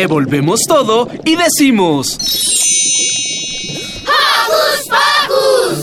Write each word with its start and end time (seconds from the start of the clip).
Revolvemos 0.00 0.60
todo 0.68 1.08
y 1.24 1.34
decimos... 1.34 2.16
¡Hocus 4.06 4.86
Pocus! 5.26 5.78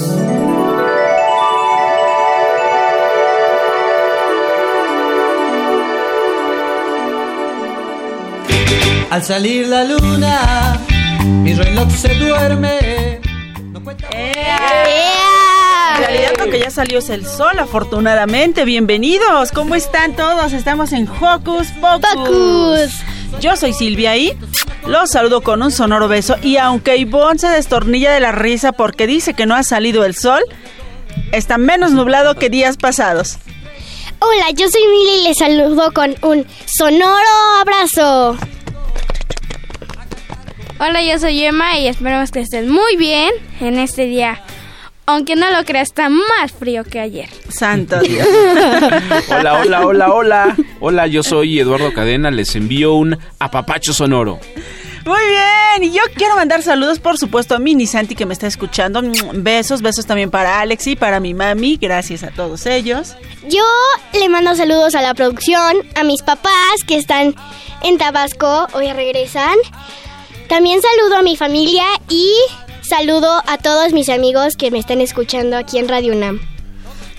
Al 9.09 9.21
salir 9.21 9.67
la 9.67 9.83
luna, 9.83 10.79
mi 11.25 11.53
reloj 11.53 11.91
se 11.91 12.15
duerme. 12.15 13.19
No 13.73 13.83
cuenta... 13.83 14.07
En 14.13 14.33
realidad 15.99 16.31
lo 16.39 16.45
que 16.45 16.59
ya 16.61 16.71
salió 16.71 16.99
es 16.99 17.09
el 17.09 17.25
sol, 17.25 17.59
afortunadamente. 17.59 18.63
Bienvenidos, 18.63 19.51
¿cómo 19.51 19.75
están 19.75 20.15
todos? 20.15 20.53
Estamos 20.53 20.93
en 20.93 21.05
Hocus 21.09 21.67
Pocus. 21.81 22.15
Pocus. 22.15 23.14
Yo 23.39 23.55
soy 23.55 23.73
Silvia 23.73 24.15
y 24.17 24.33
los 24.87 25.11
saludo 25.11 25.41
con 25.41 25.61
un 25.61 25.71
sonoro 25.71 26.07
beso. 26.07 26.35
Y 26.41 26.57
aunque 26.57 26.97
Ivonne 26.97 27.39
se 27.39 27.47
destornilla 27.47 28.11
de 28.13 28.19
la 28.19 28.31
risa 28.31 28.71
porque 28.71 29.07
dice 29.07 29.33
que 29.33 29.45
no 29.45 29.55
ha 29.55 29.63
salido 29.63 30.05
el 30.05 30.15
sol, 30.15 30.41
está 31.31 31.57
menos 31.57 31.91
nublado 31.91 32.35
que 32.35 32.49
días 32.49 32.77
pasados. 32.77 33.37
Hola, 34.19 34.51
yo 34.55 34.67
soy 34.69 34.81
Mili 34.87 35.21
y 35.21 35.23
les 35.27 35.37
saludo 35.37 35.91
con 35.93 36.15
un 36.21 36.45
sonoro 36.65 37.27
abrazo. 37.59 38.37
Hola, 40.79 41.03
yo 41.03 41.19
soy 41.19 41.43
Emma 41.43 41.77
y 41.77 41.87
esperemos 41.87 42.31
que 42.31 42.41
estén 42.41 42.69
muy 42.69 42.95
bien 42.97 43.31
en 43.59 43.77
este 43.77 44.05
día. 44.05 44.41
Aunque 45.07 45.35
no 45.35 45.51
lo 45.51 45.63
creas, 45.65 45.89
está 45.89 46.09
más 46.09 46.51
frío 46.57 46.83
que 46.83 46.99
ayer. 46.99 47.29
Santo 47.49 47.99
Dios. 48.01 48.27
Hola, 49.29 49.59
hola, 49.61 49.85
hola, 49.85 50.13
hola. 50.13 50.55
Hola, 50.79 51.07
yo 51.07 51.21
soy 51.21 51.59
Eduardo 51.59 51.93
Cadena. 51.93 52.31
Les 52.31 52.55
envío 52.55 52.93
un 52.93 53.17
apapacho 53.39 53.93
sonoro. 53.93 54.39
Muy 55.05 55.21
bien, 55.29 55.83
y 55.83 55.95
yo 55.95 56.01
quiero 56.15 56.35
mandar 56.35 56.63
saludos, 56.63 56.97
por 56.97 57.19
supuesto, 57.19 57.53
a 57.53 57.59
Mini 57.59 57.85
Santi 57.85 58.15
que 58.15 58.25
me 58.25 58.33
está 58.33 58.47
escuchando. 58.47 59.03
Besos, 59.33 59.83
besos 59.83 60.07
también 60.07 60.31
para 60.31 60.61
Alex 60.61 60.87
y 60.87 60.95
para 60.95 61.19
mi 61.19 61.35
mami. 61.35 61.77
Gracias 61.79 62.23
a 62.23 62.31
todos 62.31 62.65
ellos. 62.65 63.15
Yo 63.47 63.63
le 64.13 64.27
mando 64.29 64.55
saludos 64.55 64.95
a 64.95 65.03
la 65.03 65.13
producción, 65.13 65.75
a 65.93 66.03
mis 66.03 66.23
papás 66.23 66.83
que 66.87 66.97
están 66.97 67.35
en 67.83 67.99
Tabasco, 67.99 68.65
hoy 68.73 68.91
regresan. 68.93 69.55
También 70.47 70.79
saludo 70.81 71.17
a 71.17 71.21
mi 71.21 71.37
familia 71.37 71.85
y 72.09 72.31
saludo 72.87 73.41
a 73.47 73.57
todos 73.57 73.93
mis 73.93 74.09
amigos 74.09 74.55
que 74.55 74.71
me 74.71 74.79
están 74.79 75.01
escuchando 75.01 75.57
aquí 75.57 75.77
en 75.77 75.87
Radio 75.87 76.13
UNAM. 76.13 76.39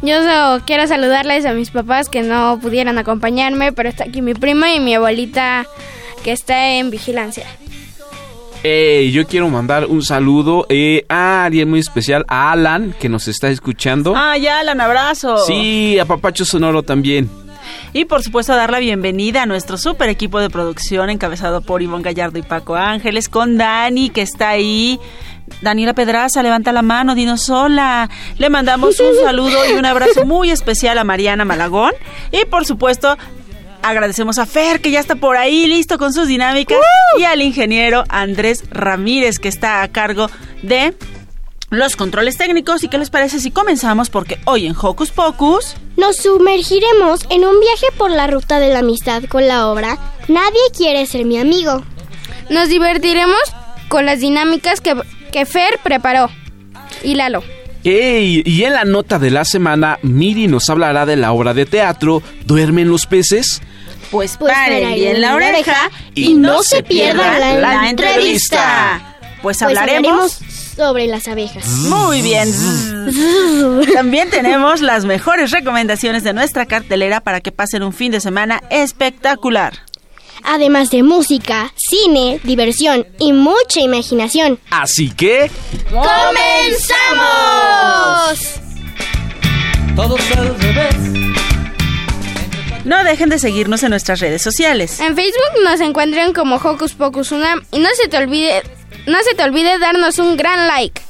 Yo 0.02 0.22
so- 0.22 0.62
quiero 0.66 0.86
saludarles 0.86 1.46
a 1.46 1.52
mis 1.52 1.70
papás 1.70 2.08
que 2.08 2.22
no 2.22 2.58
pudieron 2.60 2.98
acompañarme, 2.98 3.72
pero 3.72 3.88
está 3.88 4.04
aquí 4.04 4.22
mi 4.22 4.34
prima 4.34 4.74
y 4.74 4.80
mi 4.80 4.94
abuelita 4.94 5.66
que 6.22 6.32
está 6.32 6.72
en 6.74 6.90
vigilancia. 6.90 7.46
Eh, 8.62 9.10
yo 9.12 9.26
quiero 9.26 9.48
mandar 9.48 9.86
un 9.86 10.02
saludo 10.02 10.66
eh, 10.68 11.04
a 11.08 11.44
alguien 11.44 11.70
muy 11.70 11.78
especial, 11.80 12.24
a 12.28 12.50
Alan, 12.52 12.94
que 12.98 13.08
nos 13.08 13.28
está 13.28 13.48
escuchando. 13.48 14.14
Ah, 14.16 14.36
ya, 14.36 14.58
Alan, 14.60 14.80
abrazo. 14.80 15.38
Sí, 15.46 15.98
a 15.98 16.04
Papacho 16.04 16.44
Sonoro 16.44 16.82
también. 16.82 17.30
Y 17.92 18.04
por 18.04 18.22
supuesto 18.22 18.54
dar 18.54 18.70
la 18.70 18.78
bienvenida 18.78 19.42
a 19.42 19.46
nuestro 19.46 19.78
super 19.78 20.08
equipo 20.08 20.40
de 20.40 20.50
producción 20.50 21.10
encabezado 21.10 21.60
por 21.60 21.82
Ivonne 21.82 22.04
Gallardo 22.04 22.38
y 22.38 22.42
Paco 22.42 22.74
Ángeles, 22.76 23.28
con 23.28 23.56
Dani 23.56 24.10
que 24.10 24.22
está 24.22 24.50
ahí. 24.50 25.00
Daniela 25.62 25.94
Pedraza, 25.94 26.42
levanta 26.42 26.72
la 26.72 26.82
mano, 26.82 27.14
dinos 27.14 27.48
hola. 27.50 28.10
Le 28.38 28.50
mandamos 28.50 29.00
un 29.00 29.14
saludo 29.24 29.58
y 29.70 29.74
un 29.74 29.86
abrazo 29.86 30.24
muy 30.26 30.50
especial 30.50 30.98
a 30.98 31.04
Mariana 31.04 31.44
Malagón. 31.44 31.92
Y 32.32 32.44
por 32.46 32.66
supuesto, 32.66 33.16
agradecemos 33.82 34.38
a 34.38 34.46
Fer, 34.46 34.80
que 34.80 34.90
ya 34.90 35.00
está 35.00 35.14
por 35.14 35.36
ahí, 35.36 35.66
listo 35.66 35.98
con 35.98 36.12
sus 36.12 36.28
dinámicas. 36.28 36.78
Y 37.18 37.24
al 37.24 37.40
ingeniero 37.42 38.04
Andrés 38.08 38.64
Ramírez, 38.70 39.38
que 39.38 39.48
está 39.48 39.82
a 39.82 39.88
cargo 39.88 40.28
de 40.62 40.94
los 41.70 41.96
controles 41.96 42.36
técnicos. 42.36 42.82
¿Y 42.84 42.88
qué 42.88 42.98
les 42.98 43.10
parece 43.10 43.40
si 43.40 43.50
comenzamos? 43.50 44.10
Porque 44.10 44.38
hoy 44.44 44.66
en 44.66 44.74
Hocus 44.80 45.10
Pocus... 45.10 45.76
Nos 45.96 46.16
sumergiremos 46.16 47.20
en 47.30 47.44
un 47.44 47.58
viaje 47.58 47.86
por 47.96 48.10
la 48.10 48.26
ruta 48.26 48.60
de 48.60 48.70
la 48.70 48.80
amistad 48.80 49.22
con 49.24 49.48
la 49.48 49.68
obra 49.68 49.98
Nadie 50.28 50.60
quiere 50.76 51.06
ser 51.06 51.24
mi 51.24 51.38
amigo. 51.38 51.82
Nos 52.50 52.68
divertiremos 52.68 53.38
con 53.88 54.06
las 54.06 54.20
dinámicas 54.20 54.80
que, 54.80 54.94
que 55.32 55.46
Fer 55.46 55.78
preparó. 55.82 56.28
Y 57.02 57.14
Lalo. 57.14 57.42
Ey, 57.84 58.42
y 58.44 58.64
en 58.64 58.72
la 58.72 58.84
nota 58.84 59.20
de 59.20 59.30
la 59.30 59.44
semana, 59.44 59.98
Miri 60.02 60.48
nos 60.48 60.68
hablará 60.68 61.06
de 61.06 61.14
la 61.14 61.30
obra 61.30 61.54
de 61.54 61.66
teatro 61.66 62.20
¿Duermen 62.44 62.88
los 62.88 63.06
peces? 63.06 63.62
Pues, 64.10 64.36
Pues 64.36 64.52
paren 64.52 64.94
bien 64.94 65.20
la 65.20 65.36
oreja 65.36 65.90
y 66.14 66.34
no 66.34 66.62
se 66.64 66.82
pierdan 66.82 67.38
la, 67.38 67.58
la 67.58 67.90
entrevista. 67.90 69.15
Pues 69.42 69.58
Pues 69.58 69.62
hablaremos 69.62 70.38
sobre 70.76 71.06
las 71.06 71.28
abejas. 71.28 71.66
muy 71.66 72.22
bien. 72.22 72.48
También 73.94 74.30
tenemos 74.30 74.80
las 74.80 75.04
mejores 75.04 75.50
recomendaciones 75.50 76.24
de 76.24 76.32
nuestra 76.32 76.66
cartelera 76.66 77.20
para 77.20 77.40
que 77.40 77.52
pasen 77.52 77.82
un 77.82 77.92
fin 77.92 78.12
de 78.12 78.20
semana 78.20 78.62
espectacular. 78.70 79.74
Además 80.42 80.90
de 80.90 81.02
música, 81.02 81.72
cine, 81.76 82.40
diversión 82.44 83.06
y 83.18 83.32
mucha 83.32 83.80
imaginación. 83.80 84.58
Así 84.70 85.10
que... 85.10 85.50
¡Comenzamos! 85.90 86.20
Todos 89.96 90.20
al 90.36 90.56
revés. 90.58 90.94
No 92.84 93.02
dejen 93.02 93.28
de 93.30 93.38
seguirnos 93.40 93.82
en 93.82 93.90
nuestras 93.90 94.20
redes 94.20 94.42
sociales. 94.42 95.00
En 95.00 95.16
Facebook 95.16 95.64
nos 95.64 95.80
encuentran 95.80 96.32
como 96.32 96.56
Hocus 96.56 96.92
Pocus 96.92 97.32
Unam 97.32 97.62
y 97.72 97.80
no 97.80 97.88
se 98.00 98.06
te 98.08 98.16
olvide, 98.16 98.62
no 99.06 99.18
se 99.22 99.34
te 99.34 99.44
olvide 99.44 99.78
darnos 99.78 100.18
un 100.18 100.36
gran 100.36 100.66
like. 100.66 101.00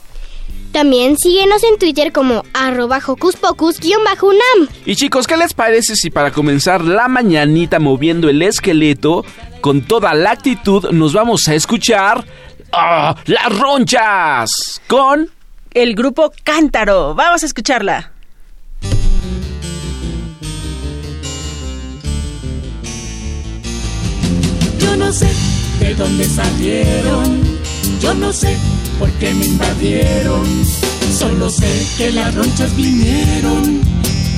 También 0.73 1.17
síguenos 1.17 1.63
en 1.65 1.79
Twitter 1.79 2.13
como 2.13 2.43
arroba 2.53 3.01
hocus 3.07 3.37
pocus-unam. 3.37 4.69
Y 4.85 4.95
chicos, 4.95 5.27
¿qué 5.27 5.37
les 5.37 5.55
parece 5.55 5.97
si 5.97 6.11
para 6.11 6.31
comenzar 6.31 6.85
la 6.85 7.09
mañanita 7.09 7.79
moviendo 7.79 8.29
el 8.29 8.43
esqueleto, 8.43 9.25
con 9.63 9.83
toda 9.83 10.13
la 10.15 10.33
actitud, 10.33 10.91
nos 10.91 11.13
vamos 11.13 11.49
a 11.49 11.55
escuchar... 11.55 12.25
¡Ah! 12.73 13.15
¡Las 13.25 13.59
ronchas! 13.59 14.83
Con... 14.87 15.31
El 15.73 15.95
grupo 15.95 16.33
Cántaro. 16.43 17.15
Vamos 17.15 17.43
a 17.43 17.47
escucharla. 17.47 18.13
Yo 24.79 24.97
no 24.97 25.13
sé 25.13 25.31
de 25.81 25.95
dónde 25.95 26.25
salieron, 26.25 27.56
yo 28.01 28.15
no 28.15 28.33
sé 28.33 28.57
por 28.99 29.11
qué 29.13 29.33
me 29.35 29.47
invadieron, 29.47 30.45
solo 31.17 31.51
sé 31.51 31.87
que 31.97 32.11
las 32.11 32.35
ronchas 32.35 32.75
vinieron 32.77 33.81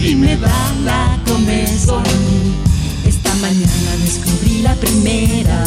y 0.00 0.14
me 0.14 0.36
da 0.36 0.74
la 0.84 1.18
comezón. 1.26 2.02
Esta 3.06 3.34
mañana 3.36 3.96
descubrí 4.02 4.62
la 4.62 4.74
primera 4.74 5.64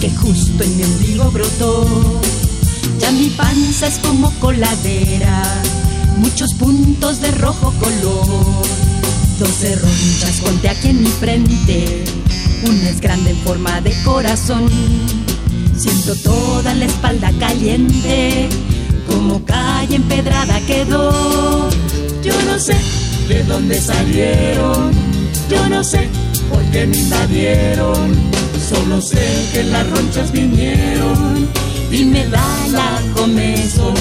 que 0.00 0.10
justo 0.10 0.62
en 0.62 0.76
mi 0.76 0.82
ombligo 0.84 1.30
brotó. 1.30 2.20
Ya 3.00 3.10
mi 3.12 3.28
panza 3.30 3.86
es 3.86 3.98
como 3.98 4.30
coladera, 4.40 5.42
muchos 6.18 6.54
puntos 6.54 7.20
de 7.20 7.30
rojo 7.32 7.72
color. 7.80 8.26
Doce 9.38 9.76
ronchas 9.76 10.40
conté 10.44 10.68
aquí 10.68 10.88
en 10.88 11.02
mi 11.02 11.08
frente, 11.08 12.04
una 12.68 12.88
es 12.88 13.00
grande 13.00 13.30
en 13.30 13.38
forma 13.38 13.80
de 13.80 13.92
corazón. 14.04 14.70
Siento 15.76 16.14
toda 16.16 16.74
la 16.74 16.84
espalda 16.84 17.32
caliente, 17.38 18.48
como 19.08 19.44
calle 19.44 19.96
empedrada 19.96 20.60
quedó. 20.66 21.68
Yo 22.22 22.32
no 22.46 22.58
sé 22.58 22.76
de 23.28 23.42
dónde 23.44 23.80
salieron, 23.80 24.92
yo 25.50 25.68
no 25.68 25.82
sé 25.82 26.08
por 26.50 26.62
qué 26.70 26.86
me 26.86 26.96
invadieron. 26.96 28.14
Solo 28.68 29.00
sé 29.00 29.48
que 29.52 29.64
las 29.64 29.88
ronchas 29.90 30.32
vinieron 30.32 31.48
y 31.90 32.04
me 32.04 32.26
da 32.28 32.46
la 32.70 33.02
comezón. 33.14 33.94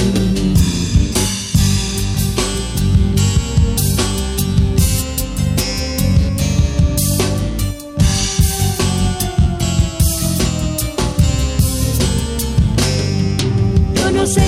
No 14.24 14.30
sé 14.30 14.46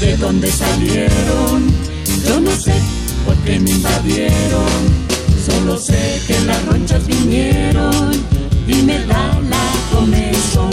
de 0.00 0.16
dónde 0.16 0.50
salieron, 0.50 1.70
yo 2.26 2.40
no 2.40 2.50
sé 2.50 2.72
por 3.26 3.36
qué 3.44 3.60
me 3.60 3.72
invadieron. 3.72 4.66
Solo 5.44 5.76
sé 5.76 6.22
que 6.26 6.40
las 6.46 6.64
ronchas 6.64 7.06
vinieron 7.06 8.10
y 8.66 8.74
me 8.76 9.04
da 9.04 9.38
la 9.50 9.70
comezón. 9.92 10.70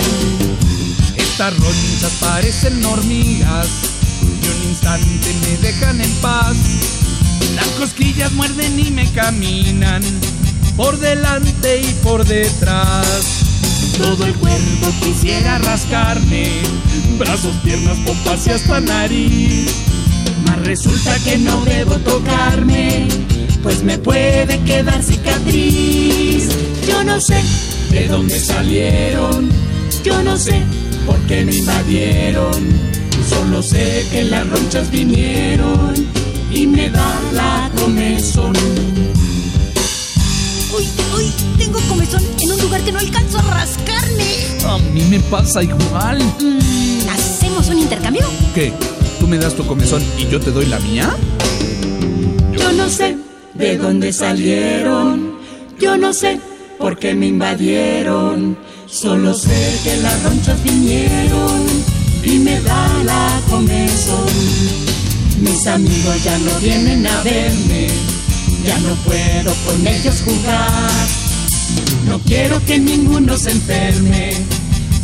Estas 1.17 1.53
ronchas 1.59 2.13
parecen 2.21 2.85
hormigas 2.85 3.67
y 4.21 4.47
un 4.47 4.69
instante 4.69 5.35
me 5.41 5.57
dejan 5.57 5.99
en 5.99 6.11
paz. 6.21 6.55
Las 7.55 7.67
cosquillas 7.77 8.31
muerden 8.31 8.79
y 8.79 8.89
me 8.89 9.11
caminan 9.11 10.01
por 10.77 10.97
delante 10.97 11.81
y 11.81 11.93
por 12.03 12.23
detrás. 12.25 13.44
Todo 13.97 14.25
el 14.25 14.33
cuerpo 14.35 14.87
quisiera 15.01 15.57
rascarme, 15.59 16.49
brazos, 17.17 17.55
piernas, 17.63 17.97
pompas 17.99 18.45
y 18.47 18.51
hasta 18.51 18.81
nariz. 18.81 19.73
Mas 20.45 20.59
resulta 20.65 21.17
que 21.19 21.37
no 21.37 21.63
debo 21.65 21.95
tocarme, 21.99 23.07
pues 23.63 23.83
me 23.83 23.97
puede 23.97 24.59
quedar 24.63 25.01
cicatriz. 25.01 26.49
Yo 26.87 27.03
no 27.03 27.19
sé 27.21 27.41
de 27.91 28.07
dónde 28.07 28.39
salieron, 28.39 29.49
yo 30.03 30.21
no 30.23 30.37
sé 30.37 30.61
por 31.05 31.19
qué 31.27 31.45
me 31.45 31.55
invadieron. 31.55 32.95
Solo 33.29 33.63
sé 33.63 34.05
que 34.11 34.23
las 34.23 34.47
ronchas 34.49 34.91
vinieron 34.91 35.93
y 36.51 36.67
me 36.67 36.89
da 36.89 37.19
la 37.33 37.71
comezón. 37.79 38.53
Uy, 40.77 40.87
uy, 41.15 41.31
tengo 41.57 41.79
comezón 41.87 42.21
en 42.41 42.51
un 42.51 42.61
lugar 42.61 42.81
que 42.81 42.91
no 42.91 42.99
alcanzo 42.99 43.39
a 43.39 43.41
rascarme. 43.43 44.25
A 44.65 44.77
mí 44.77 45.01
me 45.09 45.19
pasa 45.21 45.63
igual. 45.63 46.19
Mm, 46.41 47.09
¿Hacemos 47.09 47.69
un 47.69 47.79
intercambio? 47.79 48.27
¿Qué? 48.53 48.73
¿Tú 49.19 49.27
me 49.27 49.37
das 49.37 49.55
tu 49.55 49.65
comezón 49.65 50.03
y 50.17 50.27
yo 50.27 50.39
te 50.39 50.51
doy 50.51 50.65
la 50.65 50.79
mía? 50.79 51.15
Yo 52.57 52.71
no 52.73 52.89
sé 52.89 53.17
de 53.53 53.77
dónde 53.77 54.11
salieron, 54.11 55.35
yo 55.79 55.97
no 55.97 56.13
sé 56.13 56.39
por 56.77 56.97
qué 56.97 57.13
me 57.13 57.27
invadieron. 57.27 58.57
Solo 58.87 59.33
sé 59.33 59.79
que 59.83 59.97
las 59.97 60.23
ronchas 60.23 60.61
vinieron 60.63 61.63
y 62.23 62.39
me 62.39 62.59
da 62.61 63.03
la 63.03 63.41
comezón. 63.49 64.25
Mis 65.39 65.67
amigos 65.67 66.23
ya 66.23 66.37
no 66.39 66.59
vienen 66.59 67.05
a 67.07 67.21
verme, 67.23 67.87
ya 68.65 68.77
no 68.79 68.95
puedo 69.05 69.53
con 69.65 69.87
ellos 69.87 70.21
jugar. 70.25 70.91
No 72.07 72.19
quiero 72.19 72.63
que 72.65 72.79
ninguno 72.79 73.37
se 73.37 73.51
enferme, 73.51 74.33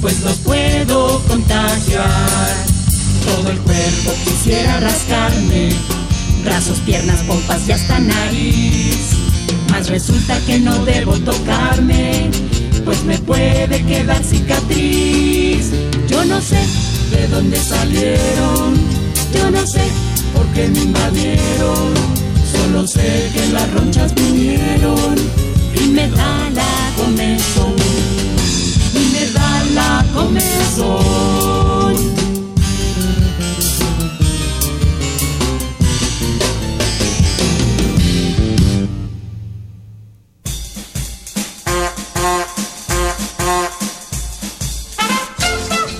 pues 0.01 0.21
los 0.21 0.37
puedo 0.37 1.21
contagiar. 1.27 2.55
Todo 3.25 3.51
el 3.51 3.59
cuerpo 3.59 4.11
quisiera 4.25 4.79
rascarme, 4.79 5.69
brazos, 6.43 6.79
piernas, 6.79 7.19
pompas 7.21 7.67
y 7.67 7.71
hasta 7.71 7.99
nariz. 7.99 9.11
Mas 9.69 9.89
resulta 9.89 10.39
que 10.45 10.59
no 10.59 10.83
debo 10.83 11.13
tocarme, 11.19 12.29
pues 12.83 13.03
me 13.03 13.17
puede 13.19 13.83
quedar 13.85 14.23
cicatriz. 14.23 15.71
Yo 16.09 16.25
no 16.25 16.41
sé 16.41 16.59
de 17.11 17.27
dónde 17.27 17.57
salieron, 17.57 18.75
yo 19.33 19.51
no 19.51 19.65
sé 19.67 19.83
por 20.33 20.45
qué 20.47 20.67
me 20.67 20.79
invadieron. 20.79 22.10
Solo 22.51 22.87
sé 22.87 23.31
que 23.33 23.47
las 23.53 23.71
ronchas 23.73 24.13
vinieron 24.15 25.15
y 25.75 25.87
me 25.89 26.07
da 26.09 26.49
la 26.53 26.91
comezón, 26.97 27.75
y 28.93 28.99
me 29.13 29.25
da 29.31 29.63
la 29.73 30.05
comezón. 30.13 31.41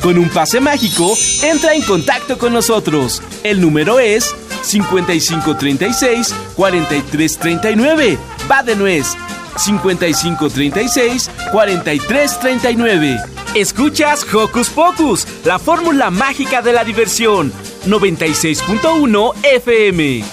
Con 0.01 0.18
un 0.18 0.30
pase 0.30 0.59
mágico, 0.59 1.15
entra 1.44 1.75
en 1.75 1.83
contacto 1.83 2.38
con 2.39 2.54
nosotros. 2.54 3.21
El 3.44 3.62
número 3.62 4.00
es 4.00 4.36
5536 4.63 6.33
4339. 6.55 8.17
Va 8.49 8.63
de 8.63 8.75
nuez. 8.75 9.15
5536 9.57 11.29
4339. 11.51 13.17
Escuchas 13.55 14.25
Hocus 14.33 14.69
Pocus, 14.69 15.27
la 15.43 15.59
fórmula 15.59 16.09
mágica 16.09 16.61
de 16.61 16.71
la 16.71 16.83
diversión. 16.83 17.51
96.1 17.85 19.33
FM. 19.43 20.23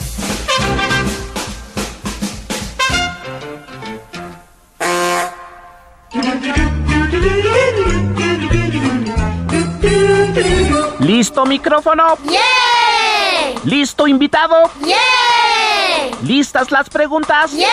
¿Listo 11.00 11.46
micrófono? 11.46 12.18
¡Yeah! 12.28 12.67
¿Listo 13.64 14.06
invitado? 14.06 14.70
¡Yeah! 14.84 16.16
¿Listas 16.22 16.70
las 16.70 16.88
preguntas? 16.88 17.52
¡Yeah! 17.52 17.66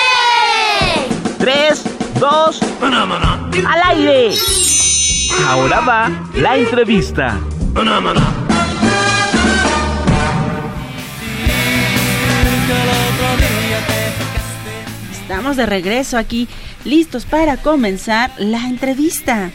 Tres, 1.37 1.83
dos, 2.19 2.59
al 2.81 3.81
aire. 3.83 4.35
Ahora 5.47 5.79
va 5.81 6.11
la 6.35 6.57
entrevista. 6.57 7.37
Estamos 15.11 15.57
de 15.57 15.65
regreso 15.65 16.17
aquí, 16.17 16.47
listos 16.83 17.25
para 17.25 17.57
comenzar 17.57 18.31
la 18.37 18.65
entrevista. 18.67 19.51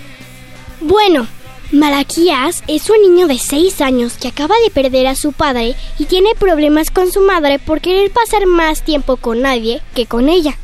Bueno, 0.81 1.27
Malaquías 1.73 2.65
es 2.67 2.91
un 2.91 3.01
niño 3.03 3.27
de 3.29 3.39
6 3.39 3.81
años 3.81 4.15
que 4.21 4.29
acaba 4.29 4.55
de 4.65 4.71
perder 4.71 5.07
a 5.07 5.15
su 5.15 5.33
padre 5.33 5.77
y 5.99 6.07
tiene 6.07 6.35
problemas 6.37 6.91
con 6.91 7.13
su 7.13 7.21
madre 7.21 7.59
por 7.59 7.81
querer 7.81 8.11
pasar 8.11 8.47
más 8.47 8.83
tiempo 8.83 9.17
con 9.17 9.43
nadie 9.43 9.81
que 9.95 10.07
con 10.07 10.29
ella. 10.29 10.57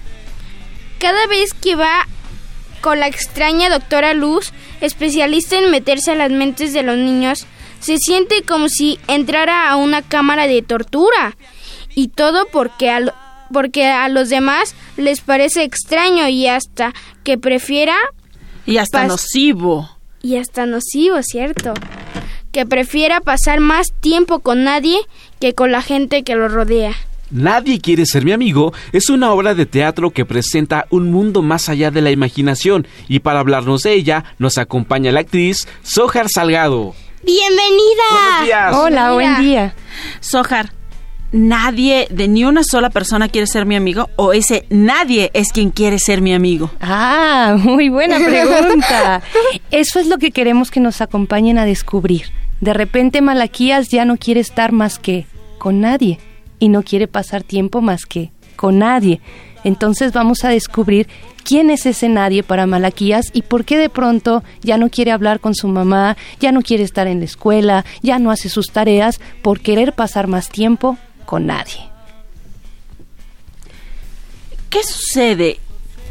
Cada 0.99 1.27
vez 1.29 1.55
que 1.55 1.77
va 1.77 2.07
con 2.81 2.99
la 2.99 3.07
extraña 3.07 3.71
doctora 3.71 4.15
Luz, 4.15 4.53
especialista 4.81 5.57
en 5.59 5.71
meterse 5.71 6.13
a 6.13 6.17
las 6.17 6.31
mentes 6.31 6.73
de 6.73 6.83
los 6.83 6.97
niños, 6.97 7.47
se 7.81 7.99
siente 7.99 8.43
como 8.43 8.69
si 8.69 8.99
entrara 9.07 9.69
a 9.71 9.77
una 9.77 10.03
cámara 10.03 10.47
de 10.47 10.63
tortura. 10.63 11.37
Y 11.95 12.09
todo 12.09 12.47
porque 12.51 12.91
a, 12.91 13.01
lo- 13.01 13.15
porque 13.53 13.87
a 13.87 14.09
los 14.09 14.29
demás 14.29 14.75
les 14.97 15.21
parece 15.21 15.63
extraño 15.63 16.29
y 16.29 16.47
hasta 16.49 16.93
que 17.25 17.39
prefiera 17.39 17.97
Y 18.67 18.79
hasta 18.79 19.07
nocivo. 19.07 19.96
Y 20.27 20.37
hasta 20.37 20.67
nocivo, 20.67 21.23
¿cierto? 21.23 21.73
Que 22.51 22.67
prefiera 22.67 23.21
pasar 23.21 23.61
más 23.61 23.93
tiempo 24.01 24.41
con 24.41 24.65
nadie 24.65 24.99
que 25.41 25.55
con 25.55 25.71
la 25.71 25.83
gente 25.83 26.25
que 26.25 26.35
lo 26.35 26.49
rodea. 26.49 26.93
Nadie 27.31 27.81
quiere 27.81 28.07
ser 28.07 28.25
mi 28.25 28.33
amigo 28.33 28.73
es 28.93 29.09
una 29.09 29.33
obra 29.33 29.55
de 29.55 29.67
teatro 29.67 30.11
que 30.11 30.25
presenta 30.25 30.87
un 30.91 31.11
mundo 31.11 31.43
más 31.43 31.69
allá 31.69 31.91
de 31.91 32.01
la 32.01 32.11
imaginación 32.11 32.87
y 33.09 33.21
para 33.21 33.41
hablarnos 33.41 33.83
de 33.83 33.95
ella 33.95 34.25
nos 34.39 34.59
acompaña 34.59 35.13
la 35.13 35.21
actriz 35.21 35.69
Sojar 35.83 36.27
Salgado. 36.29 36.95
¡Bienvenida! 37.25 38.05
Buenos 38.11 38.45
días. 38.45 38.75
Hola, 38.77 39.13
buen 39.13 39.41
día. 39.41 39.75
Sojar, 40.21 40.73
nadie 41.37 42.09
de 42.11 42.29
ni 42.29 42.45
una 42.45 42.63
sola 42.65 42.91
persona 42.91 43.29
quiere 43.29 43.47
ser 43.47 43.67
mi 43.67 43.77
amigo 43.77 44.09
o 44.17 44.33
ese 44.33 44.67
nadie 44.71 45.31
es 45.35 45.53
quien 45.53 45.71
quiere 45.71 45.99
ser 45.99 46.21
mi 46.21 46.35
amigo. 46.35 46.71
Ah, 46.81 47.57
muy 47.63 47.89
buena 47.89 48.17
pregunta. 48.19 49.23
Eso 49.71 50.01
es 50.01 50.07
lo 50.07 50.19
que 50.19 50.31
queremos 50.31 50.71
que 50.71 50.81
nos 50.81 51.01
acompañen 51.01 51.59
a 51.59 51.67
descubrir. 51.67 52.27
De 52.61 52.73
repente 52.73 53.21
Malaquías 53.21 53.91
ya 53.91 54.05
no 54.05 54.17
quiere 54.17 54.41
estar 54.41 54.73
más 54.73 54.99
que 54.99 55.27
con 55.59 55.81
nadie 55.81 56.19
y 56.59 56.71
no 56.71 56.83
quiere 56.83 57.07
pasar 57.07 57.43
tiempo 57.43 57.83
más 57.83 58.07
que 58.07 58.33
con 58.57 58.79
nadie. 58.79 59.21
Entonces 59.63 60.13
vamos 60.13 60.45
a 60.45 60.49
descubrir 60.49 61.09
quién 61.45 61.71
es 61.71 61.87
ese 61.87 62.09
nadie 62.09 62.43
para 62.43 62.67
Malaquías 62.67 63.31
y 63.35 63.43
por 63.43 63.65
qué 63.65 63.77
de 63.77 63.91
pronto 63.91 64.43
ya 64.63 64.79
no 64.79 64.89
quiere 64.89 65.11
hablar 65.13 65.41
con 65.41 65.55
su 65.55 65.69
mamá, 65.69 66.17
ya 66.41 66.53
no 66.53 66.63
quiere 66.63 66.85
estar 66.85 67.07
en 67.09 67.19
la 67.19 67.25
escuela, 67.25 67.85
ya 68.01 68.19
no 68.19 68.31
hace 68.31 68.49
sus 68.49 68.69
tareas 68.69 69.21
por 69.43 69.61
querer 69.61 69.93
pasar 69.93 70.29
más 70.29 70.49
tiempo 70.49 70.97
con 71.27 71.47
nadie. 71.47 71.91
¿Qué 74.71 74.83
sucede? 74.83 75.61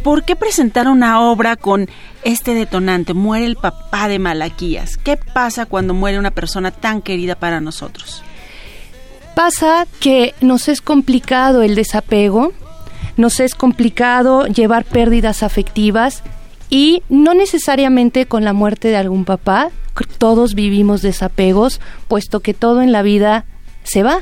¿Por 0.04 0.24
qué 0.24 0.36
presentar 0.36 0.88
una 0.88 1.22
obra 1.22 1.56
con 1.56 1.90
este 2.24 2.54
detonante? 2.54 3.14
Muere 3.14 3.46
el 3.46 3.56
papá 3.56 4.08
de 4.08 4.20
Malaquías. 4.20 4.98
¿Qué 4.98 5.18
pasa 5.18 5.66
cuando 5.66 5.94
muere 5.94 6.20
una 6.20 6.32
persona 6.32 6.72
tan 6.72 7.02
querida 7.02 7.36
para 7.36 7.60
nosotros? 7.60 8.24
Pasa 9.34 9.88
que 10.00 10.36
nos 10.42 10.68
es 10.68 10.82
complicado 10.82 11.64
el 11.64 11.76
desapego, 11.76 12.54
nos 13.18 13.40
es 13.40 13.56
complicado 13.56 14.46
llevar 14.46 14.86
pérdidas 14.86 15.44
afectivas 15.44 16.24
y 16.70 17.04
no 17.10 17.34
necesariamente 17.34 18.26
con 18.28 18.44
la 18.44 18.54
muerte 18.54 18.90
de 18.90 18.98
algún 18.98 19.26
papá, 19.26 19.72
todos 20.18 20.56
vivimos 20.56 21.02
desapegos, 21.02 21.80
puesto 22.08 22.40
que 22.40 22.54
todo 22.54 22.82
en 22.82 22.92
la 22.92 23.02
vida 23.02 23.46
se 23.84 24.04
va. 24.04 24.20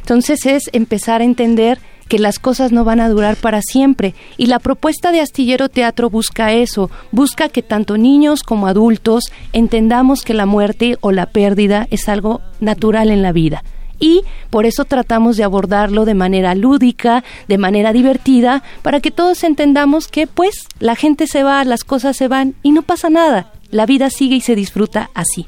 Entonces 0.00 0.46
es 0.46 0.70
empezar 0.72 1.20
a 1.20 1.24
entender 1.24 1.78
que 2.08 2.18
las 2.18 2.38
cosas 2.38 2.72
no 2.72 2.84
van 2.84 3.00
a 3.00 3.08
durar 3.08 3.36
para 3.36 3.62
siempre. 3.62 4.14
Y 4.36 4.46
la 4.46 4.58
propuesta 4.58 5.12
de 5.12 5.20
Astillero 5.20 5.68
Teatro 5.68 6.10
busca 6.10 6.52
eso, 6.52 6.90
busca 7.10 7.48
que 7.48 7.62
tanto 7.62 7.96
niños 7.96 8.42
como 8.42 8.66
adultos 8.66 9.32
entendamos 9.54 10.22
que 10.22 10.34
la 10.34 10.44
muerte 10.44 10.98
o 11.00 11.10
la 11.10 11.26
pérdida 11.26 11.86
es 11.90 12.10
algo 12.10 12.42
natural 12.60 13.10
en 13.10 13.22
la 13.22 13.32
vida. 13.32 13.64
Y 13.98 14.24
por 14.50 14.66
eso 14.66 14.84
tratamos 14.84 15.36
de 15.36 15.44
abordarlo 15.44 16.04
de 16.04 16.14
manera 16.14 16.54
lúdica, 16.54 17.22
de 17.46 17.56
manera 17.56 17.92
divertida, 17.92 18.62
para 18.82 19.00
que 19.00 19.10
todos 19.10 19.44
entendamos 19.44 20.08
que 20.08 20.26
pues 20.26 20.66
la 20.80 20.96
gente 20.96 21.26
se 21.26 21.44
va, 21.44 21.64
las 21.64 21.84
cosas 21.84 22.16
se 22.16 22.28
van 22.28 22.54
y 22.62 22.72
no 22.72 22.82
pasa 22.82 23.10
nada. 23.10 23.52
La 23.70 23.86
vida 23.86 24.10
sigue 24.10 24.36
y 24.36 24.40
se 24.40 24.56
disfruta 24.56 25.08
así. 25.14 25.46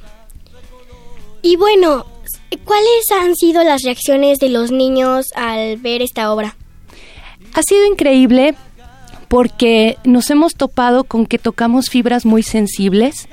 Y 1.43 1.57
bueno, 1.57 2.07
¿Cuáles 2.65 3.11
han 3.23 3.35
sido 3.35 3.63
las 3.65 3.83
reacciones 3.83 4.39
de 4.39 4.49
los 4.49 4.71
niños 4.71 5.27
al 5.35 5.77
ver 5.77 6.03
esta 6.03 6.33
obra? 6.33 6.57
Ha 7.55 7.63
sido 7.63 7.87
increíble 7.87 8.55
porque 9.29 9.97
nos 10.05 10.31
hemos 10.31 10.55
topado 10.55 11.05
con 11.05 11.27
que 11.27 11.39
tocamos 11.39 11.91
fibras 11.91 12.25
muy 12.25 12.43
sensibles. 12.43 13.29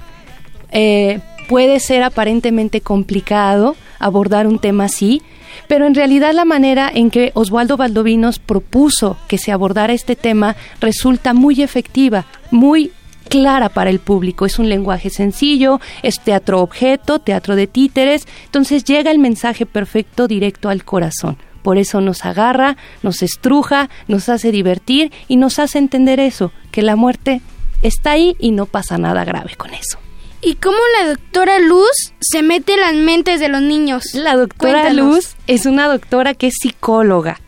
Eh, 0.72 1.20
puede 1.48 1.80
ser 1.80 2.04
aparentemente 2.04 2.82
complicado 2.82 3.76
abordar 4.00 4.48
un 4.48 4.58
tema 4.58 4.86
así, 4.86 5.22
pero 5.68 5.86
en 5.86 5.96
realidad 5.96 6.34
la 6.34 6.46
manera 6.46 6.90
en 6.94 7.12
que 7.12 7.32
Oswaldo 7.34 7.78
Valdovinos 7.78 8.40
propuso 8.40 9.18
que 9.28 9.38
se 9.38 9.52
abordara 9.52 9.94
este 9.94 10.16
tema 10.16 10.56
resulta 10.80 11.34
muy 11.34 11.62
efectiva, 11.62 12.26
muy 12.50 12.92
clara 13.32 13.70
para 13.70 13.90
el 13.90 14.00
público. 14.00 14.46
Es 14.46 14.60
un 14.60 14.68
lenguaje 14.68 15.10
sencillo, 15.10 15.80
es 16.04 16.20
teatro 16.20 16.60
objeto, 16.60 17.20
teatro 17.20 17.56
de 17.56 17.66
títeres, 17.66 18.28
entonces 18.46 18.84
llega 18.84 19.10
el 19.10 19.20
mensaje 19.20 19.66
perfecto 19.66 20.28
directo 20.28 20.68
al 20.68 20.84
corazón. 20.84 21.38
Por 21.64 21.78
eso 21.78 22.02
nos 22.02 22.26
agarra, 22.26 22.76
nos 23.04 23.22
estruja, 23.22 23.90
nos 24.08 24.28
hace 24.28 24.52
divertir 24.52 25.14
y 25.30 25.38
nos 25.38 25.60
hace 25.60 25.78
entender 25.78 26.20
eso, 26.20 26.52
que 26.72 26.82
la 26.82 26.98
muerte 26.98 27.42
está 27.82 28.12
ahí 28.12 28.36
y 28.38 28.52
no 28.52 28.66
pasa 28.66 28.98
nada 28.98 29.24
grave 29.24 29.56
con 29.56 29.74
eso. 29.74 29.98
¿Y 30.42 30.56
cómo 30.56 30.80
la 31.00 31.10
doctora 31.10 31.60
Luz 31.60 32.14
se 32.20 32.42
mete 32.42 32.74
en 32.74 32.82
las 32.82 32.96
mentes 32.96 33.40
de 33.40 33.48
los 33.48 33.62
niños? 33.62 34.14
La 34.14 34.36
doctora 34.36 34.92
Luz 34.92 35.36
es 35.48 35.66
una 35.66 35.88
doctora 35.88 36.34
que 36.34 36.48
es 36.48 36.56
psicóloga 36.60 37.40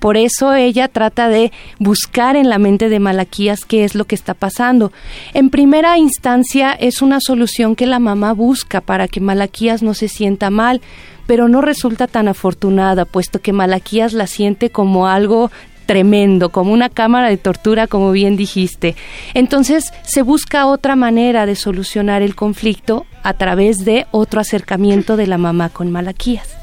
por 0.00 0.16
eso 0.16 0.54
ella 0.54 0.88
trata 0.88 1.28
de 1.28 1.52
buscar 1.78 2.34
en 2.34 2.48
la 2.48 2.58
mente 2.58 2.88
de 2.88 2.98
Malaquías 2.98 3.64
qué 3.64 3.84
es 3.84 3.94
lo 3.94 4.06
que 4.06 4.14
está 4.14 4.34
pasando. 4.34 4.92
En 5.34 5.50
primera 5.50 5.96
instancia 5.98 6.72
es 6.72 7.02
una 7.02 7.20
solución 7.20 7.76
que 7.76 7.86
la 7.86 7.98
mamá 7.98 8.32
busca 8.32 8.80
para 8.80 9.06
que 9.06 9.20
Malaquías 9.20 9.82
no 9.82 9.94
se 9.94 10.08
sienta 10.08 10.50
mal, 10.50 10.80
pero 11.26 11.48
no 11.48 11.60
resulta 11.60 12.06
tan 12.06 12.26
afortunada, 12.28 13.04
puesto 13.04 13.40
que 13.40 13.52
Malaquías 13.52 14.14
la 14.14 14.26
siente 14.26 14.70
como 14.70 15.06
algo 15.06 15.50
tremendo, 15.84 16.50
como 16.50 16.72
una 16.72 16.88
cámara 16.88 17.28
de 17.28 17.36
tortura, 17.36 17.86
como 17.86 18.10
bien 18.10 18.36
dijiste. 18.36 18.96
Entonces 19.34 19.92
se 20.02 20.22
busca 20.22 20.66
otra 20.66 20.96
manera 20.96 21.46
de 21.46 21.56
solucionar 21.56 22.22
el 22.22 22.34
conflicto 22.34 23.06
a 23.22 23.34
través 23.34 23.84
de 23.84 24.06
otro 24.12 24.40
acercamiento 24.40 25.16
de 25.16 25.26
la 25.26 25.36
mamá 25.36 25.68
con 25.68 25.90
Malaquías. 25.90 26.56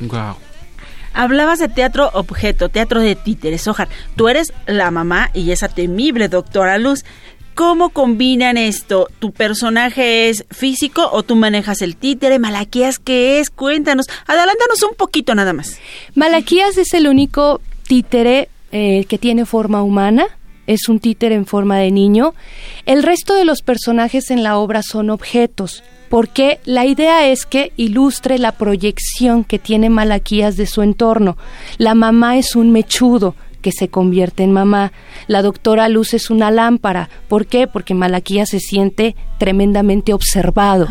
Wow. 0.00 0.51
Hablabas 1.14 1.58
de 1.58 1.68
teatro 1.68 2.10
objeto, 2.14 2.68
teatro 2.68 3.00
de 3.00 3.14
títeres. 3.14 3.66
Ojar, 3.68 3.88
tú 4.16 4.28
eres 4.28 4.52
la 4.66 4.90
mamá 4.90 5.30
y 5.34 5.50
esa 5.50 5.68
temible 5.68 6.28
doctora 6.28 6.78
Luz. 6.78 7.04
¿Cómo 7.54 7.90
combinan 7.90 8.56
esto? 8.56 9.08
¿Tu 9.18 9.30
personaje 9.30 10.30
es 10.30 10.46
físico 10.50 11.10
o 11.12 11.22
tú 11.22 11.36
manejas 11.36 11.82
el 11.82 11.96
títere? 11.96 12.38
¿Malaquías 12.38 12.98
qué 12.98 13.40
es? 13.40 13.50
Cuéntanos, 13.50 14.06
adelántanos 14.26 14.82
un 14.82 14.96
poquito 14.96 15.34
nada 15.34 15.52
más. 15.52 15.78
Malaquías 16.14 16.78
es 16.78 16.94
el 16.94 17.06
único 17.06 17.60
títere 17.86 18.48
eh, 18.70 19.04
que 19.06 19.18
tiene 19.18 19.44
forma 19.44 19.82
humana, 19.82 20.28
es 20.66 20.88
un 20.88 20.98
títere 20.98 21.34
en 21.34 21.44
forma 21.44 21.76
de 21.76 21.90
niño. 21.90 22.34
El 22.86 23.02
resto 23.02 23.34
de 23.34 23.44
los 23.44 23.60
personajes 23.60 24.30
en 24.30 24.42
la 24.42 24.56
obra 24.56 24.82
son 24.82 25.10
objetos 25.10 25.82
porque 26.12 26.60
la 26.66 26.84
idea 26.84 27.26
es 27.26 27.46
que 27.46 27.72
ilustre 27.78 28.38
la 28.38 28.52
proyección 28.52 29.44
que 29.44 29.58
tiene 29.58 29.88
Malaquías 29.88 30.58
de 30.58 30.66
su 30.66 30.82
entorno. 30.82 31.38
La 31.78 31.94
mamá 31.94 32.36
es 32.36 32.54
un 32.54 32.70
mechudo, 32.70 33.34
que 33.62 33.72
se 33.72 33.88
convierte 33.88 34.42
en 34.42 34.52
mamá. 34.52 34.92
La 35.26 35.40
doctora 35.40 35.88
Luz 35.88 36.12
es 36.12 36.28
una 36.28 36.50
lámpara. 36.50 37.08
¿Por 37.28 37.46
qué? 37.46 37.66
Porque 37.66 37.94
Malaquías 37.94 38.50
se 38.50 38.60
siente 38.60 39.16
tremendamente 39.38 40.12
observado. 40.12 40.86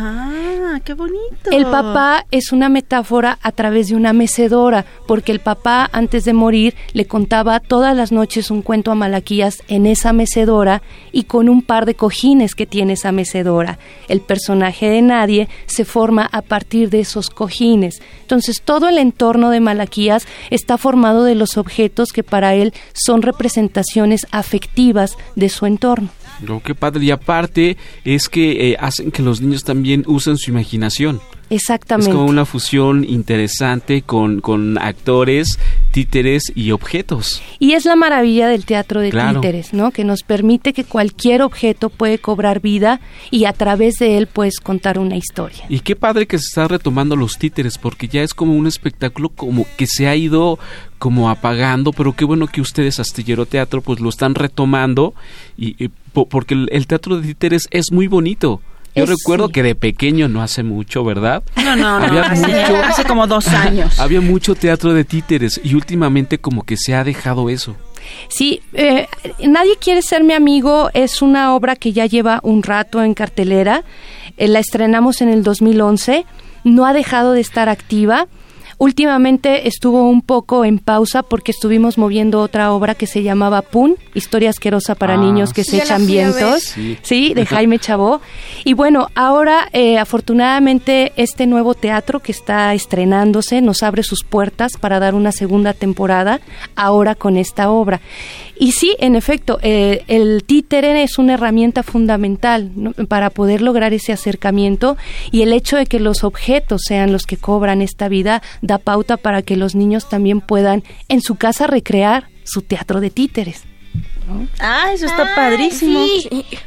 Qué 0.79 0.93
bonito. 0.93 1.51
El 1.51 1.65
papá 1.65 2.25
es 2.31 2.51
una 2.51 2.69
metáfora 2.69 3.37
a 3.41 3.51
través 3.51 3.89
de 3.89 3.95
una 3.95 4.13
mecedora, 4.13 4.85
porque 5.07 5.31
el 5.31 5.39
papá 5.39 5.89
antes 5.91 6.23
de 6.23 6.33
morir 6.33 6.75
le 6.93 7.05
contaba 7.05 7.59
todas 7.59 7.95
las 7.95 8.11
noches 8.11 8.51
un 8.51 8.61
cuento 8.61 8.91
a 8.91 8.95
Malaquías 8.95 9.63
en 9.67 9.85
esa 9.85 10.13
mecedora 10.13 10.81
y 11.11 11.23
con 11.23 11.49
un 11.49 11.61
par 11.61 11.85
de 11.85 11.95
cojines 11.95 12.55
que 12.55 12.65
tiene 12.65 12.93
esa 12.93 13.11
mecedora. 13.11 13.79
El 14.07 14.21
personaje 14.21 14.89
de 14.89 15.01
nadie 15.01 15.49
se 15.65 15.83
forma 15.83 16.29
a 16.31 16.41
partir 16.41 16.89
de 16.89 17.01
esos 17.01 17.29
cojines. 17.29 18.01
Entonces 18.21 18.61
todo 18.61 18.87
el 18.87 18.97
entorno 18.97 19.49
de 19.49 19.59
Malaquías 19.59 20.25
está 20.49 20.77
formado 20.77 21.23
de 21.23 21.35
los 21.35 21.57
objetos 21.57 22.13
que 22.13 22.23
para 22.23 22.55
él 22.55 22.73
son 22.93 23.21
representaciones 23.21 24.25
afectivas 24.31 25.17
de 25.35 25.49
su 25.49 25.65
entorno. 25.65 26.09
Lo 26.41 26.62
que 26.62 26.75
padre. 26.75 27.05
Y 27.05 27.12
aparte 27.12 27.77
es 28.03 28.29
que 28.29 28.71
eh, 28.71 28.77
hacen 28.79 29.12
que 29.12 29.21
los 29.21 29.41
niños 29.41 29.63
también 29.63 30.03
usen 30.07 30.38
su 30.38 30.51
imaginación. 30.51 31.21
Exactamente. 31.51 32.10
Es 32.10 32.15
como 32.15 32.29
una 32.29 32.45
fusión 32.45 33.03
interesante 33.03 34.03
con, 34.03 34.39
con 34.39 34.77
actores, 34.77 35.60
títeres 35.91 36.51
y 36.55 36.71
objetos. 36.71 37.41
Y 37.60 37.74
es 37.74 37.83
la 37.83 37.98
maravilla 37.98 38.48
del 38.48 38.63
teatro 38.63 39.01
de 39.01 39.12
títeres, 39.12 39.74
¿no? 39.74 39.91
Que 39.91 40.05
nos 40.05 40.24
permite 40.24 40.71
que 40.71 40.86
cualquier 40.86 41.41
objeto 41.41 41.89
puede 41.89 42.19
cobrar 42.19 42.62
vida 42.62 43.01
y 43.31 43.45
a 43.45 43.53
través 43.53 43.95
de 43.95 44.17
él 44.17 44.27
puedes 44.27 44.62
contar 44.62 44.98
una 44.98 45.17
historia. 45.17 45.65
Y 45.67 45.81
qué 45.81 45.98
padre 45.98 46.25
que 46.25 46.39
se 46.39 46.45
está 46.45 46.69
retomando 46.69 47.17
los 47.17 47.38
títeres, 47.38 47.77
porque 47.77 48.07
ya 48.07 48.24
es 48.24 48.33
como 48.33 48.55
un 48.55 48.65
espectáculo 48.65 49.27
como 49.27 49.67
que 49.75 49.88
se 49.88 50.07
ha 50.07 50.15
ido 50.15 50.57
como 51.00 51.29
apagando, 51.29 51.91
pero 51.91 52.15
qué 52.15 52.25
bueno 52.25 52.45
que 52.45 52.62
ustedes, 52.62 53.00
Astillero 53.00 53.48
Teatro, 53.48 53.81
pues 53.81 54.00
lo 54.00 54.07
están 54.07 54.36
retomando, 54.36 55.15
y, 55.57 55.89
porque 56.13 56.65
el 56.69 56.87
teatro 56.87 57.17
de 57.17 57.27
títeres 57.27 57.67
es 57.71 57.91
muy 57.91 58.07
bonito 58.07 58.61
yo 58.95 59.05
recuerdo 59.05 59.49
que 59.49 59.63
de 59.63 59.75
pequeño, 59.75 60.27
no 60.27 60.41
hace 60.41 60.63
mucho, 60.63 61.03
¿verdad? 61.03 61.43
No, 61.55 61.75
no, 61.75 61.99
no, 61.99 62.19
hace, 62.19 63.05
como 63.05 63.25
dos 63.25 63.47
años. 63.47 63.99
Había 63.99 64.21
mucho 64.21 64.55
teatro 64.55 64.93
de 64.93 65.05
títeres 65.05 65.61
y 65.63 65.75
últimamente 65.75 66.39
como 66.39 66.63
que 66.63 66.75
se 66.77 66.93
ha 66.93 67.03
dejado 67.03 67.49
eso. 67.49 67.75
Sí, 68.27 68.61
eh, 68.73 69.07
Nadie 69.47 69.77
quiere 69.79 70.01
ser 70.01 70.23
mi 70.23 70.33
amigo 70.33 70.89
es 70.93 71.21
una 71.21 71.55
obra 71.55 71.75
que 71.75 71.93
ya 71.93 72.05
lleva 72.05 72.39
un 72.43 72.63
rato 72.63 73.01
en 73.01 73.13
cartelera. 73.13 73.83
Eh, 74.37 74.47
la 74.47 74.59
estrenamos 74.59 75.21
en 75.21 75.29
el 75.29 75.43
2011. 75.43 76.25
No 76.63 76.85
ha 76.85 76.93
dejado 76.93 77.33
de 77.33 77.41
estar 77.41 77.69
activa. 77.69 78.27
Últimamente 78.81 79.67
estuvo 79.67 80.09
un 80.09 80.23
poco 80.23 80.65
en 80.65 80.79
pausa 80.79 81.21
porque 81.21 81.51
estuvimos 81.51 82.00
moviendo 82.00 82.39
otra 82.39 82.73
obra 82.73 82.95
que 82.95 83.05
se 83.05 83.21
llamaba 83.21 83.61
Pun, 83.61 83.95
Historia 84.15 84.50
asquerosa 84.50 84.95
para 84.95 85.13
ah, 85.13 85.17
niños 85.17 85.53
que 85.53 85.63
se 85.63 85.77
echan 85.77 86.07
vientos, 86.07 86.73
sí. 87.03 87.33
de 87.35 87.45
Jaime 87.45 87.77
Chabó. 87.77 88.21
Y 88.63 88.73
bueno, 88.73 89.09
ahora 89.13 89.69
eh, 89.71 90.00
afortunadamente 90.00 91.13
este 91.15 91.45
nuevo 91.45 91.75
teatro 91.75 92.21
que 92.21 92.31
está 92.31 92.73
estrenándose 92.73 93.61
nos 93.61 93.83
abre 93.83 94.01
sus 94.01 94.23
puertas 94.23 94.71
para 94.79 95.00
dar 95.00 95.13
una 95.13 95.31
segunda 95.31 95.73
temporada 95.73 96.41
ahora 96.75 97.13
con 97.13 97.38
esta 97.38 97.69
obra. 97.69 98.01
Y 98.61 98.73
sí, 98.73 98.95
en 99.00 99.15
efecto, 99.15 99.57
eh, 99.63 100.03
el 100.07 100.43
títere 100.43 101.01
es 101.01 101.17
una 101.17 101.33
herramienta 101.33 101.81
fundamental 101.81 102.69
para 103.07 103.31
poder 103.31 103.61
lograr 103.61 103.91
ese 103.91 104.13
acercamiento 104.13 104.97
y 105.31 105.41
el 105.41 105.51
hecho 105.51 105.77
de 105.77 105.88
que 105.88 106.00
los 106.00 106.23
objetos 106.23 106.81
sean 106.88 107.11
los 107.11 107.25
que 107.25 107.38
cobran 107.38 107.81
esta 107.81 108.07
vida 108.07 108.43
da 108.71 108.77
pauta 108.77 109.17
para 109.17 109.41
que 109.41 109.57
los 109.57 109.75
niños 109.75 110.07
también 110.07 110.39
puedan 110.39 110.83
en 111.09 111.21
su 111.21 111.35
casa 111.35 111.67
recrear 111.67 112.29
su 112.43 112.61
teatro 112.61 113.01
de 113.01 113.09
títeres. 113.09 113.63
Ah, 114.59 114.91
eso 114.93 115.07
está 115.07 115.35
padrísimo. 115.35 115.99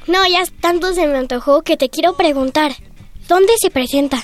No, 0.06 0.18
ya 0.30 0.42
tanto 0.61 0.92
se 0.92 1.06
me 1.06 1.16
antojó 1.16 1.62
que 1.62 1.78
te 1.78 1.88
quiero 1.88 2.14
preguntar. 2.14 2.73
¿Dónde 3.26 3.54
se 3.58 3.70
presenta? 3.70 4.18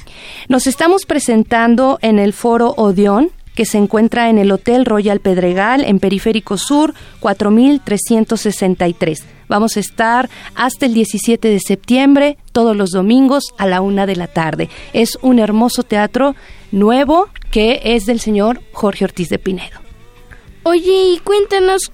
Nos 0.49 0.67
estamos 0.67 1.07
presentando 1.07 1.99
en 2.03 2.19
el 2.19 2.35
foro 2.35 2.75
Odeón, 2.77 3.31
que 3.55 3.65
se 3.65 3.79
encuentra 3.79 4.29
en 4.29 4.37
el 4.37 4.53
Hotel 4.53 4.85
Royal 4.85 5.21
Pedregal, 5.21 5.83
en 5.85 6.01
Periférico 6.01 6.59
Sur, 6.59 6.93
4363. 7.21 9.25
Vamos 9.51 9.77
a 9.77 9.81
estar 9.81 10.31
hasta 10.55 10.87
el 10.87 10.95
17 10.95 11.49
de 11.49 11.59
septiembre, 11.59 12.39
todos 12.53 12.77
los 12.77 12.91
domingos 12.91 13.53
a 13.59 13.67
la 13.67 13.81
una 13.81 14.07
de 14.07 14.15
la 14.15 14.29
tarde. 14.29 14.71
Es 14.93 15.19
un 15.23 15.41
hermoso 15.41 15.83
teatro 15.83 16.37
nuevo 16.71 17.29
que 17.51 17.81
es 17.83 18.07
del 18.07 18.21
señor 18.21 18.63
Jorge 18.73 19.07
Ortiz 19.07 19.29
de 19.29 19.41
Pinedo. 19.41 19.81
Oye, 20.63 21.15
y 21.15 21.19
cuéntanos 21.19 21.91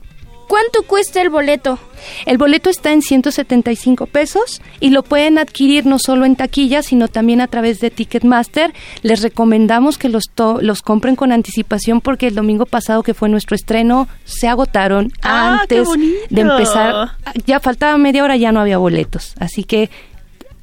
¿Cuánto 0.49 0.83
cuesta 0.85 1.21
el 1.21 1.31
boleto? 1.31 1.79
El 2.25 2.39
boleto 2.39 2.71
está 2.71 2.93
en 2.93 3.03
175 3.03 4.07
pesos 4.07 4.63
y 4.81 4.91
lo 4.91 5.03
pueden 5.03 5.39
adquirir 5.39 5.87
no 5.87 5.99
solo 5.99 6.25
en 6.25 6.37
taquilla, 6.37 6.83
sino 6.83 7.09
también 7.09 7.41
a 7.41 7.49
través 7.49 7.81
de 7.81 7.91
Ticketmaster. 7.91 8.73
Les 9.03 9.23
recomendamos 9.23 9.99
que 9.99 10.09
los, 10.09 10.25
los 10.61 10.83
compren 10.83 11.17
con 11.17 11.33
anticipación 11.33 12.01
porque 12.01 12.29
el 12.29 12.35
domingo 12.35 12.67
pasado 12.67 13.03
que 13.03 13.15
fue 13.15 13.29
nuestro 13.29 13.57
estreno 13.57 14.09
se 14.25 14.47
agotaron 14.47 15.11
ah, 15.23 15.61
antes 15.63 15.89
de 16.31 16.41
empezar. 16.41 17.17
Ya 17.45 17.59
faltaba 17.59 17.99
media 17.99 18.23
hora, 18.23 18.37
ya 18.37 18.53
no 18.53 18.61
había 18.61 18.79
boletos. 18.79 19.35
Así 19.41 19.65
que 19.65 19.91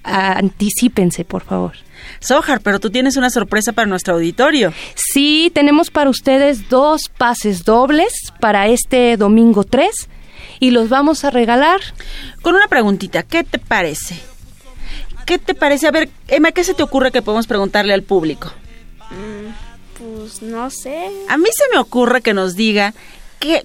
anticípense, 0.03 1.25
por 1.25 1.43
favor. 1.43 1.73
Sohar, 2.19 2.61
pero 2.61 2.79
tú 2.79 2.89
tienes 2.89 3.17
una 3.17 3.29
sorpresa 3.29 3.73
para 3.73 3.87
nuestro 3.87 4.15
auditorio. 4.15 4.73
Sí, 4.95 5.51
tenemos 5.53 5.89
para 5.89 6.09
ustedes 6.09 6.69
dos 6.69 7.09
pases 7.17 7.63
dobles 7.63 8.13
para 8.39 8.67
este 8.67 9.17
domingo 9.17 9.63
3 9.63 10.09
y 10.59 10.71
los 10.71 10.89
vamos 10.89 11.23
a 11.23 11.29
regalar. 11.29 11.81
Con 12.41 12.55
una 12.55 12.67
preguntita, 12.67 13.23
¿qué 13.23 13.43
te 13.43 13.59
parece? 13.59 14.19
¿Qué 15.25 15.37
te 15.37 15.53
parece? 15.53 15.87
A 15.87 15.91
ver, 15.91 16.09
Emma, 16.27 16.51
¿qué 16.51 16.63
se 16.63 16.73
te 16.73 16.83
ocurre 16.83 17.11
que 17.11 17.21
podemos 17.21 17.47
preguntarle 17.47 17.93
al 17.93 18.03
público? 18.03 18.51
Mm, 19.09 19.51
pues 19.97 20.41
no 20.41 20.69
sé. 20.69 21.09
A 21.29 21.37
mí 21.37 21.49
se 21.51 21.63
me 21.73 21.79
ocurre 21.79 22.21
que 22.21 22.33
nos 22.33 22.55
diga 22.55 22.93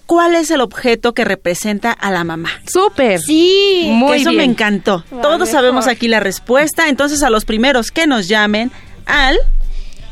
¿cuál 0.07 0.35
es 0.35 0.51
el 0.51 0.61
objeto 0.61 1.15
que 1.15 1.25
representa 1.25 1.93
a 1.93 2.11
la 2.11 2.25
mamá? 2.25 2.51
Súper. 2.67 3.21
Sí, 3.21 3.87
muy 3.89 4.21
eso 4.21 4.33
me 4.33 4.45
encantó. 4.45 5.05
Todos 5.23 5.49
sabemos 5.49 5.87
aquí 5.87 6.09
la 6.09 6.21
respuesta, 6.21 6.89
entonces 6.89 7.23
a 7.23 7.31
los 7.31 7.45
primeros 7.45 7.91
que 7.91 8.07
nos 8.07 8.29
llamen 8.29 8.71
al 9.07 9.39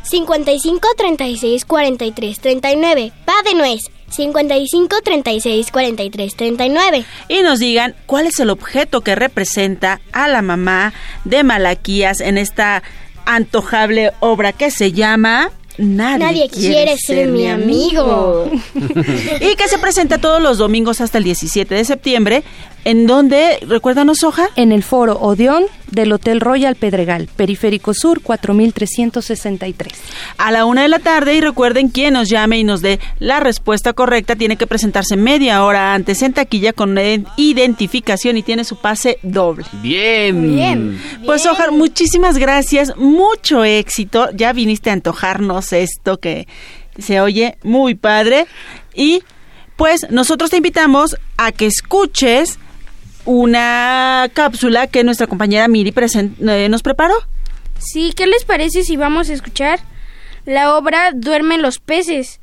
55 0.02 0.88
36 0.96 1.64
43 1.64 2.40
39. 2.40 3.12
Va 3.28 3.35
de 3.49 3.54
nuez. 3.54 3.80
55 4.08 4.96
36 5.02 5.70
43 5.70 6.37
39. 6.37 7.04
Y 7.28 7.42
nos 7.42 7.58
digan 7.58 7.94
cuál 8.06 8.26
es 8.26 8.38
el 8.38 8.50
objeto 8.50 9.00
que 9.00 9.14
representa 9.14 10.00
a 10.12 10.28
la 10.28 10.42
mamá 10.42 10.92
de 11.25 11.42
Malaquías 11.42 12.20
en 12.20 12.38
esta 12.38 12.82
antojable 13.25 14.12
obra 14.20 14.52
que 14.52 14.70
se 14.70 14.92
llama 14.92 15.50
Nadie, 15.78 16.49
quiere, 16.49 16.97
ser, 16.97 17.28
mi 17.28 17.49
amigo. 17.49 18.50
y 18.75 19.56
que 19.56 19.68
se 19.68 19.78
presenta 19.78 20.18
todos 20.18 20.42
los 20.42 20.59
domingos 20.59 21.00
hasta 21.00 21.18
el 21.18 21.25
17 21.25 21.75
de 21.75 21.85
septiembre 21.85 22.45
¿En 22.86 23.08
dónde? 23.08 23.58
Recuérdanos, 23.66 24.18
Soja. 24.18 24.48
En 24.54 24.70
el 24.70 24.84
foro 24.84 25.18
Odeón 25.18 25.64
del 25.90 26.12
Hotel 26.12 26.38
Royal 26.38 26.76
Pedregal, 26.76 27.28
Periférico 27.34 27.94
Sur, 27.94 28.22
4363. 28.22 29.92
A 30.38 30.52
la 30.52 30.64
una 30.66 30.82
de 30.82 30.88
la 30.88 31.00
tarde, 31.00 31.34
y 31.34 31.40
recuerden, 31.40 31.88
quien 31.88 32.14
nos 32.14 32.28
llame 32.28 32.58
y 32.58 32.62
nos 32.62 32.82
dé 32.82 33.00
la 33.18 33.40
respuesta 33.40 33.92
correcta 33.92 34.36
tiene 34.36 34.56
que 34.56 34.68
presentarse 34.68 35.16
media 35.16 35.64
hora 35.64 35.94
antes 35.94 36.22
en 36.22 36.32
taquilla 36.32 36.72
con 36.72 36.96
identificación 37.36 38.36
y 38.36 38.44
tiene 38.44 38.62
su 38.62 38.76
pase 38.76 39.18
doble. 39.24 39.64
Bien. 39.82 40.54
Bien. 40.54 41.02
Pues, 41.24 41.42
Soja, 41.42 41.72
muchísimas 41.72 42.38
gracias, 42.38 42.96
mucho 42.96 43.64
éxito. 43.64 44.28
Ya 44.32 44.52
viniste 44.52 44.90
a 44.90 44.92
antojarnos 44.92 45.72
esto 45.72 46.20
que 46.20 46.46
se 46.98 47.20
oye 47.20 47.58
muy 47.64 47.96
padre. 47.96 48.46
Y 48.94 49.24
pues 49.74 50.06
nosotros 50.08 50.50
te 50.50 50.58
invitamos 50.58 51.16
a 51.36 51.50
que 51.50 51.66
escuches 51.66 52.60
una 53.26 54.30
cápsula 54.33 54.87
que 54.87 55.04
nuestra 55.04 55.26
compañera 55.26 55.68
Miri 55.68 55.92
eh, 55.95 56.68
nos 56.68 56.83
preparó. 56.83 57.14
Sí, 57.78 58.12
¿qué 58.16 58.26
les 58.26 58.45
parece 58.45 58.83
si 58.83 58.97
vamos 58.97 59.28
a 59.28 59.35
escuchar 59.35 59.80
la 60.47 60.75
obra 60.76 61.12
Duermen 61.12 61.62
los 61.62 61.78
peces? 61.78 62.40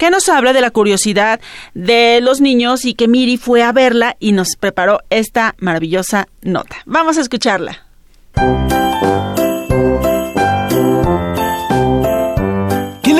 que 0.00 0.08
nos 0.08 0.30
habla 0.30 0.54
de 0.54 0.62
la 0.62 0.70
curiosidad 0.70 1.40
de 1.74 2.20
los 2.22 2.40
niños 2.40 2.86
y 2.86 2.94
que 2.94 3.06
Miri 3.06 3.36
fue 3.36 3.62
a 3.62 3.70
verla 3.70 4.16
y 4.18 4.32
nos 4.32 4.56
preparó 4.58 5.00
esta 5.10 5.54
maravillosa 5.58 6.26
nota. 6.40 6.76
Vamos 6.86 7.18
a 7.18 7.20
escucharla. 7.20 7.84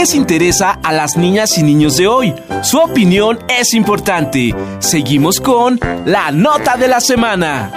Les 0.00 0.14
interesa 0.14 0.78
a 0.82 0.94
las 0.94 1.18
niñas 1.18 1.58
y 1.58 1.62
niños 1.62 1.98
de 1.98 2.06
hoy? 2.06 2.34
Su 2.62 2.78
opinión 2.78 3.38
es 3.48 3.74
importante. 3.74 4.54
Seguimos 4.78 5.40
con 5.40 5.78
la 6.06 6.30
nota 6.30 6.78
de 6.78 6.88
la 6.88 7.02
semana. 7.02 7.70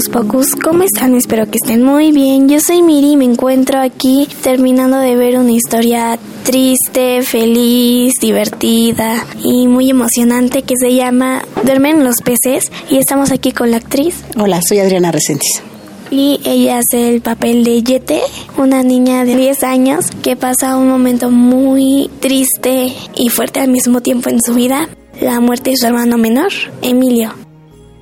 Hocus 0.00 0.08
Pocus, 0.08 0.54
¿cómo 0.54 0.82
están? 0.82 1.14
Espero 1.14 1.44
que 1.44 1.58
estén 1.62 1.82
muy 1.82 2.10
bien. 2.10 2.48
Yo 2.48 2.58
soy 2.58 2.80
Miri 2.80 3.12
y 3.12 3.16
me 3.18 3.26
encuentro 3.26 3.80
aquí 3.80 4.26
terminando 4.42 4.98
de 4.98 5.14
ver 5.14 5.36
una 5.36 5.52
historia 5.52 6.18
triste, 6.42 7.20
feliz, 7.20 8.14
divertida 8.18 9.22
y 9.44 9.66
muy 9.66 9.90
emocionante 9.90 10.62
que 10.62 10.76
se 10.80 10.94
llama 10.94 11.44
Duermen 11.64 12.02
los 12.02 12.22
peces 12.22 12.72
y 12.88 12.96
estamos 12.96 13.30
aquí 13.30 13.52
con 13.52 13.70
la 13.70 13.76
actriz. 13.76 14.24
Hola, 14.38 14.62
soy 14.66 14.78
Adriana 14.78 15.12
Reséndiz 15.12 15.62
y 16.10 16.40
ella 16.46 16.78
hace 16.78 17.14
el 17.14 17.20
papel 17.20 17.62
de 17.62 17.82
Yete, 17.82 18.22
una 18.56 18.82
niña 18.82 19.26
de 19.26 19.36
10 19.36 19.64
años 19.64 20.06
que 20.22 20.34
pasa 20.34 20.78
un 20.78 20.88
momento 20.88 21.30
muy 21.30 22.08
triste 22.20 22.94
y 23.16 23.28
fuerte 23.28 23.60
al 23.60 23.68
mismo 23.68 24.00
tiempo 24.00 24.30
en 24.30 24.40
su 24.40 24.54
vida, 24.54 24.88
la 25.20 25.40
muerte 25.40 25.72
de 25.72 25.76
su 25.76 25.86
hermano 25.86 26.16
menor, 26.16 26.52
Emilio. 26.80 27.34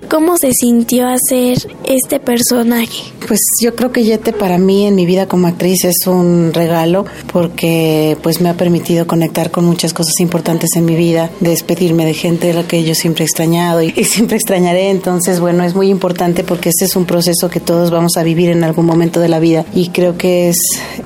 ¿Cómo 0.07 0.39
se 0.39 0.53
sintió 0.53 1.09
hacer 1.09 1.59
este 1.85 2.21
personaje? 2.21 3.13
Pues 3.27 3.41
yo 3.61 3.75
creo 3.75 3.93
que 3.93 4.05
Yete 4.05 4.33
para 4.33 4.57
mí 4.57 4.87
en 4.87 4.95
mi 4.95 5.05
vida 5.05 5.27
como 5.27 5.49
actriz 5.49 5.85
es 5.85 6.07
un 6.07 6.53
regalo 6.55 7.05
porque 7.31 8.17
pues 8.23 8.41
me 8.41 8.49
ha 8.49 8.55
permitido 8.55 9.07
conectar 9.07 9.51
con 9.51 9.65
muchas 9.67 9.93
cosas 9.93 10.19
importantes 10.21 10.71
en 10.77 10.87
mi 10.87 10.95
vida, 10.95 11.31
despedirme 11.41 12.07
de 12.07 12.15
gente 12.15 12.53
a 12.53 12.55
la 12.55 12.63
que 12.67 12.85
yo 12.85 12.95
siempre 12.95 13.25
he 13.25 13.27
extrañado 13.27 13.83
y, 13.83 13.91
siempre 14.05 14.37
extrañaré. 14.37 14.91
Entonces, 14.91 15.41
bueno, 15.41 15.65
es 15.65 15.75
muy 15.75 15.91
importante 15.91 16.43
porque 16.43 16.71
este 16.71 16.87
es 16.87 16.97
un 16.97 17.05
proceso 17.05 17.51
que 17.51 17.61
todos 17.61 17.91
vamos 17.91 18.17
a 18.17 18.23
vivir 18.23 18.51
en 18.51 18.65
algún 18.65 18.87
momento 18.87 19.21
de 19.21 19.29
la 19.29 19.41
vida 19.41 19.67
y 19.75 19.89
creo 19.89 20.17
que 20.17 20.49
es, 20.49 20.59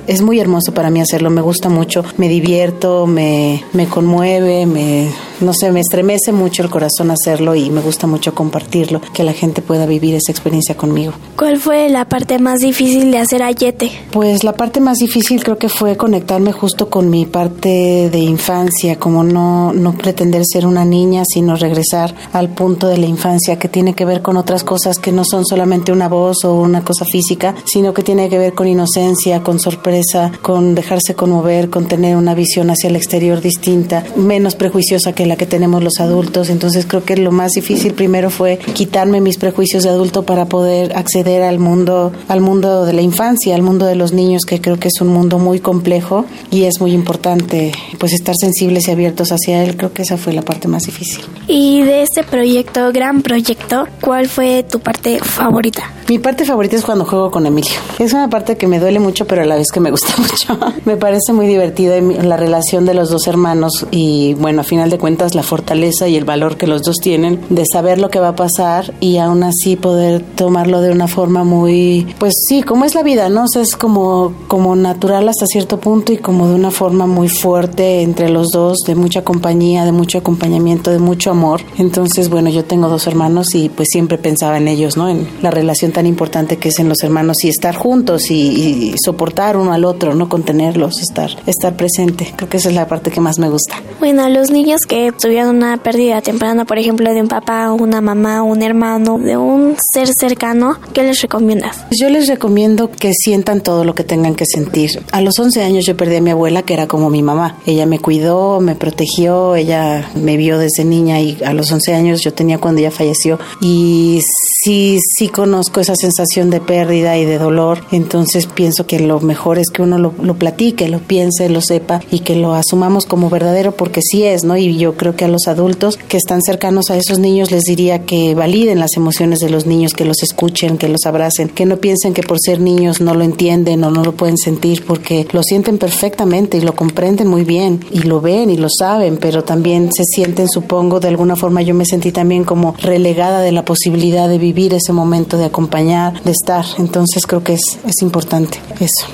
es 0.07 0.21
muy 0.21 0.39
hermoso 0.39 0.73
para 0.73 0.89
mí 0.89 1.01
hacerlo. 1.01 1.29
Me 1.29 1.41
gusta 1.41 1.67
mucho, 1.67 2.05
me 2.17 2.29
divierto, 2.29 3.05
me, 3.07 3.63
me 3.73 3.87
conmueve, 3.87 4.65
me, 4.65 5.09
no 5.43 5.53
sé, 5.53 5.71
me 5.71 5.81
estremece 5.81 6.31
mucho 6.31 6.63
el 6.63 6.69
corazón 6.69 7.11
hacerlo 7.11 7.55
y 7.55 7.69
me 7.69 7.81
gusta 7.81 8.07
mucho 8.07 8.33
compartirlo 8.33 9.01
que 9.13 9.23
la 9.23 9.33
gente 9.33 9.61
pueda 9.61 9.85
vivir 9.85 10.15
esa 10.15 10.31
experiencia 10.31 10.75
conmigo. 10.75 11.13
¿Cuál 11.37 11.57
fue 11.57 11.89
la 11.89 12.05
parte 12.05 12.39
más 12.39 12.59
difícil 12.59 13.11
de 13.11 13.19
hacer 13.19 13.43
Ayete? 13.43 13.91
Pues 14.11 14.43
la 14.43 14.53
parte 14.53 14.79
más 14.79 14.97
difícil 14.97 15.43
creo 15.43 15.57
que 15.57 15.69
fue 15.69 15.97
conectarme 15.97 16.51
justo 16.51 16.89
con 16.89 17.09
mi 17.09 17.25
parte 17.25 18.09
de 18.09 18.19
infancia, 18.19 18.97
como 18.97 19.23
no, 19.23 19.73
no 19.73 19.93
pretender 19.93 20.43
ser 20.45 20.65
una 20.65 20.85
niña, 20.85 21.23
sino 21.25 21.55
regresar 21.55 22.13
al 22.33 22.49
punto 22.49 22.87
de 22.87 22.97
la 22.97 23.05
infancia 23.05 23.57
que 23.57 23.67
tiene 23.67 23.93
que 23.93 24.05
ver 24.05 24.21
con 24.21 24.37
otras 24.37 24.63
cosas 24.63 24.99
que 24.99 25.11
no 25.11 25.23
son 25.25 25.45
solamente 25.45 25.91
una 25.91 26.07
voz 26.07 26.43
o 26.45 26.53
una 26.53 26.83
cosa 26.83 27.05
física, 27.05 27.55
sino 27.65 27.93
que 27.93 28.03
tiene 28.03 28.29
que 28.29 28.37
ver 28.37 28.53
con 28.53 28.67
inocencia, 28.67 29.43
con 29.43 29.59
sorpresa, 29.59 30.31
con 30.41 30.75
dejarse 30.75 31.15
conmover, 31.15 31.69
con 31.69 31.87
tener 31.87 32.15
una 32.15 32.35
visión 32.35 32.69
hacia 32.69 32.89
el 32.89 32.95
exterior 32.95 33.41
distinta, 33.41 34.03
menos 34.15 34.55
prejuiciosa 34.55 35.13
que 35.13 35.25
la 35.25 35.32
que 35.35 35.45
tenemos 35.45 35.83
los 35.83 35.99
adultos. 35.99 36.49
Entonces 36.49 36.85
creo 36.85 37.03
que 37.03 37.17
lo 37.17 37.31
más 37.31 37.51
difícil 37.51 37.93
primero 37.93 38.29
fue 38.29 38.59
quitarme 38.73 39.21
mis 39.21 39.37
prejuicios 39.37 39.83
de 39.83 39.89
adulto 39.89 40.23
para 40.23 40.45
poder 40.45 40.95
acceder 40.95 41.43
al 41.43 41.59
mundo, 41.59 42.11
al 42.27 42.41
mundo 42.41 42.85
de 42.85 42.93
la 42.93 43.01
infancia, 43.01 43.55
al 43.55 43.61
mundo 43.61 43.85
de 43.85 43.95
los 43.95 44.13
niños, 44.13 44.45
que 44.45 44.61
creo 44.61 44.79
que 44.79 44.87
es 44.87 45.01
un 45.01 45.07
mundo 45.07 45.39
muy 45.39 45.59
complejo 45.59 46.25
y 46.51 46.63
es 46.63 46.79
muy 46.79 46.93
importante 46.93 47.71
pues 47.99 48.13
estar 48.13 48.35
sensibles 48.35 48.87
y 48.87 48.91
abiertos 48.91 49.29
hacia 49.31 49.63
él. 49.63 49.75
Creo 49.77 49.93
que 49.93 50.03
esa 50.03 50.17
fue 50.17 50.33
la 50.33 50.41
parte 50.41 50.67
más 50.67 50.83
difícil. 50.85 51.23
Y 51.47 51.81
de 51.81 52.03
este 52.03 52.23
proyecto, 52.23 52.91
gran 52.91 53.21
proyecto, 53.21 53.87
¿cuál 54.01 54.27
fue 54.27 54.63
tu 54.63 54.79
parte 54.79 55.19
favorita? 55.19 55.91
Mi 56.09 56.19
parte 56.19 56.43
favorita 56.43 56.75
es 56.75 56.83
cuando 56.83 57.05
juego 57.05 57.31
con 57.31 57.45
Emilio. 57.45 57.71
Es 57.97 58.13
una 58.13 58.29
parte 58.29 58.57
que 58.57 58.67
me 58.67 58.79
duele 58.79 58.99
mucho, 58.99 59.25
pero 59.25 59.41
a 59.41 59.45
la 59.45 59.55
vez 59.55 59.67
que 59.71 59.79
me 59.79 59.89
gusta 59.89 60.13
mucho. 60.17 60.59
me 60.85 60.97
parece 60.97 61.31
muy 61.33 61.47
divertida 61.47 61.99
la 62.01 62.37
relación 62.37 62.85
de 62.85 62.93
los 62.93 63.09
dos 63.09 63.27
hermanos 63.27 63.85
y 63.91 64.33
bueno, 64.35 64.61
a 64.61 64.63
final 64.63 64.89
de 64.89 64.97
cuentas 64.97 65.22
la 65.33 65.43
fortaleza 65.43 66.07
y 66.07 66.15
el 66.15 66.25
valor 66.25 66.57
que 66.57 66.67
los 66.67 66.83
dos 66.83 66.97
tienen 66.97 67.39
de 67.49 67.63
saber 67.71 67.99
lo 67.99 68.09
que 68.09 68.19
va 68.19 68.29
a 68.29 68.35
pasar 68.35 68.93
y 68.99 69.17
aún 69.17 69.43
así 69.43 69.75
poder 69.75 70.21
tomarlo 70.35 70.81
de 70.81 70.91
una 70.91 71.07
forma 71.07 71.43
muy, 71.43 72.13
pues 72.19 72.33
sí, 72.47 72.61
como 72.63 72.85
es 72.85 72.95
la 72.95 73.03
vida, 73.03 73.29
¿no? 73.29 73.43
O 73.43 73.47
sea, 73.47 73.61
es 73.61 73.75
como, 73.75 74.33
como 74.47 74.75
natural 74.75 75.29
hasta 75.29 75.45
cierto 75.45 75.79
punto 75.79 76.13
y 76.13 76.17
como 76.17 76.47
de 76.47 76.55
una 76.55 76.71
forma 76.71 77.07
muy 77.07 77.29
fuerte 77.29 78.01
entre 78.01 78.29
los 78.29 78.49
dos, 78.49 78.79
de 78.85 78.95
mucha 78.95 79.23
compañía, 79.23 79.85
de 79.85 79.91
mucho 79.91 80.17
acompañamiento, 80.17 80.91
de 80.91 80.99
mucho 80.99 81.31
amor. 81.31 81.61
Entonces, 81.77 82.29
bueno, 82.29 82.49
yo 82.49 82.63
tengo 82.63 82.89
dos 82.89 83.07
hermanos 83.07 83.55
y 83.55 83.69
pues 83.69 83.89
siempre 83.91 84.17
pensaba 84.17 84.57
en 84.57 84.67
ellos, 84.67 84.97
¿no? 84.97 85.09
En 85.09 85.27
la 85.41 85.51
relación 85.51 85.91
tan 85.91 86.05
importante 86.05 86.57
que 86.57 86.69
es 86.69 86.79
en 86.79 86.89
los 86.89 87.03
hermanos 87.03 87.43
y 87.43 87.49
estar 87.49 87.75
juntos 87.75 88.29
y, 88.29 88.93
soportar 89.03 89.57
uno 89.57 89.73
al 89.73 89.85
otro, 89.85 90.13
¿no? 90.15 90.29
Contenerlos, 90.29 90.99
estar, 91.01 91.31
estar 91.45 91.75
presente. 91.75 92.33
Creo 92.35 92.49
que 92.49 92.57
esa 92.57 92.69
es 92.69 92.75
la 92.75 92.87
parte 92.87 93.11
que 93.11 93.19
más 93.19 93.39
me 93.39 93.49
gusta. 93.49 93.75
Bueno, 93.99 94.27
los 94.29 94.51
niños 94.51 94.81
que 94.87 95.02
tuvieron 95.11 95.57
una 95.57 95.77
pérdida 95.77 96.21
temprana, 96.21 96.65
por 96.65 96.77
ejemplo, 96.77 97.13
de 97.13 97.21
un 97.21 97.27
papá, 97.27 97.71
una 97.71 98.01
mamá, 98.01 98.43
un 98.43 98.61
hermano, 98.61 99.17
de 99.17 99.37
un 99.37 99.75
ser 99.93 100.07
cercano, 100.17 100.77
¿qué 100.93 101.03
les 101.03 101.21
recomiendas? 101.21 101.85
Yo 101.91 102.09
les 102.09 102.27
recomiendo 102.27 102.89
que 102.89 103.13
sientan 103.13 103.61
todo 103.61 103.83
lo 103.83 103.95
que 103.95 104.03
tengan 104.03 104.35
que 104.35 104.45
sentir. 104.45 105.03
A 105.11 105.21
los 105.21 105.37
11 105.37 105.63
años 105.63 105.85
yo 105.85 105.97
perdí 105.97 106.17
a 106.17 106.21
mi 106.21 106.31
abuela, 106.31 106.63
que 106.63 106.73
era 106.73 106.87
como 106.87 107.09
mi 107.09 107.21
mamá. 107.21 107.57
Ella 107.65 107.85
me 107.85 107.99
cuidó, 107.99 108.59
me 108.59 108.75
protegió, 108.75 109.55
ella 109.55 110.09
me 110.15 110.37
vio 110.37 110.57
desde 110.57 110.85
niña 110.85 111.19
y 111.19 111.37
a 111.43 111.53
los 111.53 111.71
11 111.71 111.93
años 111.93 112.21
yo 112.21 112.33
tenía 112.33 112.57
cuando 112.57 112.79
ella 112.81 112.91
falleció. 112.91 113.39
Y 113.61 114.21
sí, 114.63 114.97
sí 115.17 115.27
conozco 115.27 115.79
esa 115.79 115.95
sensación 115.95 116.49
de 116.49 116.61
pérdida 116.61 117.17
y 117.17 117.25
de 117.25 117.37
dolor. 117.37 117.79
Entonces 117.91 118.47
pienso 118.47 118.87
que 118.87 118.99
lo 118.99 119.19
mejor 119.19 119.59
es 119.59 119.69
que 119.69 119.81
uno 119.81 119.97
lo, 119.97 120.13
lo 120.21 120.35
platique, 120.35 120.87
lo 120.87 120.99
piense, 120.99 121.49
lo 121.49 121.61
sepa 121.61 122.01
y 122.11 122.19
que 122.19 122.35
lo 122.35 122.53
asumamos 122.53 123.05
como 123.05 123.29
verdadero 123.29 123.73
porque 123.73 124.01
sí 124.01 124.23
es, 124.23 124.43
¿no? 124.43 124.57
Y 124.57 124.77
yo 124.77 124.95
creo 124.95 125.15
que 125.15 125.25
a 125.25 125.27
los 125.27 125.47
adultos 125.47 125.97
que 125.97 126.17
están 126.17 126.41
cercanos 126.41 126.89
a 126.89 126.97
esos 126.97 127.19
niños 127.19 127.51
les 127.51 127.63
diría 127.63 128.05
que 128.05 128.35
validen 128.35 128.79
las 128.79 128.95
emociones 128.95 129.39
de 129.39 129.49
los 129.49 129.65
niños, 129.65 129.93
que 129.93 130.05
los 130.05 130.23
escuchen, 130.23 130.77
que 130.77 130.87
los 130.87 131.05
abracen, 131.05 131.49
que 131.49 131.65
no 131.65 131.77
piensen 131.77 132.13
que 132.13 132.23
por 132.23 132.37
ser 132.39 132.59
niños 132.59 133.01
no 133.01 133.13
lo 133.13 133.23
entienden 133.23 133.83
o 133.83 133.91
no 133.91 134.03
lo 134.03 134.13
pueden 134.13 134.37
sentir 134.37 134.83
porque 134.85 135.27
lo 135.31 135.43
sienten 135.43 135.77
perfectamente 135.77 136.57
y 136.57 136.61
lo 136.61 136.75
comprenden 136.75 137.27
muy 137.27 137.43
bien 137.43 137.83
y 137.91 137.99
lo 138.03 138.21
ven 138.21 138.49
y 138.49 138.57
lo 138.57 138.67
saben, 138.69 139.17
pero 139.17 139.43
también 139.43 139.89
se 139.91 140.03
sienten, 140.03 140.47
supongo, 140.47 140.99
de 140.99 141.09
alguna 141.09 141.35
forma 141.35 141.61
yo 141.61 141.73
me 141.73 141.85
sentí 141.85 142.11
también 142.11 142.43
como 142.43 142.75
relegada 142.81 143.41
de 143.41 143.51
la 143.51 143.65
posibilidad 143.65 144.29
de 144.29 144.37
vivir 144.37 144.52
ese 144.77 144.93
momento, 144.93 145.37
de 145.37 145.45
acompañar, 145.45 146.21
de 146.23 146.31
estar. 146.31 146.65
Entonces 146.77 147.25
creo 147.27 147.43
que 147.43 147.53
es, 147.53 147.79
es 147.85 148.01
importante 148.01 148.59
eso. 148.79 149.07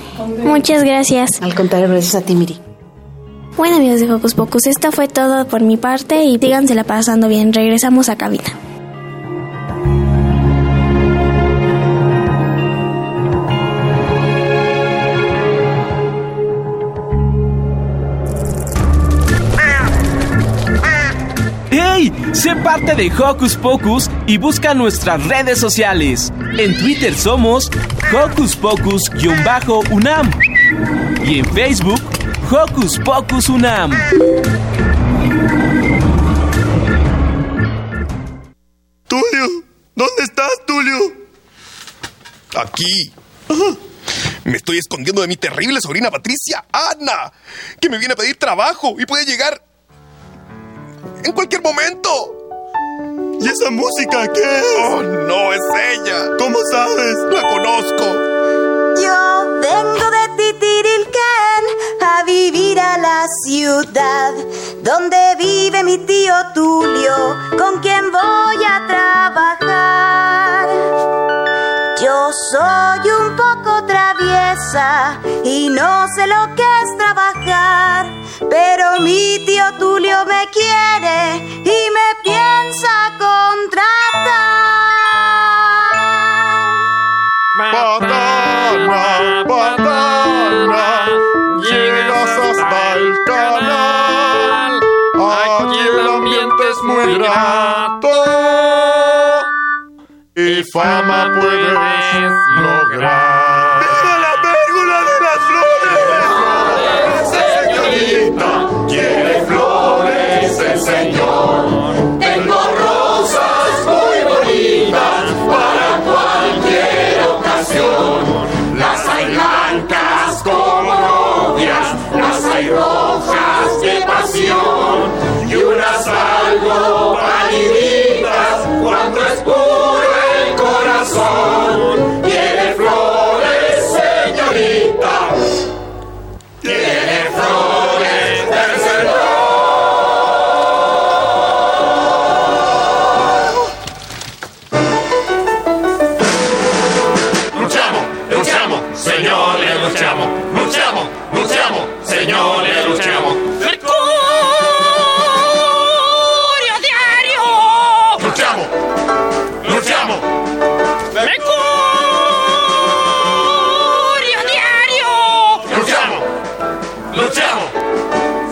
Muchas 0.43 0.83
gracias. 0.83 1.41
Al 1.41 1.55
contrario, 1.55 1.89
gracias 1.89 2.15
a 2.15 2.21
ti, 2.21 2.35
Miri. 2.35 2.57
Bueno 3.57 3.77
amigos 3.77 3.99
de 3.99 4.11
Hocus 4.11 4.35
Pocus, 4.35 4.67
esto 4.67 4.91
fue 4.91 5.07
todo 5.09 5.45
por 5.47 5.61
mi 5.61 5.75
parte 5.75 6.23
y 6.23 6.37
la 6.75 6.85
pasando 6.85 7.27
bien. 7.27 7.51
Regresamos 7.51 8.07
a 8.07 8.15
cabina. 8.15 8.68
Sé 22.33 22.55
parte 22.57 22.95
de 22.95 23.11
Hocus 23.11 23.55
Pocus 23.55 24.09
y 24.27 24.37
busca 24.37 24.73
nuestras 24.73 25.25
redes 25.25 25.59
sociales. 25.59 26.31
En 26.57 26.77
Twitter 26.77 27.13
somos 27.15 27.71
Hocus 28.13 28.55
Pocus-UNAM 28.55 30.31
y 31.25 31.39
en 31.39 31.53
Facebook 31.53 32.01
Hocus 32.51 32.99
Pocus 32.99 33.49
Unam. 33.49 33.91
Tulio, 39.07 39.63
¿dónde 39.95 40.23
estás, 40.23 40.49
Tulio? 40.67 40.97
Aquí. 42.55 43.11
Me 44.43 44.57
estoy 44.57 44.77
escondiendo 44.77 45.21
de 45.21 45.27
mi 45.27 45.35
terrible 45.35 45.81
sobrina 45.81 46.11
Patricia, 46.11 46.65
Ana, 46.71 47.31
que 47.79 47.89
me 47.89 47.97
viene 47.97 48.13
a 48.13 48.17
pedir 48.17 48.37
trabajo 48.37 48.95
y 48.99 49.05
puede 49.05 49.25
llegar 49.25 49.61
en 51.23 51.31
cualquier 51.33 51.61
momento. 51.61 52.35
¿Y 53.41 53.47
esa 53.47 53.69
música 53.71 54.27
qué 54.33 54.41
es? 54.41 54.65
Oh, 54.79 55.01
no, 55.01 55.53
es 55.53 55.61
ella. 55.93 56.37
¿Cómo 56.37 56.59
sabes? 56.71 57.15
La 57.31 57.47
conozco. 57.47 58.05
Yo 59.01 59.59
vengo 59.61 60.05
de 60.11 60.27
Titirilquén 60.37 61.63
a 62.01 62.23
vivir 62.23 62.79
a 62.79 62.97
la 62.97 63.25
ciudad 63.45 64.33
donde 64.83 65.17
vive 65.37 65.83
mi 65.83 65.97
tío 65.99 66.33
Tulio, 66.53 67.35
con 67.57 67.79
quien 67.81 68.11
voy 68.11 68.63
a 68.65 68.87
trabajar. 68.87 70.67
Yo 72.01 72.31
soy 72.51 73.11
un 73.11 73.35
poco 73.35 73.85
traviesa 73.85 75.19
y 75.43 75.69
no 75.69 76.07
sé 76.15 76.27
lo 76.27 76.55
que 76.55 76.63
es 76.63 76.97
trabajar, 76.97 78.05
pero 78.47 79.01
mi 79.01 79.39
tío 79.45 79.65
Tulio 79.77 80.25
me 80.25 80.47
quiere 80.51 81.37
y 81.63 81.79
me 81.91 82.09
piensa 82.23 83.11
contratar. 83.17 83.79
Patana, 87.57 89.43
patana, 89.47 91.07
llegas 91.69 92.29
hasta 92.29 92.93
el 92.95 93.23
canal. 93.25 94.79
Aquí 95.15 95.79
el 95.79 96.07
ambiente 96.07 96.63
es 96.71 96.83
muy 96.83 97.17
grato 97.17 98.09
y 100.35 100.63
fama 100.63 101.31
puedes 101.39 102.33
lograr. 102.61 103.38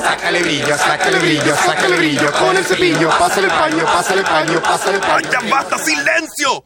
Sácale 0.02 0.42
brillo, 0.42 0.78
sácale 0.78 1.20
brillo, 1.20 1.56
sácale 1.56 1.98
brillo 1.98 2.32
con 2.34 2.56
el 2.56 2.64
cepillo, 2.64 3.10
pásale 3.10 3.48
el 3.48 3.54
paño, 3.54 3.84
pásale 3.86 4.22
el 4.22 4.28
paño, 4.28 4.62
pásale 4.62 4.96
el 4.96 5.02
paño. 5.02 5.30
¡Ya 5.32 5.40
basta, 5.50 5.78
silencio! 5.80 6.64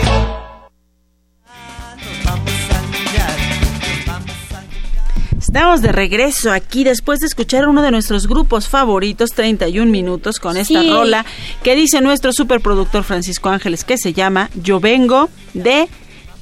Estamos 5.48 5.80
de 5.80 5.92
regreso 5.92 6.52
aquí 6.52 6.84
después 6.84 7.20
de 7.20 7.26
escuchar 7.26 7.66
uno 7.68 7.80
de 7.80 7.90
nuestros 7.90 8.28
grupos 8.28 8.68
favoritos, 8.68 9.30
31 9.30 9.90
minutos, 9.90 10.38
con 10.40 10.58
esta 10.58 10.82
Sí. 10.82 10.90
rola 10.90 11.24
que 11.62 11.74
dice 11.74 12.02
nuestro 12.02 12.34
superproductor 12.34 13.02
Francisco 13.02 13.48
Ángeles, 13.48 13.82
que 13.82 13.96
se 13.96 14.12
llama 14.12 14.50
Yo 14.62 14.78
vengo 14.78 15.30
de 15.54 15.88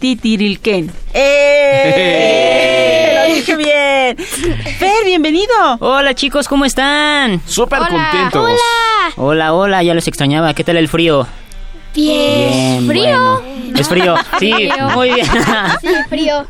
Titirilquén. 0.01 0.91
¡Eh! 1.15 3.15
¡Lo 3.29 3.35
dije 3.37 3.55
bien! 3.55 4.17
Fer, 4.77 5.05
bienvenido. 5.05 5.55
Hola 5.79 6.13
chicos, 6.13 6.49
¿cómo 6.49 6.65
están? 6.65 7.41
Súper 7.47 7.79
Hola. 7.79 7.89
contentos. 7.89 8.45
Hola. 8.45 9.13
Hola, 9.19 9.55
hola, 9.55 9.83
ya 9.85 9.95
los 9.95 10.09
extrañaba. 10.09 10.53
¿Qué 10.53 10.65
tal 10.65 10.79
el 10.79 10.89
frío? 10.89 11.29
Bien. 11.95 12.89
Bien, 12.89 12.91
bueno. 13.15 13.41
¿Es 13.79 13.89
frío? 13.89 14.17
Sí, 14.41 14.53
Frío. 14.53 14.89
muy 14.95 15.13
bien. 15.15 15.27
Sí, 15.81 15.89
frío. 16.09 16.45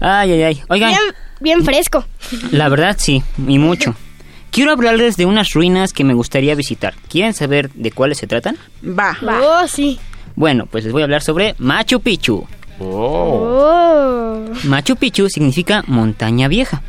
Ay, 0.00 0.32
ay, 0.32 0.42
ay. 0.42 0.62
Oigan, 0.68 0.90
Bien, 0.90 1.00
bien 1.40 1.64
fresco. 1.64 2.04
la 2.50 2.68
verdad 2.68 2.96
sí, 2.98 3.22
y 3.46 3.58
mucho. 3.58 3.94
Quiero 4.50 4.72
hablarles 4.72 5.16
de 5.16 5.26
unas 5.26 5.52
ruinas 5.52 5.92
que 5.92 6.04
me 6.04 6.14
gustaría 6.14 6.54
visitar. 6.54 6.94
¿Quieren 7.08 7.34
saber 7.34 7.70
de 7.72 7.92
cuáles 7.92 8.18
se 8.18 8.26
tratan? 8.26 8.56
Va. 8.84 9.16
Oh, 9.22 9.66
sí. 9.68 10.00
Bueno, 10.34 10.66
pues 10.66 10.84
les 10.84 10.92
voy 10.92 11.02
a 11.02 11.04
hablar 11.04 11.22
sobre 11.22 11.54
Machu 11.58 12.00
Picchu. 12.00 12.46
Oh. 12.80 14.44
Machu 14.64 14.96
Picchu 14.96 15.28
significa 15.28 15.84
montaña 15.86 16.48
vieja. 16.48 16.82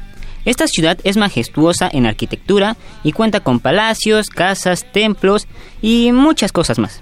Esta 0.43 0.65
ciudad 0.67 0.97
es 1.03 1.17
majestuosa 1.17 1.87
en 1.91 2.07
arquitectura 2.07 2.77
y 3.03 3.11
cuenta 3.11 3.41
con 3.41 3.59
palacios, 3.59 4.29
casas, 4.29 4.85
templos 4.91 5.47
y 5.83 6.11
muchas 6.13 6.51
cosas 6.51 6.79
más. 6.79 7.01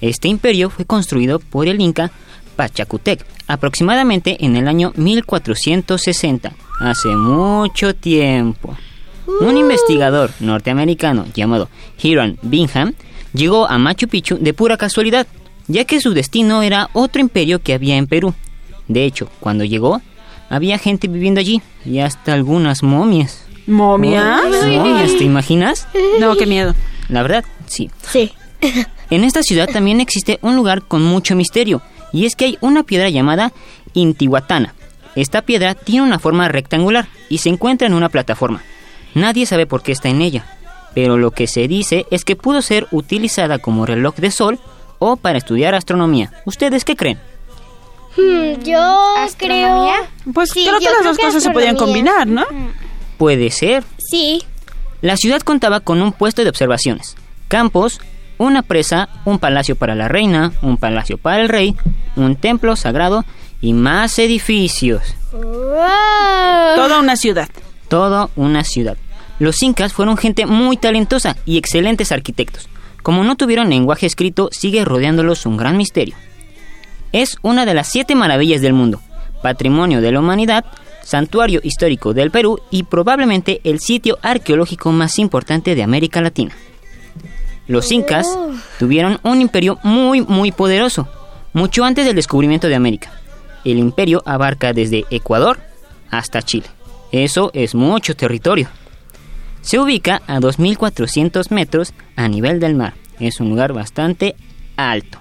Este 0.00 0.26
imperio 0.28 0.68
fue 0.68 0.84
construido 0.84 1.38
por 1.38 1.68
el 1.68 1.80
Inca 1.80 2.10
Pachacutec 2.56 3.24
aproximadamente 3.46 4.44
en 4.44 4.56
el 4.56 4.66
año 4.66 4.92
1460, 4.96 6.52
hace 6.80 7.08
mucho 7.08 7.94
tiempo. 7.94 8.76
Un 9.40 9.56
investigador 9.56 10.30
norteamericano 10.40 11.26
llamado 11.34 11.68
Hiram 12.00 12.36
Bingham 12.42 12.94
llegó 13.32 13.68
a 13.68 13.78
Machu 13.78 14.08
Picchu 14.08 14.38
de 14.38 14.54
pura 14.54 14.76
casualidad, 14.76 15.26
ya 15.66 15.84
que 15.84 16.00
su 16.00 16.14
destino 16.14 16.62
era 16.62 16.88
otro 16.92 17.20
imperio 17.20 17.60
que 17.60 17.74
había 17.74 17.96
en 17.96 18.06
Perú. 18.06 18.34
De 18.88 19.04
hecho, 19.04 19.28
cuando 19.40 19.64
llegó, 19.64 20.00
había 20.48 20.78
gente 20.78 21.08
viviendo 21.08 21.40
allí 21.40 21.60
y 21.84 21.98
hasta 21.98 22.32
algunas 22.32 22.82
momias. 22.82 23.46
¿Momias? 23.66 24.42
Momias, 24.64 25.16
¿te 25.18 25.24
imaginas? 25.24 25.88
No, 26.20 26.36
qué 26.36 26.46
miedo. 26.46 26.74
La 27.08 27.22
verdad, 27.22 27.44
sí. 27.66 27.90
Sí. 28.10 28.32
En 29.08 29.22
esta 29.22 29.44
ciudad 29.44 29.68
también 29.72 30.00
existe 30.00 30.40
un 30.42 30.56
lugar 30.56 30.82
con 30.82 31.00
mucho 31.00 31.36
misterio, 31.36 31.80
y 32.12 32.26
es 32.26 32.34
que 32.34 32.46
hay 32.46 32.58
una 32.60 32.82
piedra 32.82 33.08
llamada 33.08 33.52
Intihuatana. 33.94 34.74
Esta 35.16 35.42
piedra 35.42 35.74
tiene 35.74 36.02
una 36.06 36.18
forma 36.18 36.46
rectangular 36.48 37.08
y 37.28 37.38
se 37.38 37.48
encuentra 37.48 37.86
en 37.86 37.94
una 37.94 38.10
plataforma. 38.10 38.62
Nadie 39.14 39.46
sabe 39.46 39.66
por 39.66 39.82
qué 39.82 39.92
está 39.92 40.08
en 40.10 40.20
ella, 40.20 40.46
pero 40.94 41.16
lo 41.16 41.30
que 41.30 41.46
se 41.46 41.66
dice 41.68 42.06
es 42.10 42.24
que 42.24 42.36
pudo 42.36 42.62
ser 42.62 42.86
utilizada 42.90 43.58
como 43.58 43.86
reloj 43.86 44.14
de 44.16 44.30
sol 44.30 44.60
o 44.98 45.16
para 45.16 45.38
estudiar 45.38 45.74
astronomía. 45.74 46.30
¿Ustedes 46.44 46.84
qué 46.84 46.96
creen? 46.96 47.18
Hmm, 48.16 48.62
yo 48.62 49.14
creo. 49.38 49.92
Pues 50.32 50.50
Sí, 50.50 50.64
creo 50.64 50.78
que 50.78 50.84
las 50.84 50.94
creo 50.98 51.08
dos 51.08 51.16
que 51.18 51.24
cosas 51.24 51.42
se 51.42 51.50
podían 51.50 51.76
combinar, 51.76 52.26
¿no? 52.26 52.44
Puede 53.18 53.50
ser. 53.50 53.84
Sí. 53.98 54.42
La 55.00 55.16
ciudad 55.16 55.40
contaba 55.40 55.80
con 55.80 56.00
un 56.02 56.12
puesto 56.12 56.42
de 56.42 56.50
observaciones, 56.50 57.16
campos, 57.48 58.00
una 58.38 58.62
presa, 58.62 59.08
un 59.24 59.38
palacio 59.38 59.76
para 59.76 59.94
la 59.94 60.08
reina, 60.08 60.52
un 60.62 60.76
palacio 60.76 61.18
para 61.18 61.40
el 61.40 61.48
rey, 61.48 61.76
un 62.16 62.36
templo 62.36 62.76
sagrado 62.76 63.24
y 63.66 63.72
más 63.72 64.20
edificios. 64.20 65.02
Toda 65.32 67.00
una 67.00 67.16
ciudad. 67.16 67.48
Toda 67.88 68.28
una 68.36 68.62
ciudad. 68.62 68.96
Los 69.40 69.60
incas 69.60 69.92
fueron 69.92 70.16
gente 70.16 70.46
muy 70.46 70.76
talentosa 70.76 71.36
y 71.44 71.58
excelentes 71.58 72.12
arquitectos. 72.12 72.68
Como 73.02 73.24
no 73.24 73.34
tuvieron 73.34 73.68
lenguaje 73.68 74.06
escrito, 74.06 74.50
sigue 74.52 74.84
rodeándolos 74.84 75.46
un 75.46 75.56
gran 75.56 75.76
misterio. 75.76 76.14
Es 77.10 77.38
una 77.42 77.66
de 77.66 77.74
las 77.74 77.88
siete 77.88 78.14
maravillas 78.14 78.60
del 78.60 78.72
mundo, 78.72 79.00
patrimonio 79.42 80.00
de 80.00 80.12
la 80.12 80.20
humanidad, 80.20 80.64
santuario 81.02 81.58
histórico 81.64 82.14
del 82.14 82.30
Perú 82.30 82.60
y 82.70 82.84
probablemente 82.84 83.60
el 83.64 83.80
sitio 83.80 84.16
arqueológico 84.22 84.92
más 84.92 85.18
importante 85.18 85.74
de 85.74 85.82
América 85.82 86.20
Latina. 86.20 86.54
Los 87.66 87.90
incas 87.90 88.28
tuvieron 88.78 89.18
un 89.24 89.40
imperio 89.40 89.80
muy 89.82 90.20
muy 90.20 90.52
poderoso, 90.52 91.08
mucho 91.52 91.84
antes 91.84 92.06
del 92.06 92.14
descubrimiento 92.14 92.68
de 92.68 92.76
América. 92.76 93.10
El 93.66 93.78
imperio 93.78 94.22
abarca 94.26 94.72
desde 94.72 95.04
Ecuador 95.10 95.58
hasta 96.10 96.40
Chile. 96.42 96.66
Eso 97.12 97.50
es 97.52 97.74
mucho 97.74 98.14
territorio. 98.16 98.68
Se 99.60 99.78
ubica 99.80 100.22
a 100.26 100.38
2.400 100.38 101.50
metros 101.50 101.92
a 102.14 102.28
nivel 102.28 102.60
del 102.60 102.74
mar. 102.76 102.94
Es 103.18 103.40
un 103.40 103.48
lugar 103.50 103.72
bastante 103.72 104.36
alto. 104.76 105.18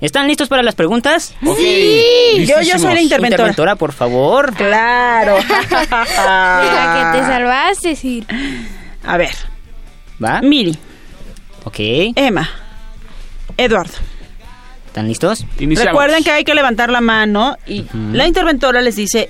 ¿Están 0.00 0.28
listos 0.28 0.48
para 0.48 0.62
las 0.62 0.74
preguntas? 0.74 1.34
Sí, 1.56 2.46
yo, 2.46 2.60
yo 2.60 2.78
soy 2.78 2.94
la 2.94 3.00
interventora. 3.00 3.42
Interventora, 3.44 3.76
por 3.76 3.92
favor. 3.92 4.54
Claro. 4.54 5.38
Mira 5.48 7.10
que 7.12 7.18
te 7.18 7.24
salvaste, 7.26 7.96
Sir. 7.96 8.24
A 9.04 9.16
ver, 9.16 9.32
¿Va? 10.22 10.40
Miri, 10.42 10.76
Ok. 11.64 11.76
Emma, 12.14 12.48
Eduardo. 13.56 13.94
¿Están 14.88 15.06
listos? 15.06 15.44
Recuerden 15.58 16.24
que 16.24 16.30
hay 16.30 16.44
que 16.44 16.54
levantar 16.54 16.88
la 16.90 17.00
mano 17.02 17.56
y 17.66 17.84
la 18.12 18.26
interventora 18.26 18.80
les 18.80 18.96
dice 18.96 19.28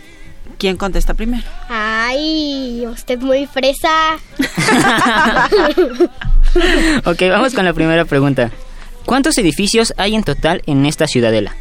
quién 0.57 0.77
contesta 0.77 1.14
primero. 1.14 1.42
Ay, 1.68 2.87
usted 2.87 3.18
muy 3.18 3.47
fresa. 3.47 3.90
Ok, 7.05 7.23
vamos 7.29 7.53
con 7.55 7.64
la 7.66 7.75
primera 7.75 8.07
pregunta. 8.07 8.51
¿Cuántos 9.05 9.37
edificios 9.37 9.92
hay 9.99 10.14
en 10.14 10.25
total 10.25 10.62
en 10.66 10.87
esta 10.87 11.07
ciudadela? 11.07 11.55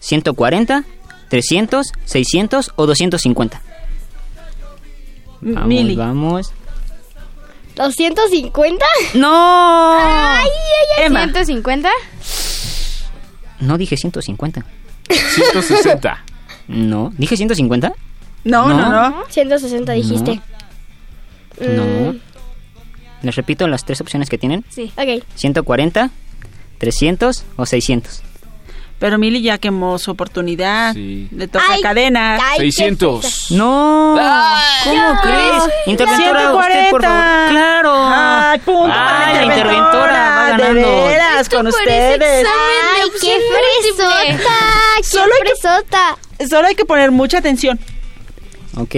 ¿140, 0.00 0.84
300, 1.28 1.92
600 2.04 2.72
o 2.76 2.86
250? 2.86 3.60
Vamos, 5.40 5.66
Mili. 5.66 5.96
vamos. 5.96 6.52
¿250? 7.76 8.78
¡No! 9.14 9.98
Ay, 9.98 10.46
ay, 10.46 10.86
ay. 10.98 11.06
Emma. 11.06 11.26
¿150? 11.26 11.88
No 13.60 13.78
dije 13.78 13.96
150. 13.96 14.64
160. 15.08 16.24
No, 16.68 17.12
dije 17.16 17.36
150. 17.36 17.92
No, 18.44 18.68
no, 18.68 18.76
No. 18.90 19.10
no. 19.10 19.24
160 19.28 19.92
dijiste. 19.92 20.40
No. 21.60 22.14
Les 23.22 23.36
repito 23.36 23.68
las 23.68 23.84
tres 23.84 24.00
opciones 24.00 24.30
que 24.30 24.38
tienen. 24.38 24.64
Sí. 24.70 24.90
Ok. 24.96 25.22
140, 25.34 26.10
300 26.78 27.44
o 27.56 27.66
600. 27.66 28.22
Pero 29.00 29.18
Mili 29.18 29.40
ya 29.42 29.56
quemó 29.58 29.98
su 29.98 30.10
oportunidad. 30.12 30.94
Le 30.94 31.48
toca 31.48 31.64
Ay, 31.70 31.80
cadena. 31.80 32.34
ay, 32.36 32.58
qué 32.58 32.62
600. 32.70 33.50
No. 33.52 34.14
¿Cómo 34.84 35.20
crees? 35.22 35.62
Interventora, 35.86 36.54
usted, 36.54 36.90
por 36.90 37.02
favor. 37.02 37.18
140. 37.18 37.46
Claro. 37.50 37.92
Ay, 37.96 38.58
punto 38.60 38.88
para 38.88 39.26
Ay, 39.26 39.34
la 39.34 39.40
la 39.46 39.56
interventora 39.56 40.34
va 40.36 40.44
De 40.44 40.50
ganando. 40.62 41.02
veras, 41.04 41.48
con 41.48 41.66
ustedes. 41.66 42.46
Ay, 42.46 43.08
qué 43.22 43.38
fresota. 43.88 44.14
Qué 44.98 45.02
Solo 45.02 45.24
hay 45.34 45.42
que- 45.42 45.48
fresota. 45.60 46.18
Solo 46.48 46.68
hay 46.68 46.74
que 46.74 46.84
poner 46.84 47.10
mucha 47.10 47.38
atención. 47.38 47.80
Ok. 48.76 48.94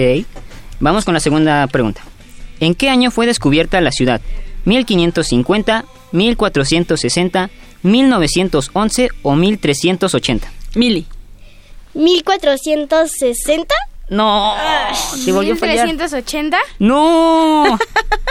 Vamos 0.81 1.05
con 1.05 1.13
la 1.13 1.21
segunda 1.21 1.65
pregunta. 1.67 2.01
¿En 2.59 2.75
qué 2.75 2.89
año 2.89 3.09
fue 3.09 3.25
descubierta 3.25 3.79
la 3.79 3.91
ciudad? 3.91 4.19
¿1550, 4.65 5.85
1460, 6.11 7.49
1911 7.83 9.09
o 9.21 9.35
1380? 9.35 10.47
Mili. 10.75 11.05
1460. 11.93 13.75
No. 14.09 14.55
Se 14.93 15.31
volvió 15.31 15.53
a 15.53 15.57
fallar. 15.57 15.87
¿1380? 15.87 16.57
No. 16.79 17.77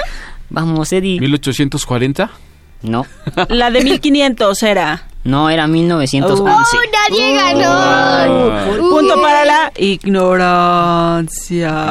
Vamos, 0.51 0.93
Eddie. 0.93 1.21
1840. 1.21 2.31
No. 2.83 3.07
La 3.49 3.71
de 3.71 3.83
1500 3.83 4.63
era. 4.65 5.07
No, 5.25 5.49
era 5.49 5.69
1911. 5.69 6.43
¡Oh, 6.43 6.81
nadie 7.09 7.35
ganó! 7.37 7.71
Ay. 7.73 8.79
Punto 8.81 9.23
para 9.23 9.45
la 9.45 9.73
ignorancia. 9.77 11.29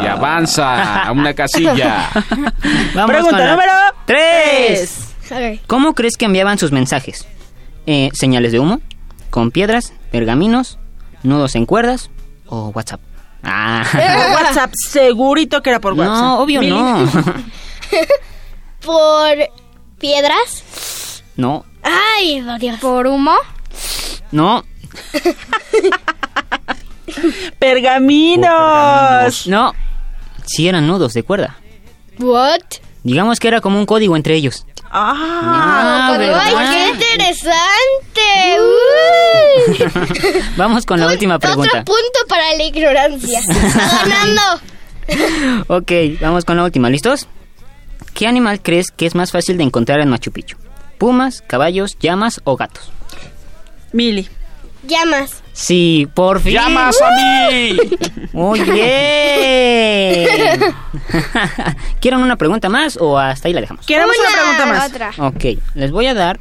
Y 0.04 0.08
avanza 0.08 1.04
a 1.04 1.12
una 1.14 1.34
casilla. 1.34 2.10
Vamos 2.94 3.12
Pregunta 3.12 3.52
número 3.52 3.72
tres. 4.06 5.16
Ok. 5.32 5.62
¿Cómo 5.66 5.96
crees 5.96 6.18
que 6.18 6.26
enviaban 6.26 6.58
sus 6.58 6.74
mensajes? 6.74 7.26
Eh, 7.86 8.10
¿Señales 8.14 8.52
de 8.52 8.60
humo? 8.60 8.82
¿Con 9.30 9.52
piedras? 9.52 9.94
¿Pergaminos? 10.12 10.78
¿Nudos 11.24 11.56
en 11.56 11.66
cuerdas? 11.66 12.10
¿O 12.48 12.70
WhatsApp? 12.70 13.02
Ah. 13.44 13.84
Por 13.92 14.44
WhatsApp, 14.44 14.72
segurito 14.76 15.62
que 15.64 15.70
era 15.72 15.80
por 15.80 15.94
WhatsApp. 15.94 16.16
No, 16.16 16.40
obvio 16.42 16.62
no. 16.62 17.06
¿Por 18.86 19.38
piedras? 20.00 21.24
No, 21.36 21.66
Ay, 21.84 22.44
oh, 22.48 22.58
Dios. 22.60 22.80
¿Por 22.80 23.08
humo? 23.08 23.34
no, 24.32 24.64
Pergaminos. 27.60 29.48
no. 29.48 29.74
sí 30.46 30.68
eran 30.68 30.88
nudos 30.88 31.14
de 31.14 31.24
cuerda. 31.24 31.58
What? 32.20 32.62
Digamos 33.04 33.40
que 33.40 33.48
era 33.48 33.62
como 33.62 33.80
un 33.80 33.86
código 33.86 34.16
entre 34.16 34.36
ellos. 34.36 34.66
Ah, 34.94 36.16
¿verdad? 36.18 36.42
¡Ay, 36.58 36.68
qué 36.70 36.90
interesante! 36.90 38.22
Uy. 38.60 40.42
Vamos 40.58 40.86
con 40.86 41.00
la 41.00 41.08
última 41.08 41.40
pregunta. 41.40 41.82
Otro 41.82 41.86
punto 41.86 42.28
para 42.28 42.54
la 42.56 42.64
ignorancia. 42.64 43.42
Ganando. 44.06 44.62
Ok, 45.68 45.92
vamos 46.22 46.46
con 46.46 46.56
la 46.58 46.64
última. 46.64 46.90
¿Listos? 46.90 47.28
¿Qué 48.14 48.28
animal 48.28 48.62
crees 48.62 48.92
que 48.92 49.06
es 49.06 49.16
más 49.16 49.32
fácil 49.32 49.58
de 49.58 49.64
encontrar 49.64 50.00
en 50.00 50.10
Machu 50.10 50.32
Picchu? 50.32 50.58
¿Pumas, 50.98 51.42
caballos, 51.46 51.98
llamas 52.00 52.40
o 52.44 52.56
gatos? 52.56 52.92
Mili. 53.92 54.30
Llamas. 54.88 55.41
Sí, 55.54 56.08
por 56.14 56.40
fin. 56.40 56.54
¡Llamas 56.54 57.02
a 57.02 57.10
mí! 57.12 57.78
Muy 58.34 58.62
bien. 58.62 60.28
¿Quieren 62.00 62.22
una 62.22 62.38
pregunta 62.38 62.70
más 62.70 62.98
o 62.98 63.18
hasta 63.18 63.48
ahí 63.48 63.54
la 63.54 63.62
dejamos? 63.62 63.86
Queremos 63.86 64.16
una, 64.18 64.30
pregunta 64.32 64.66
más. 64.66 64.90
Otra. 64.90 65.12
Ok, 65.18 65.60
les 65.76 65.92
voy 65.92 66.08
a 66.08 66.14
dar. 66.14 66.40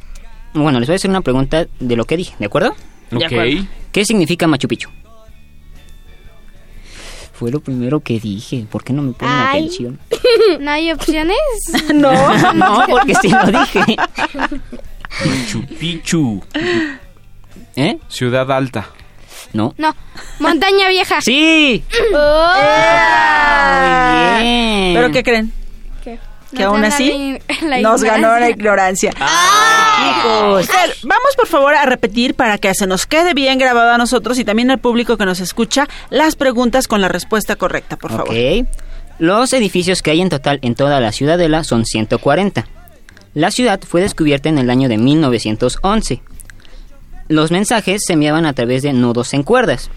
Bueno, 0.53 0.79
les 0.79 0.87
voy 0.87 0.93
a 0.93 0.97
hacer 0.97 1.09
una 1.09 1.21
pregunta 1.21 1.67
de 1.79 1.95
lo 1.95 2.05
que 2.05 2.17
dije, 2.17 2.35
¿de 2.39 2.45
acuerdo? 2.45 2.75
Ok. 3.13 3.67
¿Qué 3.91 4.05
significa 4.05 4.47
Machu 4.47 4.67
Picchu? 4.67 4.89
Fue 7.33 7.51
lo 7.51 7.59
primero 7.59 8.01
que 8.01 8.19
dije. 8.19 8.65
¿Por 8.69 8.83
qué 8.83 8.93
no 8.93 9.01
me 9.01 9.13
ponen 9.13 9.35
Ay. 9.35 9.59
atención? 9.59 9.99
¿No 10.59 10.71
hay 10.71 10.91
opciones? 10.91 11.37
No. 11.93 12.11
No, 12.53 12.85
porque 12.87 13.15
sí 13.15 13.29
lo 13.29 13.59
dije. 13.59 13.97
Pichu 15.23 15.65
Pichu. 15.79 16.43
¿Eh? 17.75 17.97
Ciudad 18.07 18.51
Alta. 18.51 18.89
No. 19.53 19.73
No. 19.77 19.95
Montaña 20.39 20.89
Vieja. 20.89 21.21
¡Sí! 21.21 21.83
Muy 21.91 22.01
bien. 24.43 24.93
¿Pero 24.95 25.11
qué 25.11 25.23
creen? 25.23 25.51
¿Qué? 26.03 26.19
Que 26.55 26.63
aún 26.63 26.83
así 26.83 27.37
la- 27.61 27.67
la 27.77 27.81
nos 27.81 28.03
ganó 28.03 28.37
la 28.39 28.49
ignorancia. 28.49 29.09
ignorancia. 29.11 29.11
Chicos. 29.11 30.69
A 30.75 30.87
ver, 30.87 30.95
vamos 31.03 31.35
por 31.37 31.47
favor 31.47 31.75
a 31.75 31.85
repetir 31.85 32.33
para 32.35 32.57
que 32.57 32.73
se 32.73 32.87
nos 32.87 33.05
quede 33.05 33.33
bien 33.33 33.57
grabado 33.59 33.91
a 33.91 33.97
nosotros 33.97 34.39
y 34.39 34.45
también 34.45 34.71
al 34.71 34.79
público 34.79 35.17
que 35.17 35.25
nos 35.25 35.39
escucha 35.39 35.87
las 36.09 36.35
preguntas 36.35 36.87
con 36.87 37.01
la 37.01 37.07
respuesta 37.07 37.55
correcta, 37.55 37.97
por 37.97 38.11
favor. 38.11 38.29
Ok. 38.29 38.67
Los 39.19 39.53
edificios 39.53 40.01
que 40.01 40.11
hay 40.11 40.21
en 40.21 40.29
total 40.29 40.59
en 40.63 40.75
toda 40.75 40.99
la 40.99 41.11
ciudadela 41.11 41.63
son 41.63 41.85
140. 41.85 42.65
La 43.33 43.51
ciudad 43.51 43.79
fue 43.87 44.01
descubierta 44.01 44.49
en 44.49 44.57
el 44.57 44.69
año 44.69 44.89
de 44.89 44.97
1911. 44.97 46.21
Los 47.31 47.49
mensajes 47.49 48.01
se 48.05 48.11
enviaban 48.11 48.45
a 48.45 48.51
través 48.51 48.83
de 48.83 48.91
nudos 48.91 49.33
en 49.33 49.43
cuerdas. 49.43 49.89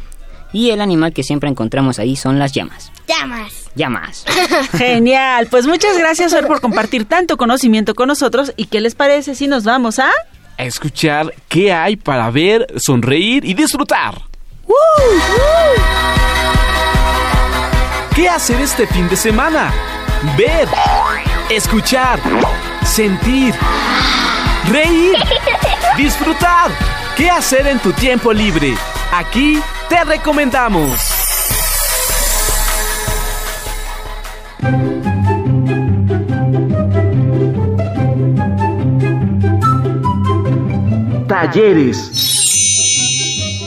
Y 0.52 0.70
el 0.70 0.80
animal 0.80 1.12
que 1.12 1.24
siempre 1.24 1.50
encontramos 1.50 1.98
ahí 1.98 2.14
son 2.14 2.38
las 2.38 2.52
llamas. 2.52 2.92
Llamas. 3.08 3.64
Llamas. 3.74 4.24
Genial, 4.78 5.48
pues 5.50 5.66
muchas 5.66 5.98
gracias 5.98 6.30
Fer 6.30 6.46
por 6.46 6.60
compartir 6.60 7.06
tanto 7.06 7.36
conocimiento 7.36 7.96
con 7.96 8.06
nosotros 8.06 8.52
y 8.56 8.66
qué 8.66 8.80
les 8.80 8.94
parece 8.94 9.34
si 9.34 9.48
nos 9.48 9.64
vamos 9.64 9.98
a 9.98 10.12
A 10.58 10.62
escuchar 10.62 11.34
qué 11.48 11.72
hay 11.72 11.96
para 11.96 12.30
ver, 12.30 12.68
sonreír 12.76 13.44
y 13.44 13.54
disfrutar. 13.54 14.14
¿Qué 18.14 18.28
hacer 18.28 18.60
este 18.60 18.86
fin 18.86 19.08
de 19.08 19.16
semana? 19.16 19.72
Ver, 20.38 20.68
escuchar, 21.50 22.20
sentir, 22.84 23.52
reír, 24.70 25.16
disfrutar. 25.96 26.70
¿Qué 27.16 27.30
hacer 27.30 27.68
en 27.68 27.78
tu 27.78 27.92
tiempo 27.92 28.32
libre? 28.32 28.74
Aquí 29.12 29.60
te 29.88 30.02
recomendamos. 30.02 30.98
Talleres. 41.28 42.10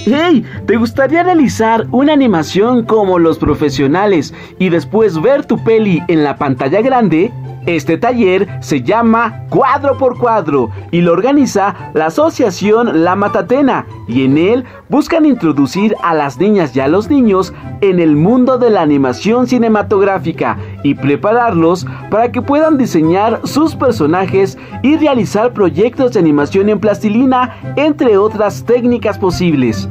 ¡Hey! 0.06 0.44
¿Te 0.66 0.76
gustaría 0.76 1.24
realizar 1.24 1.88
una 1.92 2.12
animación 2.12 2.84
como 2.84 3.18
los 3.18 3.40
profesionales 3.40 4.34
y 4.60 4.68
después 4.68 5.22
ver 5.22 5.46
tu 5.46 5.64
peli 5.64 6.02
en 6.10 6.26
la 6.26 6.36
pantalla 6.36 6.82
grande? 6.82 7.32
Este 7.68 7.98
taller 7.98 8.48
se 8.62 8.82
llama 8.82 9.44
Cuadro 9.50 9.98
por 9.98 10.18
Cuadro 10.18 10.70
y 10.90 11.02
lo 11.02 11.12
organiza 11.12 11.92
la 11.94 12.06
Asociación 12.06 13.04
La 13.04 13.18
Matatena 13.18 13.86
y 14.08 14.24
en 14.24 14.38
él 14.38 14.64
buscan 14.88 15.26
introducir 15.26 15.94
a 16.02 16.14
las 16.14 16.40
niñas 16.40 16.74
y 16.74 16.80
a 16.80 16.88
los 16.88 17.10
niños 17.10 17.54
en 17.82 18.00
el 18.00 18.16
mundo 18.16 18.58
de 18.58 18.70
la 18.70 18.82
animación 18.82 19.48
cinematográfica 19.48 20.58
y 20.84 20.96
prepararlos 20.96 21.86
para 22.10 22.32
que 22.32 22.42
puedan 22.42 22.78
diseñar 22.78 23.42
sus 23.44 23.76
personajes 23.76 24.58
y 24.82 24.96
realizar 24.96 25.52
proyectos 25.52 26.14
de 26.14 26.22
animación 26.22 26.70
en 26.70 26.80
plastilina, 26.80 27.58
entre 27.76 28.18
otras 28.18 28.64
técnicas 28.64 29.18
posibles. 29.20 29.90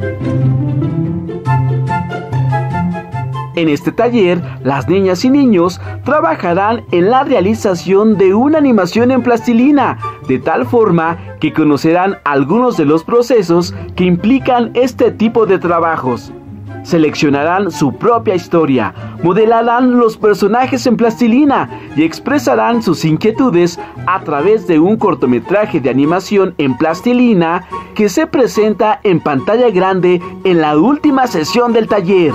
En 3.56 3.70
este 3.70 3.90
taller, 3.90 4.42
las 4.62 4.86
niñas 4.86 5.24
y 5.24 5.30
niños 5.30 5.80
trabajarán 6.04 6.84
en 6.90 7.10
la 7.10 7.24
realización 7.24 8.18
de 8.18 8.34
una 8.34 8.58
animación 8.58 9.10
en 9.10 9.22
plastilina, 9.22 9.96
de 10.28 10.38
tal 10.38 10.66
forma 10.66 11.16
que 11.40 11.54
conocerán 11.54 12.18
algunos 12.24 12.76
de 12.76 12.84
los 12.84 13.02
procesos 13.02 13.74
que 13.94 14.04
implican 14.04 14.72
este 14.74 15.10
tipo 15.10 15.46
de 15.46 15.58
trabajos. 15.58 16.34
Seleccionarán 16.82 17.70
su 17.70 17.94
propia 17.94 18.34
historia, 18.34 18.92
modelarán 19.22 19.98
los 19.98 20.18
personajes 20.18 20.86
en 20.86 20.98
plastilina 20.98 21.70
y 21.96 22.04
expresarán 22.04 22.82
sus 22.82 23.06
inquietudes 23.06 23.80
a 24.06 24.20
través 24.20 24.66
de 24.66 24.78
un 24.78 24.98
cortometraje 24.98 25.80
de 25.80 25.88
animación 25.88 26.54
en 26.58 26.76
plastilina 26.76 27.64
que 27.94 28.10
se 28.10 28.26
presenta 28.26 29.00
en 29.02 29.18
pantalla 29.18 29.70
grande 29.70 30.20
en 30.44 30.60
la 30.60 30.76
última 30.76 31.26
sesión 31.26 31.72
del 31.72 31.88
taller. 31.88 32.34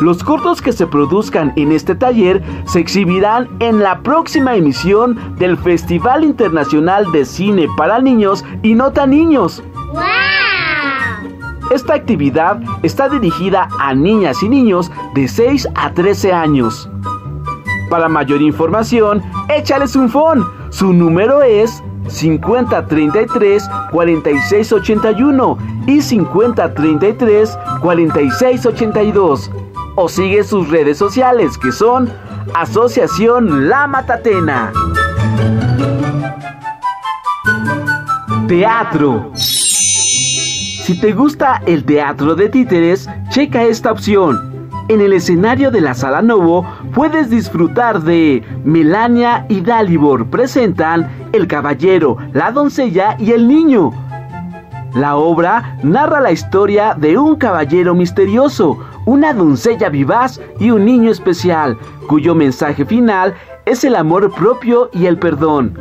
Los 0.00 0.22
cortos 0.22 0.62
que 0.62 0.72
se 0.72 0.86
produzcan 0.86 1.52
en 1.56 1.72
este 1.72 1.96
taller 1.96 2.40
se 2.66 2.78
exhibirán 2.78 3.48
en 3.58 3.80
la 3.82 4.00
próxima 4.00 4.54
emisión 4.54 5.18
del 5.38 5.56
Festival 5.56 6.22
Internacional 6.22 7.10
de 7.10 7.24
Cine 7.24 7.66
para 7.76 7.98
Niños 7.98 8.44
y 8.62 8.74
No 8.74 8.92
Tan 8.92 9.10
Niños. 9.10 9.60
Esta 11.72 11.94
actividad 11.94 12.60
está 12.84 13.08
dirigida 13.08 13.68
a 13.80 13.92
niñas 13.92 14.40
y 14.42 14.48
niños 14.48 14.90
de 15.14 15.26
6 15.26 15.68
a 15.74 15.92
13 15.92 16.32
años. 16.32 16.88
Para 17.90 18.08
mayor 18.08 18.40
información, 18.40 19.20
échales 19.48 19.96
un 19.96 20.08
phone. 20.08 20.44
Su 20.70 20.92
número 20.92 21.42
es 21.42 21.82
5033 22.06 23.68
4681 23.90 25.58
y 25.88 26.00
5033 26.00 27.58
4682 27.82 29.50
o 30.00 30.08
sigue 30.08 30.44
sus 30.44 30.68
redes 30.68 30.96
sociales 30.96 31.58
que 31.58 31.72
son 31.72 32.08
Asociación 32.54 33.68
La 33.68 33.88
Matatena. 33.88 34.72
Teatro. 38.46 39.32
Si 39.34 41.00
te 41.00 41.12
gusta 41.12 41.62
el 41.66 41.84
teatro 41.84 42.36
de 42.36 42.48
títeres, 42.48 43.10
checa 43.30 43.64
esta 43.64 43.90
opción. 43.90 44.70
En 44.86 45.00
el 45.00 45.12
escenario 45.12 45.72
de 45.72 45.80
la 45.80 45.94
Sala 45.94 46.22
Novo 46.22 46.64
puedes 46.94 47.28
disfrutar 47.28 48.00
de 48.00 48.44
Melania 48.64 49.46
y 49.48 49.62
Dalibor 49.62 50.30
presentan 50.30 51.10
El 51.32 51.48
Caballero, 51.48 52.18
la 52.32 52.52
Doncella 52.52 53.16
y 53.18 53.32
el 53.32 53.48
Niño. 53.48 53.90
La 54.94 55.16
obra 55.16 55.76
narra 55.82 56.20
la 56.20 56.32
historia 56.32 56.94
de 56.94 57.18
un 57.18 57.36
caballero 57.36 57.94
misterioso, 57.94 58.78
una 59.08 59.32
doncella 59.32 59.88
vivaz 59.88 60.38
y 60.60 60.70
un 60.70 60.84
niño 60.84 61.10
especial, 61.10 61.78
cuyo 62.08 62.34
mensaje 62.34 62.84
final 62.84 63.34
es 63.64 63.82
el 63.82 63.96
amor 63.96 64.30
propio 64.34 64.90
y 64.92 65.06
el 65.06 65.18
perdón. 65.18 65.78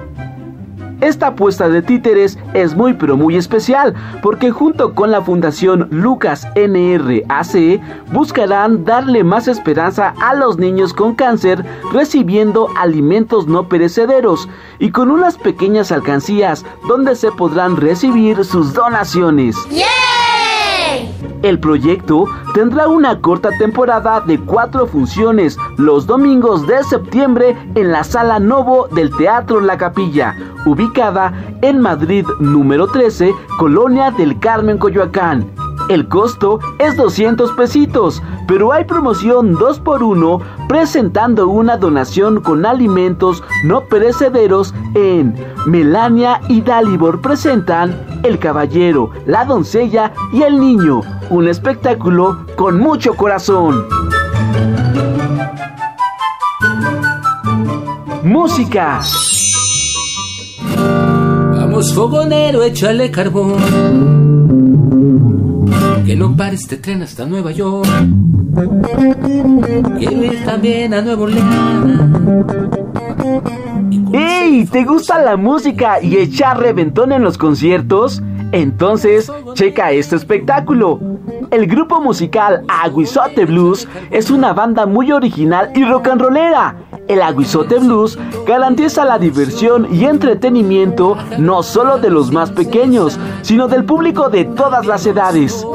Esta 1.01 1.27
apuesta 1.27 1.67
de 1.67 1.81
títeres 1.81 2.39
es 2.53 2.73
muy 2.73 2.93
pero 2.93 3.17
muy 3.17 3.35
especial 3.35 3.93
porque 4.23 4.49
junto 4.49 4.95
con 4.95 5.11
la 5.11 5.21
Fundación 5.21 5.89
Lucas 5.91 6.47
NRAC 6.55 7.81
buscarán 8.13 8.85
darle 8.85 9.25
más 9.25 9.49
esperanza 9.49 10.13
a 10.21 10.33
los 10.33 10.57
niños 10.57 10.93
con 10.93 11.13
cáncer 11.13 11.65
recibiendo 11.91 12.69
alimentos 12.77 13.45
no 13.45 13.67
perecederos 13.67 14.47
y 14.79 14.91
con 14.91 15.11
unas 15.11 15.37
pequeñas 15.37 15.91
alcancías 15.91 16.65
donde 16.87 17.13
se 17.13 17.31
podrán 17.33 17.75
recibir 17.75 18.45
sus 18.45 18.73
donaciones. 18.73 19.57
El 21.43 21.59
proyecto 21.59 22.25
tendrá 22.53 22.87
una 22.87 23.19
corta 23.21 23.49
temporada 23.57 24.21
de 24.21 24.39
cuatro 24.39 24.87
funciones 24.87 25.57
los 25.77 26.07
domingos 26.07 26.65
de 26.67 26.83
septiembre 26.83 27.55
en 27.75 27.91
la 27.91 28.03
Sala 28.03 28.39
Novo 28.39 28.87
del 28.87 29.15
Teatro 29.15 29.61
La 29.61 29.77
Capilla, 29.77 30.35
ubicada 30.65 31.33
en 31.61 31.79
Madrid 31.79 32.25
número 32.39 32.87
13, 32.87 33.33
Colonia 33.57 34.11
del 34.11 34.39
Carmen, 34.39 34.77
Coyoacán. 34.77 35.66
El 35.89 36.09
costo 36.09 36.59
es 36.79 36.97
200 36.97 37.53
pesitos, 37.53 38.21
pero 38.45 38.73
hay 38.73 38.83
promoción 38.83 39.53
2 39.53 39.79
por 39.79 40.03
1 40.03 40.41
presentando 40.67 41.47
una 41.47 41.77
donación 41.77 42.41
con 42.41 42.65
alimentos 42.65 43.41
no 43.63 43.85
perecederos 43.85 44.73
en 44.95 45.33
Melania 45.65 46.41
y 46.49 46.61
Dalibor 46.61 47.21
presentan 47.21 48.19
El 48.23 48.37
Caballero, 48.37 49.11
la 49.25 49.45
Doncella 49.45 50.11
y 50.33 50.43
el 50.43 50.59
Niño, 50.59 51.01
un 51.29 51.47
espectáculo 51.47 52.45
con 52.57 52.79
mucho 52.79 53.13
corazón. 53.13 53.85
Música. 58.23 58.99
Vamos 61.55 61.93
fogonero, 61.93 62.61
échale 62.63 63.09
carbón. 63.09 64.26
Que 66.07 66.15
no 66.15 66.33
pare 66.37 66.55
este 66.55 66.77
tren 66.77 67.01
hasta 67.01 67.25
Nueva 67.25 67.51
York. 67.51 67.85
Y 69.99 70.45
también 70.45 70.93
a 70.93 71.01
Nuevo 71.01 71.23
Orleans. 71.23 72.01
¡Ey! 74.13 74.65
¿Te 74.71 74.85
gusta 74.85 75.21
la 75.21 75.35
música 75.35 76.01
y 76.01 76.15
echar 76.15 76.61
reventón 76.61 77.11
en 77.11 77.23
los 77.23 77.37
conciertos? 77.37 78.23
Entonces, 78.53 79.29
checa 79.53 79.91
este 79.91 80.15
espectáculo. 80.15 81.01
El 81.51 81.67
grupo 81.67 81.99
musical 81.99 82.63
Aguizote 82.69 83.45
Blues 83.45 83.85
es 84.09 84.31
una 84.31 84.53
banda 84.53 84.85
muy 84.85 85.11
original 85.11 85.71
y 85.75 85.83
rock 85.83 86.07
and 86.07 86.21
rollera. 86.21 86.75
El 87.09 87.21
Aguizote 87.21 87.79
Blues 87.79 88.17
garantiza 88.45 89.03
la 89.03 89.19
diversión 89.19 89.93
y 89.93 90.05
entretenimiento 90.05 91.17
no 91.37 91.63
solo 91.63 91.97
de 91.97 92.09
los 92.09 92.31
más 92.31 92.51
pequeños, 92.51 93.19
sino 93.41 93.67
del 93.67 93.83
público 93.83 94.29
de 94.29 94.45
todas 94.45 94.85
las 94.85 95.05
edades. 95.05 95.65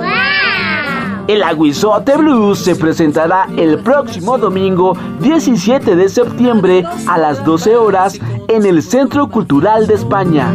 El 1.32 1.42
Aguizote 1.42 2.14
Blues 2.18 2.58
se 2.58 2.76
presentará 2.76 3.48
el 3.56 3.78
próximo 3.78 4.36
domingo 4.36 4.94
17 5.20 5.96
de 5.96 6.10
septiembre 6.10 6.84
a 7.08 7.16
las 7.16 7.42
12 7.42 7.74
horas 7.74 8.20
en 8.48 8.66
el 8.66 8.82
Centro 8.82 9.30
Cultural 9.30 9.86
de 9.86 9.94
España. 9.94 10.52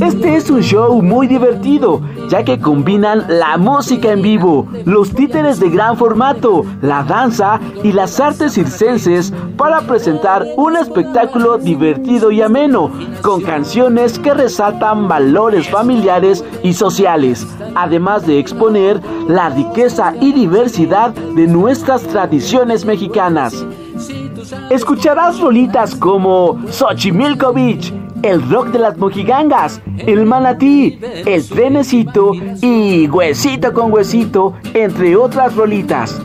Este 0.00 0.36
es 0.36 0.50
un 0.50 0.60
show 0.60 1.00
muy 1.00 1.26
divertido, 1.26 2.02
ya 2.28 2.44
que 2.44 2.60
combinan 2.60 3.24
la 3.28 3.56
música 3.56 4.12
en 4.12 4.20
vivo, 4.20 4.68
los 4.84 5.14
títeres 5.14 5.58
de 5.58 5.70
gran 5.70 5.96
formato, 5.96 6.66
la 6.82 7.02
danza 7.02 7.58
y 7.82 7.92
las 7.92 8.20
artes 8.20 8.52
circenses 8.52 9.32
para 9.56 9.80
presentar 9.80 10.46
un 10.58 10.76
espectáculo 10.76 11.56
divertido 11.56 12.30
y 12.30 12.42
ameno, 12.42 12.90
con 13.22 13.40
canciones 13.40 14.18
que 14.18 14.34
resaltan 14.34 15.08
valores 15.08 15.70
familiares 15.70 16.44
y 16.62 16.74
sociales, 16.74 17.46
además 17.74 18.26
de 18.26 18.38
exponer 18.38 19.00
la 19.28 19.48
riqueza 19.48 20.12
y 20.20 20.32
diversidad 20.32 21.14
de 21.14 21.46
nuestras 21.46 22.02
tradiciones 22.02 22.84
mexicanas. 22.84 23.64
Escucharás 24.70 25.40
rolitas 25.40 25.94
como 25.94 26.60
Xochimilco 26.70 27.52
Beach, 27.52 27.92
el 28.22 28.48
rock 28.50 28.68
de 28.68 28.78
las 28.78 28.96
mojigangas, 28.98 29.80
el 29.98 30.26
manatí, 30.26 30.98
el 31.26 31.48
trenecito 31.48 32.32
y 32.60 33.08
huesito 33.08 33.72
con 33.72 33.92
huesito, 33.92 34.54
entre 34.74 35.16
otras 35.16 35.54
rolitas. 35.54 36.20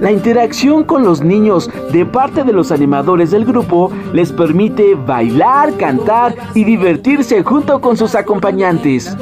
La 0.00 0.10
interacción 0.10 0.84
con 0.84 1.04
los 1.04 1.22
niños 1.22 1.70
de 1.92 2.04
parte 2.04 2.44
de 2.44 2.52
los 2.52 2.72
animadores 2.72 3.30
del 3.30 3.44
grupo 3.44 3.90
les 4.12 4.32
permite 4.32 4.94
bailar, 4.94 5.76
cantar 5.76 6.34
y 6.54 6.64
divertirse 6.64 7.42
junto 7.42 7.80
con 7.80 7.96
sus 7.96 8.14
acompañantes. 8.14 9.16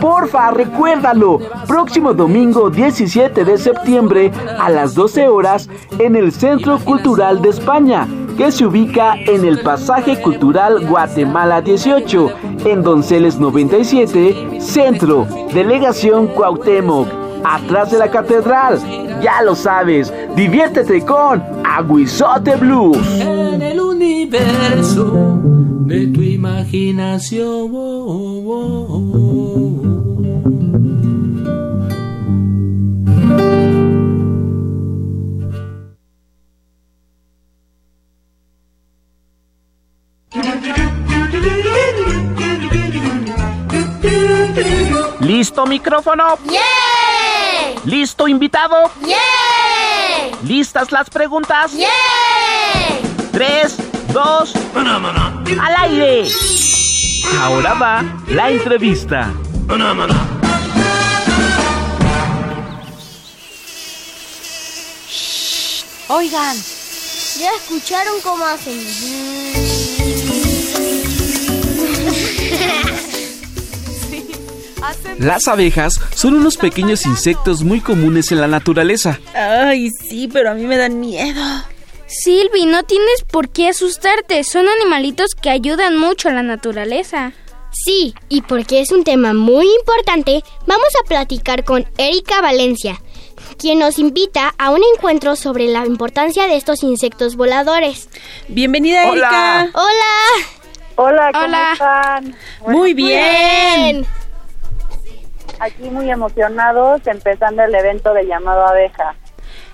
Porfa, 0.00 0.50
recuérdalo. 0.50 1.38
Próximo 1.66 2.14
domingo 2.14 2.70
17 2.70 3.44
de 3.44 3.58
septiembre 3.58 4.32
a 4.58 4.70
las 4.70 4.94
12 4.94 5.28
horas 5.28 5.68
en 5.98 6.16
el 6.16 6.32
Centro 6.32 6.78
Cultural 6.78 7.42
de 7.42 7.50
España, 7.50 8.08
que 8.36 8.50
se 8.50 8.64
ubica 8.64 9.14
en 9.16 9.44
el 9.44 9.60
Pasaje 9.60 10.20
Cultural 10.22 10.86
Guatemala 10.86 11.60
18, 11.60 12.30
en 12.64 12.82
Donceles 12.82 13.38
97, 13.38 14.60
Centro, 14.60 15.26
Delegación 15.52 16.28
Cuauhtémoc, 16.28 17.08
atrás 17.44 17.90
de 17.90 17.98
la 17.98 18.10
catedral. 18.10 18.78
Ya 19.22 19.42
lo 19.42 19.54
sabes, 19.54 20.12
diviértete 20.34 21.04
con 21.04 21.42
Aguizote 21.62 22.56
Blues. 22.56 23.20
En 23.20 23.60
el 23.60 23.80
universo 23.80 25.38
de 25.84 26.06
tu 26.06 26.22
imaginación. 26.22 27.70
¿Listo 45.40 45.64
micrófono? 45.64 46.38
¿Listo 47.86 48.28
invitado? 48.28 48.90
¿Listas 50.42 50.92
las 50.92 51.08
preguntas? 51.08 51.72
Tres, 53.32 53.74
dos, 54.12 54.52
al 54.74 55.76
aire. 55.78 56.28
Ahora 57.40 57.72
va 57.72 58.04
la 58.28 58.50
entrevista. 58.50 59.32
Oigan, 66.08 66.56
¿ya 67.38 67.50
escucharon 67.56 68.20
cómo 68.22 68.44
hacen? 68.44 69.79
Las 75.18 75.48
abejas 75.48 76.00
son 76.14 76.34
unos 76.34 76.56
pequeños 76.56 77.04
insectos 77.06 77.62
muy 77.62 77.80
comunes 77.80 78.32
en 78.32 78.40
la 78.40 78.46
naturaleza. 78.46 79.20
Ay, 79.34 79.90
sí, 79.90 80.28
pero 80.32 80.50
a 80.50 80.54
mí 80.54 80.64
me 80.64 80.76
dan 80.76 81.00
miedo. 81.00 81.42
Silvi, 82.06 82.66
no 82.66 82.82
tienes 82.82 83.22
por 83.30 83.50
qué 83.50 83.68
asustarte. 83.68 84.42
Son 84.44 84.66
animalitos 84.68 85.34
que 85.34 85.50
ayudan 85.50 85.96
mucho 85.96 86.28
a 86.28 86.32
la 86.32 86.42
naturaleza. 86.42 87.32
Sí, 87.72 88.14
y 88.28 88.42
porque 88.42 88.80
es 88.80 88.90
un 88.90 89.04
tema 89.04 89.32
muy 89.32 89.66
importante, 89.78 90.42
vamos 90.66 90.88
a 91.00 91.06
platicar 91.06 91.64
con 91.64 91.86
Erika 91.98 92.40
Valencia, 92.40 93.00
quien 93.58 93.78
nos 93.78 94.00
invita 94.00 94.54
a 94.58 94.70
un 94.70 94.80
encuentro 94.96 95.36
sobre 95.36 95.68
la 95.68 95.86
importancia 95.86 96.48
de 96.48 96.56
estos 96.56 96.82
insectos 96.82 97.36
voladores. 97.36 98.08
Bienvenida, 98.48 99.08
Hola. 99.08 99.12
Erika. 99.12 99.78
Hola. 99.78 100.48
Hola, 100.96 101.30
¿cómo 101.32 101.44
Hola. 101.44 101.72
están? 101.72 102.36
Muy 102.66 102.92
bien. 102.92 104.04
Aquí 105.60 105.90
muy 105.90 106.10
emocionados 106.10 107.06
empezando 107.06 107.62
el 107.62 107.74
evento 107.74 108.12
de 108.14 108.26
llamado 108.26 108.66
abeja. 108.66 109.14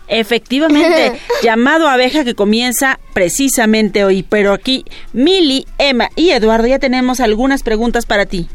Efectivamente, 0.08 1.18
llamado 1.42 1.88
abeja 1.88 2.24
que 2.24 2.34
comienza 2.34 2.98
precisamente 3.12 4.04
hoy. 4.04 4.22
Pero 4.22 4.52
aquí, 4.52 4.84
Mili, 5.12 5.66
Emma 5.78 6.08
y 6.16 6.30
Eduardo 6.30 6.66
ya 6.66 6.78
tenemos 6.78 7.20
algunas 7.20 7.62
preguntas 7.62 8.04
para 8.06 8.26
ti. 8.26 8.48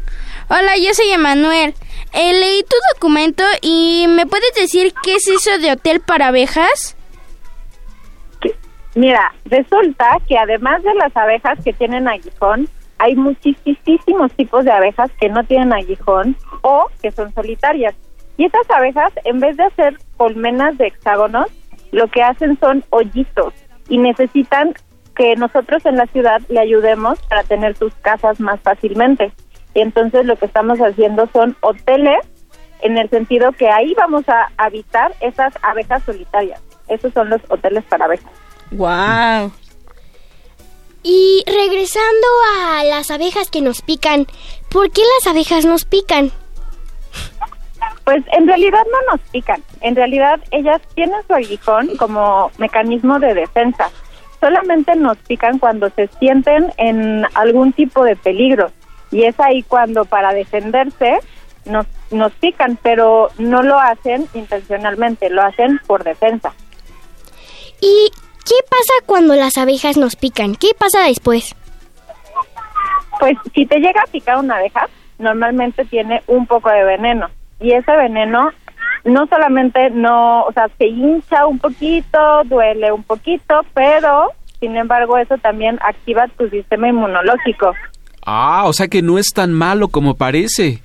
Hola, 0.48 0.76
yo 0.76 0.92
soy 0.94 1.10
Emanuel. 1.10 1.74
Eh, 2.12 2.32
leí 2.34 2.62
tu 2.62 2.76
documento 2.94 3.42
y 3.62 4.06
¿me 4.08 4.26
puedes 4.26 4.54
decir 4.54 4.92
qué 5.02 5.16
es 5.16 5.26
eso 5.26 5.58
de 5.58 5.72
hotel 5.72 6.00
para 6.00 6.28
abejas? 6.28 6.96
Mira, 8.94 9.32
resulta 9.46 10.18
que 10.28 10.36
además 10.36 10.82
de 10.82 10.94
las 10.94 11.16
abejas 11.16 11.58
que 11.64 11.72
tienen 11.72 12.06
aguijón, 12.08 12.68
hay 13.02 13.16
muchísimos 13.16 14.32
tipos 14.34 14.64
de 14.64 14.70
abejas 14.70 15.10
que 15.20 15.28
no 15.28 15.42
tienen 15.42 15.72
aguijón 15.72 16.36
o 16.62 16.86
que 17.02 17.10
son 17.10 17.34
solitarias. 17.34 17.96
Y 18.36 18.44
estas 18.44 18.70
abejas, 18.70 19.12
en 19.24 19.40
vez 19.40 19.56
de 19.56 19.64
hacer 19.64 19.98
colmenas 20.16 20.78
de 20.78 20.86
hexágonos, 20.86 21.46
lo 21.90 22.06
que 22.06 22.22
hacen 22.22 22.56
son 22.60 22.84
hoyitos 22.90 23.54
y 23.88 23.98
necesitan 23.98 24.72
que 25.16 25.34
nosotros 25.34 25.84
en 25.84 25.96
la 25.96 26.06
ciudad 26.06 26.40
le 26.48 26.60
ayudemos 26.60 27.20
para 27.22 27.42
tener 27.42 27.76
sus 27.76 27.92
casas 27.96 28.38
más 28.38 28.60
fácilmente. 28.60 29.32
Y 29.74 29.80
entonces 29.80 30.24
lo 30.24 30.36
que 30.36 30.46
estamos 30.46 30.78
haciendo 30.78 31.28
son 31.32 31.56
hoteles 31.60 32.20
en 32.82 32.98
el 32.98 33.10
sentido 33.10 33.50
que 33.50 33.68
ahí 33.68 33.94
vamos 33.96 34.28
a 34.28 34.48
habitar 34.58 35.12
esas 35.20 35.52
abejas 35.62 36.04
solitarias. 36.04 36.62
Esos 36.86 37.12
son 37.12 37.30
los 37.30 37.40
hoteles 37.48 37.82
para 37.84 38.04
abejas. 38.04 38.32
Wow. 38.70 39.50
Y 41.02 41.42
regresando 41.46 42.26
a 42.56 42.84
las 42.84 43.10
abejas 43.10 43.50
que 43.50 43.60
nos 43.60 43.82
pican, 43.82 44.26
¿por 44.70 44.90
qué 44.90 45.02
las 45.18 45.26
abejas 45.32 45.64
nos 45.64 45.84
pican? 45.84 46.30
Pues 48.04 48.22
en 48.32 48.46
realidad 48.46 48.82
no 48.90 49.12
nos 49.12 49.20
pican. 49.30 49.62
En 49.80 49.96
realidad 49.96 50.40
ellas 50.52 50.80
tienen 50.94 51.20
su 51.26 51.34
aguijón 51.34 51.96
como 51.96 52.50
mecanismo 52.58 53.18
de 53.18 53.34
defensa. 53.34 53.90
solamente 54.40 54.96
nos 54.96 55.18
pican 55.18 55.60
cuando 55.60 55.88
se 55.90 56.08
sienten 56.18 56.72
en 56.76 57.24
algún 57.34 57.72
tipo 57.72 58.04
de 58.04 58.16
peligro. 58.16 58.72
Y 59.12 59.24
es 59.24 59.38
ahí 59.38 59.62
cuando 59.62 60.04
para 60.04 60.32
defenderse 60.32 61.20
nos, 61.64 61.86
nos 62.10 62.32
pican, 62.32 62.76
pero 62.82 63.28
no 63.38 63.62
lo 63.62 63.78
hacen 63.78 64.26
intencionalmente, 64.34 65.30
lo 65.30 65.42
hacen 65.42 65.80
por 65.86 66.02
defensa. 66.02 66.52
¿Y 67.80 68.10
qué 68.44 68.54
pasa 68.68 69.06
cuando 69.06 69.34
las 69.34 69.56
abejas 69.56 69.96
nos 69.96 70.16
pican? 70.16 70.54
¿Qué 70.54 70.68
pasa 70.78 71.06
después? 71.06 71.54
Pues 73.20 73.36
si 73.54 73.66
te 73.66 73.78
llega 73.78 74.02
a 74.02 74.10
picar 74.10 74.38
una 74.38 74.56
abeja, 74.56 74.88
normalmente 75.18 75.84
tiene 75.84 76.22
un 76.26 76.46
poco 76.46 76.70
de 76.70 76.84
veneno. 76.84 77.28
Y 77.60 77.72
ese 77.72 77.96
veneno 77.96 78.50
no 79.04 79.26
solamente 79.26 79.90
no, 79.90 80.42
o 80.44 80.52
sea, 80.52 80.68
se 80.78 80.86
hincha 80.86 81.46
un 81.46 81.58
poquito, 81.58 82.42
duele 82.44 82.92
un 82.92 83.02
poquito, 83.02 83.62
pero 83.74 84.30
sin 84.60 84.76
embargo 84.76 85.18
eso 85.18 85.36
también 85.38 85.78
activa 85.82 86.28
tu 86.38 86.48
sistema 86.48 86.88
inmunológico. 86.88 87.74
Ah, 88.24 88.64
o 88.66 88.72
sea 88.72 88.88
que 88.88 89.02
no 89.02 89.18
es 89.18 89.32
tan 89.34 89.52
malo 89.52 89.88
como 89.88 90.14
parece. 90.14 90.80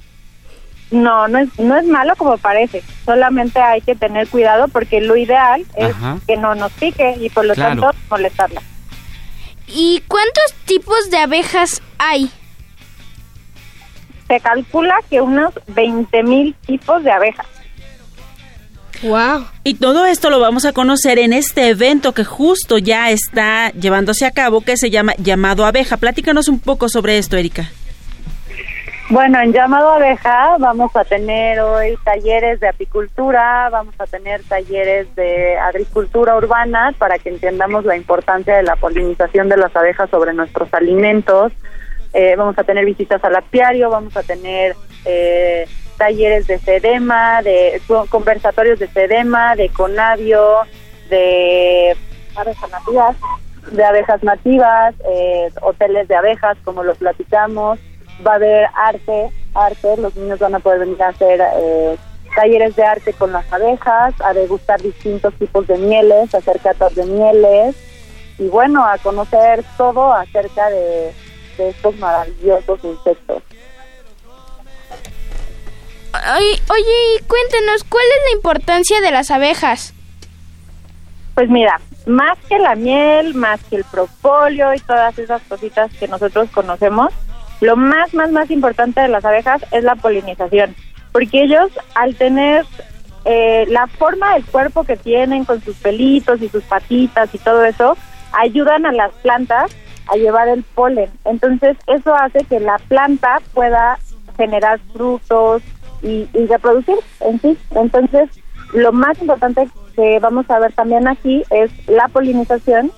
No, 0.90 1.28
no 1.28 1.40
es, 1.40 1.50
no 1.60 1.78
es 1.78 1.86
malo 1.86 2.16
como 2.16 2.38
parece. 2.38 2.82
Solamente 3.06 3.60
hay 3.60 3.82
que 3.82 3.96
tener 3.96 4.28
cuidado 4.30 4.68
porque 4.70 5.02
lo 5.02 5.18
ideal 5.18 5.66
es 5.76 5.94
Ajá. 5.96 6.18
que 6.26 6.38
no 6.38 6.56
nos 6.56 6.72
pique 6.74 7.16
y 7.20 7.30
por 7.30 7.46
lo 7.46 7.54
Claro. 7.54 7.82
tanto 7.82 7.98
molestarla. 8.10 8.62
¿Y 9.68 10.02
cuántos 10.08 10.54
tipos 10.66 11.10
de 11.12 11.18
abejas 11.18 11.82
hay? 11.98 12.32
Se 14.28 14.40
calcula 14.40 14.96
que 15.10 15.20
unos 15.22 15.54
20 15.68 16.24
mil 16.24 16.54
tipos 16.66 17.04
de 17.04 17.12
abejas. 17.12 17.46
Wow. 19.04 19.46
Y 19.64 19.76
todo 19.76 20.06
esto 20.06 20.30
lo 20.30 20.40
vamos 20.40 20.66
a 20.66 20.74
conocer 20.74 21.20
en 21.20 21.32
este 21.32 21.68
evento 21.70 22.14
que 22.14 22.24
justo 22.24 22.78
ya 22.78 23.12
está 23.12 23.70
llevándose 23.72 24.26
a 24.26 24.32
cabo, 24.32 24.62
que 24.62 24.76
se 24.76 24.90
llama 24.90 25.14
Llamado 25.18 25.66
Abeja. 25.66 25.98
Platícanos 25.98 26.48
un 26.48 26.60
poco 26.60 26.90
sobre 26.90 27.18
esto, 27.18 27.38
Erika. 27.38 27.70
Bueno, 29.10 29.40
en 29.40 29.54
llamado 29.54 29.90
abeja 29.92 30.58
vamos 30.60 30.94
a 30.96 31.06
tener 31.06 31.62
hoy 31.62 31.98
talleres 32.04 32.60
de 32.60 32.68
apicultura, 32.68 33.70
vamos 33.70 33.96
a 34.00 34.06
tener 34.06 34.44
talleres 34.44 35.14
de 35.16 35.58
agricultura 35.58 36.36
urbana 36.36 36.94
para 36.98 37.18
que 37.18 37.30
entendamos 37.30 37.86
la 37.86 37.96
importancia 37.96 38.58
de 38.58 38.64
la 38.64 38.76
polinización 38.76 39.48
de 39.48 39.56
las 39.56 39.74
abejas 39.78 40.10
sobre 40.10 40.34
nuestros 40.34 40.74
alimentos. 40.74 41.54
Eh, 42.14 42.36
vamos 42.36 42.58
a 42.60 42.66
tener 42.66 42.84
visitas 42.84 43.24
al 43.24 43.38
apiario, 43.38 43.90
vamos 43.90 44.18
a 44.18 44.24
tener 44.24 44.76
eh, 45.06 45.66
talleres 45.98 46.46
de 46.48 46.60
sedema, 46.60 47.42
de 47.44 47.82
co- 47.88 48.08
conversatorios 48.10 48.78
de 48.78 48.90
sedema, 48.90 49.56
de 49.56 49.70
conavio, 49.70 50.44
de 51.10 51.96
abejas 52.36 52.70
nativas, 52.72 53.16
de 53.72 53.86
abejas 53.86 54.22
nativas, 54.24 54.96
eh, 55.10 55.50
hoteles 55.62 56.10
de 56.10 56.16
abejas, 56.16 56.58
como 56.66 56.84
lo 56.84 56.94
platicamos. 56.96 57.80
Va 58.26 58.34
a 58.34 58.36
haber 58.36 58.68
arte, 58.74 59.30
arte, 59.54 59.98
los 59.98 60.16
niños 60.16 60.40
van 60.40 60.56
a 60.56 60.60
poder 60.60 60.80
venir 60.80 61.02
a 61.02 61.10
hacer 61.10 61.42
eh, 61.42 61.98
talleres 62.36 62.76
de 62.76 62.84
arte 62.84 63.14
con 63.14 63.32
las 63.32 63.52
abejas, 63.52 64.14
a 64.22 64.34
degustar 64.34 64.82
distintos 64.82 65.34
tipos 65.36 65.68
de 65.68 65.78
mieles, 65.78 66.34
a 66.34 66.40
hacer 66.40 66.60
catas 66.60 66.96
de 66.96 67.06
mieles 67.06 67.76
y 68.38 68.48
bueno, 68.48 68.86
a 68.86 68.98
conocer 68.98 69.64
todo 69.78 70.14
acerca 70.14 70.70
de, 70.70 71.14
de 71.58 71.70
estos 71.70 71.96
maravillosos 71.98 72.84
insectos. 72.84 73.44
Oye, 76.14 76.62
oye, 76.70 77.24
cuéntenos, 77.28 77.84
¿cuál 77.84 78.06
es 78.06 78.32
la 78.32 78.38
importancia 78.38 79.02
de 79.02 79.12
las 79.12 79.30
abejas? 79.30 79.94
Pues 81.36 81.50
mira, 81.50 81.80
más 82.08 82.38
que 82.50 82.58
la 82.58 82.76
miel, 82.76 83.36
más 83.36 83.64
que 83.66 83.76
el 83.76 83.84
propóleo 83.84 84.74
y 84.74 84.80
todas 84.80 85.18
esas 85.20 85.42
cositas 85.44 85.92
que 86.00 86.08
nosotros 86.08 86.50
conocemos, 86.52 87.14
lo 87.62 87.76
más, 87.76 88.14
más, 88.14 88.32
más 88.32 88.52
importante 88.52 89.02
de 89.02 89.08
las 89.08 89.26
abejas 89.26 89.64
es 89.72 89.84
la 89.84 89.96
polinización, 89.96 90.76
porque 91.12 91.44
ellos 91.44 91.72
al 91.96 92.16
tener 92.16 92.66
eh, 93.26 93.66
la 93.70 93.88
forma 93.88 94.36
del 94.36 94.46
cuerpo 94.46 94.84
que 94.84 94.96
tienen 94.96 95.44
con 95.44 95.62
sus 95.62 95.76
pelitos 95.78 96.42
y 96.42 96.48
sus 96.48 96.64
patitas 96.64 97.34
y 97.34 97.38
todo 97.38 97.66
eso, 97.66 97.98
ayudan 98.32 98.86
a 98.86 98.92
las 98.92 99.12
plantas 99.16 99.76
a 100.08 100.16
llevar 100.16 100.48
el 100.48 100.64
polen. 100.64 101.10
Entonces 101.26 101.76
eso 101.88 102.16
hace 102.16 102.46
que 102.46 102.60
la 102.60 102.78
planta 102.88 103.42
pueda 103.54 104.00
generar 104.38 104.80
frutos 104.94 105.62
y, 106.02 106.30
y 106.34 106.46
reproducir 106.46 106.96
en 107.20 107.42
sí. 107.42 107.58
Entonces 107.72 108.30
lo 108.74 108.94
más 108.94 109.20
importante 109.20 109.68
que 109.96 110.20
vamos 110.20 110.50
a 110.50 110.60
ver 110.60 110.72
también 110.74 111.08
aquí 111.08 111.44
es 111.50 111.72
la 111.88 112.08
polinización 112.08 112.92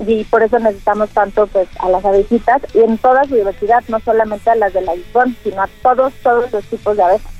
y 0.00 0.24
por 0.24 0.42
eso 0.42 0.58
necesitamos 0.58 1.10
tanto 1.10 1.46
pues 1.46 1.68
a 1.78 1.88
las 1.88 2.04
abejitas 2.04 2.62
y 2.74 2.80
en 2.80 2.98
toda 2.98 3.24
su 3.24 3.34
diversidad, 3.34 3.82
no 3.88 3.98
solamente 4.00 4.50
a 4.50 4.54
las 4.56 4.72
del 4.72 4.88
aguijón, 4.88 5.36
sino 5.42 5.62
a 5.62 5.68
todos, 5.82 6.12
todos 6.22 6.52
los 6.52 6.64
tipos 6.64 6.96
de 6.96 7.02
abejas. 7.02 7.32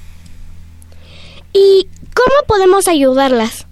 ¿Y 1.53 1.89
cómo 2.15 2.47
podemos 2.47 2.89
ayudarlas? 2.89 3.67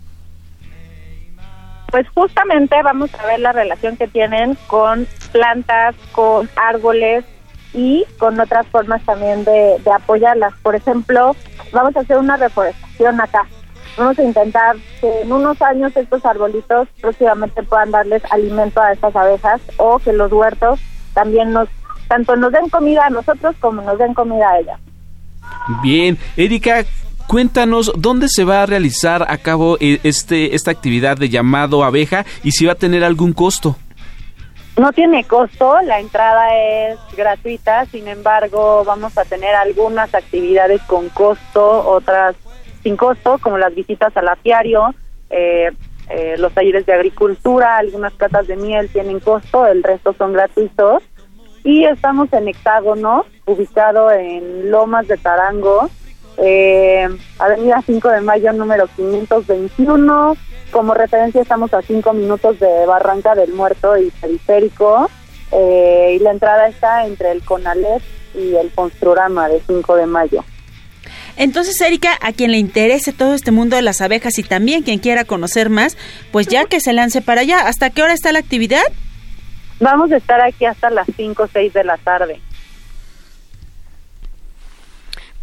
Pues 1.91 2.09
justamente 2.15 2.75
vamos 2.83 3.15
a 3.15 3.27
ver 3.27 3.41
la 3.41 3.53
relación 3.53 3.97
que 3.97 4.09
tienen 4.09 4.59
con 4.67 5.07
plantas, 5.33 5.95
con 6.13 6.51
árboles 6.57 7.25
y 7.73 8.05
con 8.19 8.39
otras 8.41 8.67
formas 8.67 9.03
también 9.05 9.45
de, 9.45 9.77
de 9.79 9.93
apoyarlas. 9.93 10.53
Por 10.63 10.75
ejemplo, 10.75 11.37
vamos 11.73 11.97
a 11.97 12.01
hacer 12.01 12.19
una 12.19 12.37
reforestación 12.37 13.21
acá. 13.21 13.47
Vamos 13.97 14.19
a 14.19 14.23
intentar 14.23 14.77
que 15.01 15.23
en 15.23 15.33
unos 15.33 15.61
años 15.63 15.97
estos 15.97 16.25
arbolitos 16.25 16.89
próximamente 17.01 17.63
puedan 17.63 17.93
darles 17.93 18.23
alimento 18.31 18.81
a 18.81 18.93
estas 18.93 19.15
abejas 19.15 19.61
o 19.77 19.99
que 19.99 20.13
los 20.13 20.33
huertos 20.33 20.81
también 21.13 21.53
nos, 21.53 21.69
tanto 22.09 22.35
nos 22.35 22.53
den 22.53 22.69
comida 22.69 23.07
a 23.07 23.11
nosotros 23.11 23.55
como 23.61 23.83
nos 23.83 23.99
den 23.99 24.15
comida 24.15 24.51
a 24.51 24.59
ellas. 24.59 24.81
Bien, 25.83 26.19
Erika, 26.37 26.85
cuéntanos 27.29 27.93
dónde 27.97 28.27
se 28.29 28.45
va 28.45 28.63
a 28.63 28.67
realizar 28.67 29.25
a 29.29 29.39
cabo 29.39 29.77
eh, 29.81 30.01
este 30.03 30.55
esta 30.55 30.71
actividad 30.71 31.17
de 31.17 31.29
llamado 31.29 31.85
abeja 31.85 32.27
y 32.43 32.51
si 32.51 32.67
va 32.67 32.73
a 32.73 32.77
tener 32.77 33.05
algún 33.05 33.33
costo. 33.33 33.77
No 34.77 34.93
tiene 34.93 35.23
costo, 35.23 35.81
la 35.83 36.01
entrada 36.01 36.49
es 36.57 36.99
gratuita, 37.17 37.87
sin 37.87 38.09
embargo 38.09 38.83
vamos 38.85 39.17
a 39.17 39.25
tener 39.25 39.55
algunas 39.55 40.13
actividades 40.13 40.83
con 40.83 41.09
costo, 41.11 41.89
otras 41.89 42.35
sin 42.85 42.97
costo, 42.97 43.39
como 43.39 43.59
las 43.59 43.75
visitas 43.75 44.17
al 44.17 44.29
apiario, 44.29 44.95
eh, 45.31 45.73
eh, 46.11 46.37
los 46.39 46.53
talleres 46.53 46.87
de 46.87 46.93
agricultura, 46.93 47.79
algunas 47.79 48.13
catas 48.13 48.47
de 48.47 48.57
miel 48.57 48.89
tienen 48.91 49.19
costo, 49.19 49.67
el 49.67 49.83
resto 49.83 50.15
son 50.17 50.35
gratuitos. 50.35 51.03
Y 51.65 51.87
estamos 51.87 52.31
en 52.35 52.47
Hexágono, 52.47 53.25
ubicado 53.47 54.11
en 54.11 54.71
Lomas 54.71 55.09
de 55.09 55.17
Tarango, 55.17 55.89
eh, 56.37 57.09
Avenida 57.39 57.83
5 57.85 58.09
de 58.11 58.21
Mayo 58.21 58.53
número 58.53 58.87
521. 58.95 60.37
Como 60.71 60.93
referencia 60.93 61.41
estamos 61.41 61.73
a 61.73 61.81
5 61.81 62.13
minutos 62.13 62.61
de 62.61 62.85
Barranca 62.87 63.35
del 63.35 63.55
Muerto 63.55 63.97
y 63.97 64.11
Periférico. 64.11 65.09
eh, 65.53 66.17
y 66.17 66.19
la 66.19 66.33
entrada 66.33 66.69
está 66.69 67.07
entre 67.07 67.31
el 67.31 67.43
Conalet 67.45 68.03
y 68.35 68.57
el 68.57 68.73
Construrama 68.73 69.49
de 69.49 69.61
5 69.61 69.97
de 69.97 70.07
Mayo. 70.07 70.45
Entonces, 71.37 71.81
Erika, 71.81 72.17
a 72.21 72.33
quien 72.33 72.53
le 72.53 72.59
interese 72.59 73.13
todo 73.13 73.35
este 73.35 73.51
mundo 73.51 73.77
de 73.77 73.83
las 73.83 74.01
abejas 74.01 74.39
y 74.39 74.43
también 74.43 74.83
quien 74.83 74.99
quiera 75.01 75.25
conocer 75.25 75.69
más, 75.71 75.97
pues 76.33 76.47
ya 76.47 76.65
que 76.67 76.81
se 76.81 76.93
lance 76.93 77.21
para 77.23 77.41
allá. 77.43 77.67
¿Hasta 77.67 77.91
qué 77.91 78.03
hora 78.03 78.13
está 78.13 78.31
la 78.33 78.39
actividad? 78.39 78.83
Vamos 79.81 80.13
a 80.13 80.17
estar 80.17 80.41
aquí 80.41 80.65
hasta 80.65 80.91
las 80.91 81.07
5 81.17 81.43
o 81.43 81.49
6 81.53 81.73
de 81.73 81.85
la 81.85 81.97
tarde. 81.99 82.41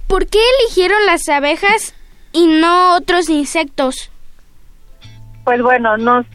¿Por 0.07 0.27
qué 0.27 0.39
eligieron 0.61 1.05
las 1.05 1.27
abejas 1.29 1.93
y 2.33 2.47
no 2.47 2.95
otros 2.95 3.29
insectos? 3.29 4.11
Pues 5.43 5.61
bueno, 5.61 5.97
nos 5.97 6.25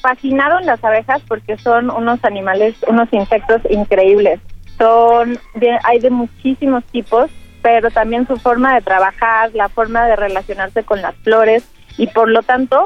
fascinaron 0.00 0.64
las 0.66 0.82
abejas 0.82 1.22
porque 1.28 1.56
son 1.58 1.90
unos 1.90 2.24
animales, 2.24 2.74
unos 2.88 3.08
insectos 3.12 3.60
increíbles. 3.70 4.40
Son, 4.78 5.38
de- 5.54 5.78
hay 5.84 5.98
de 6.00 6.10
muchísimos 6.10 6.82
tipos, 6.86 7.30
pero 7.62 7.90
también 7.90 8.26
su 8.26 8.36
forma 8.36 8.74
de 8.74 8.82
trabajar, 8.82 9.50
la 9.54 9.68
forma 9.68 10.06
de 10.06 10.16
relacionarse 10.16 10.82
con 10.82 11.00
las 11.00 11.14
flores 11.16 11.64
y 11.96 12.06
por 12.08 12.28
lo 12.28 12.42
tanto, 12.42 12.84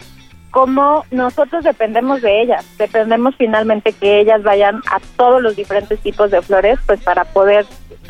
como 0.50 1.04
nosotros 1.10 1.64
dependemos 1.64 2.22
de 2.22 2.42
ellas, 2.42 2.64
dependemos 2.78 3.34
finalmente 3.36 3.92
que 3.92 4.20
ellas 4.20 4.42
vayan 4.42 4.76
a 4.90 5.00
todos 5.16 5.42
los 5.42 5.56
diferentes 5.56 5.98
tipos 6.00 6.30
de 6.30 6.42
flores, 6.42 6.78
pues 6.86 7.02
para 7.02 7.24
poder 7.24 7.66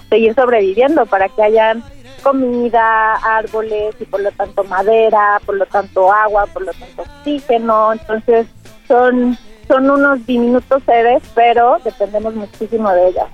seguir 0.08 0.34
sobreviviendo, 0.34 1.06
para 1.06 1.28
que 1.28 1.42
hayan 1.42 1.82
comida, 2.22 3.14
árboles 3.14 3.94
y 4.00 4.04
por 4.04 4.20
lo 4.20 4.32
tanto 4.32 4.64
madera, 4.64 5.40
por 5.44 5.56
lo 5.56 5.66
tanto 5.66 6.12
agua, 6.12 6.46
por 6.46 6.62
lo 6.62 6.72
tanto 6.72 7.02
oxígeno, 7.02 7.92
entonces 7.92 8.46
son 8.88 9.38
son 9.68 9.90
unos 9.90 10.24
diminutos 10.26 10.82
seres, 10.84 11.22
pero 11.34 11.78
dependemos 11.84 12.34
muchísimo 12.34 12.90
de 12.92 13.08
ellas. 13.08 13.26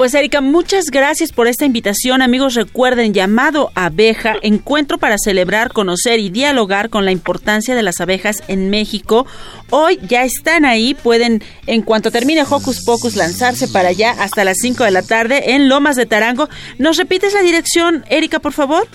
Pues 0.00 0.14
Erika, 0.14 0.40
muchas 0.40 0.86
gracias 0.86 1.30
por 1.30 1.46
esta 1.46 1.66
invitación. 1.66 2.22
Amigos, 2.22 2.54
recuerden, 2.54 3.12
llamado 3.12 3.70
abeja, 3.74 4.36
encuentro 4.40 4.96
para 4.96 5.18
celebrar, 5.18 5.74
conocer 5.74 6.20
y 6.20 6.30
dialogar 6.30 6.88
con 6.88 7.04
la 7.04 7.10
importancia 7.10 7.74
de 7.74 7.82
las 7.82 8.00
abejas 8.00 8.42
en 8.48 8.70
México. 8.70 9.26
Hoy 9.68 9.98
ya 10.08 10.24
están 10.24 10.64
ahí, 10.64 10.94
pueden 10.94 11.42
en 11.66 11.82
cuanto 11.82 12.10
termine 12.10 12.44
Hocus 12.48 12.82
Pocus 12.86 13.14
lanzarse 13.14 13.68
para 13.68 13.90
allá 13.90 14.12
hasta 14.18 14.42
las 14.42 14.56
5 14.62 14.84
de 14.84 14.90
la 14.90 15.02
tarde 15.02 15.54
en 15.54 15.68
Lomas 15.68 15.96
de 15.96 16.06
Tarango. 16.06 16.48
¿Nos 16.78 16.96
repites 16.96 17.34
la 17.34 17.42
dirección, 17.42 18.02
Erika, 18.08 18.38
por 18.38 18.54
favor? 18.54 18.88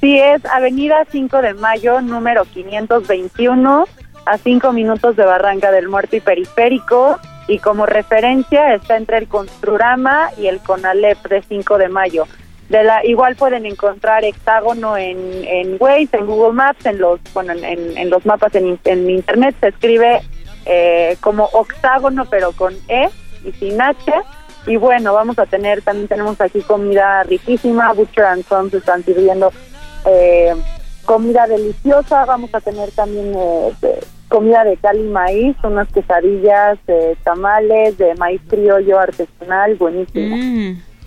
Sí, 0.00 0.18
es 0.18 0.44
Avenida 0.46 1.06
5 1.08 1.40
de 1.40 1.54
Mayo, 1.54 2.00
número 2.00 2.46
521, 2.46 3.84
a 4.26 4.38
5 4.38 4.72
minutos 4.72 5.14
de 5.14 5.24
Barranca 5.24 5.70
del 5.70 5.88
Muerto 5.88 6.16
y 6.16 6.20
Periférico 6.20 7.20
y 7.48 7.58
como 7.58 7.86
referencia 7.86 8.74
está 8.74 8.96
entre 8.96 9.18
el 9.18 9.28
Construrama 9.28 10.30
y 10.38 10.46
el 10.46 10.60
Conalep 10.60 11.18
de 11.28 11.42
5 11.42 11.78
de 11.78 11.88
mayo. 11.88 12.26
De 12.68 12.84
la, 12.84 13.04
igual 13.04 13.36
pueden 13.36 13.66
encontrar 13.66 14.24
hexágono 14.24 14.96
en, 14.96 15.18
en 15.44 15.76
Waze, 15.78 16.16
en 16.16 16.26
Google 16.26 16.54
Maps, 16.54 16.86
en 16.86 16.98
los 16.98 17.20
bueno, 17.34 17.52
en, 17.52 17.98
en 17.98 18.10
los 18.10 18.24
mapas 18.24 18.54
en, 18.54 18.78
en, 18.84 19.10
internet 19.10 19.54
se 19.60 19.68
escribe 19.68 20.22
eh, 20.64 21.16
como 21.20 21.44
octágono 21.52 22.24
pero 22.30 22.52
con 22.52 22.74
E 22.88 23.10
y 23.44 23.52
sin 23.52 23.80
H. 23.80 24.12
Y 24.66 24.76
bueno, 24.76 25.12
vamos 25.12 25.38
a 25.40 25.46
tener, 25.46 25.82
también 25.82 26.06
tenemos 26.06 26.40
aquí 26.40 26.60
comida 26.60 27.24
riquísima, 27.24 27.92
Butcher 27.92 28.24
and 28.24 28.46
Sons 28.46 28.72
están 28.72 29.04
sirviendo 29.04 29.52
eh, 30.06 30.54
comida 31.04 31.46
deliciosa, 31.46 32.24
vamos 32.24 32.54
a 32.54 32.60
tener 32.60 32.90
también 32.92 33.34
eh, 33.36 33.72
comida 34.32 34.64
de 34.64 34.78
cal 34.78 34.98
y 34.98 35.08
maíz, 35.08 35.54
unas 35.62 35.86
quesadillas, 35.88 36.78
de 36.86 37.16
tamales, 37.22 37.98
de 37.98 38.14
maíz 38.14 38.40
criollo 38.48 38.98
artesanal, 38.98 39.74
buenísimo. 39.74 40.36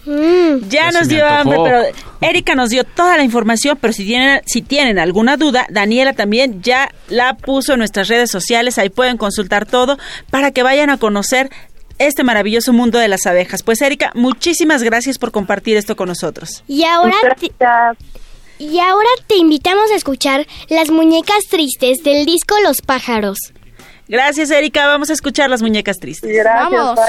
Mm. 0.06 0.70
Ya, 0.70 0.92
nos 0.92 1.08
dio 1.08 1.26
hambre, 1.26 1.58
pero 1.64 1.82
Erika 2.22 2.54
nos 2.54 2.70
dio 2.70 2.84
toda 2.84 3.18
la 3.18 3.24
información, 3.24 3.80
pero 3.82 3.92
si 3.92 4.06
tienen, 4.06 4.42
si 4.46 4.62
tienen 4.62 5.00
alguna 5.00 5.36
duda, 5.38 5.66
Daniela 5.72 6.14
también 6.14 6.62
ya 6.62 6.90
la 7.10 7.36
puso 7.36 7.74
en 7.74 7.80
nuestras 7.80 8.08
redes 8.08 8.30
sociales, 8.30 8.78
ahí 8.78 8.90
pueden 8.90 9.18
consultar 9.18 9.66
todo 9.66 9.98
para 10.30 10.52
que 10.52 10.62
vayan 10.62 10.92
a 10.92 10.98
conocer 11.00 11.50
este 11.98 12.24
maravilloso 12.24 12.72
mundo 12.72 13.00
de 13.00 13.08
las 13.08 13.26
abejas. 13.26 13.64
Pues 13.64 13.82
Erika, 13.82 14.12
muchísimas 14.14 14.84
gracias 14.84 15.18
por 15.18 15.32
compartir 15.32 15.78
esto 15.78 15.96
con 15.96 16.10
nosotros. 16.10 16.64
Y 16.68 16.84
ahora 16.84 17.16
y 18.58 18.80
ahora 18.80 19.10
te 19.28 19.36
invitamos 19.36 19.92
a 19.92 19.96
escuchar 19.96 20.48
Las 20.70 20.90
muñecas 20.90 21.44
tristes 21.50 21.98
del 22.04 22.26
disco 22.26 22.56
Los 22.64 22.82
pájaros. 22.82 23.38
Gracias, 24.08 24.52
Erika. 24.52 24.88
Vamos 24.88 25.10
a 25.10 25.14
escuchar 25.14 25.50
Las 25.50 25.62
muñecas 25.62 25.98
tristes. 25.98 26.32
Gracias, 26.32 26.72
Vamos. 26.72 27.00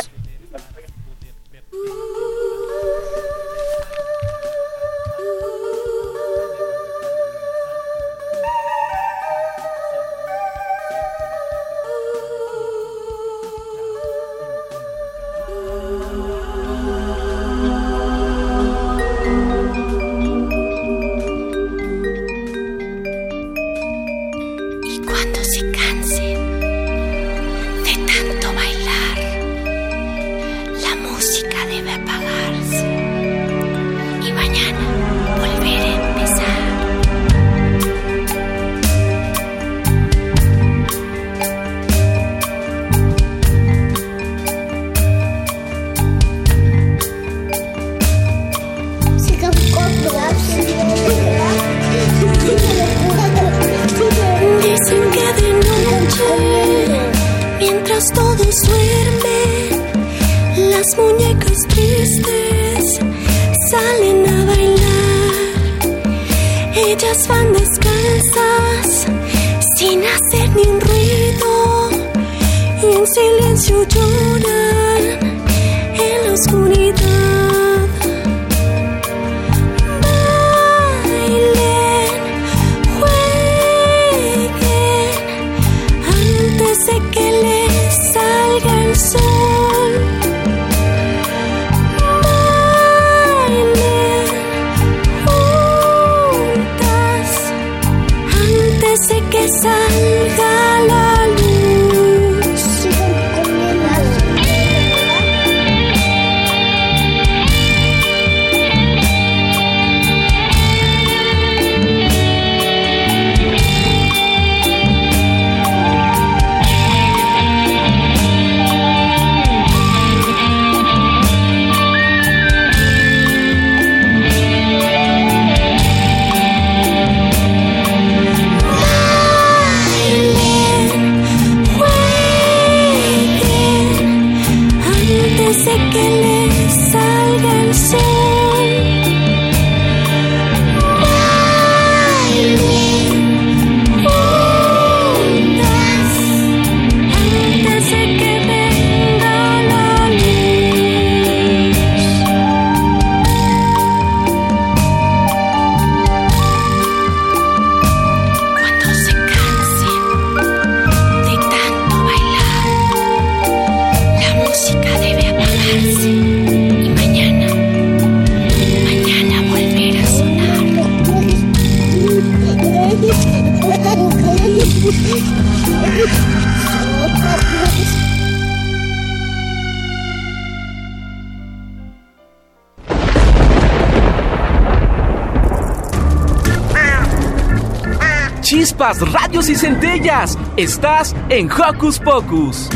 Y 189.49 189.55
centellas. 189.55 190.39
Estás 190.57 191.15
en 191.29 191.51
Hocus 191.51 191.99
Pocus. 191.99 192.69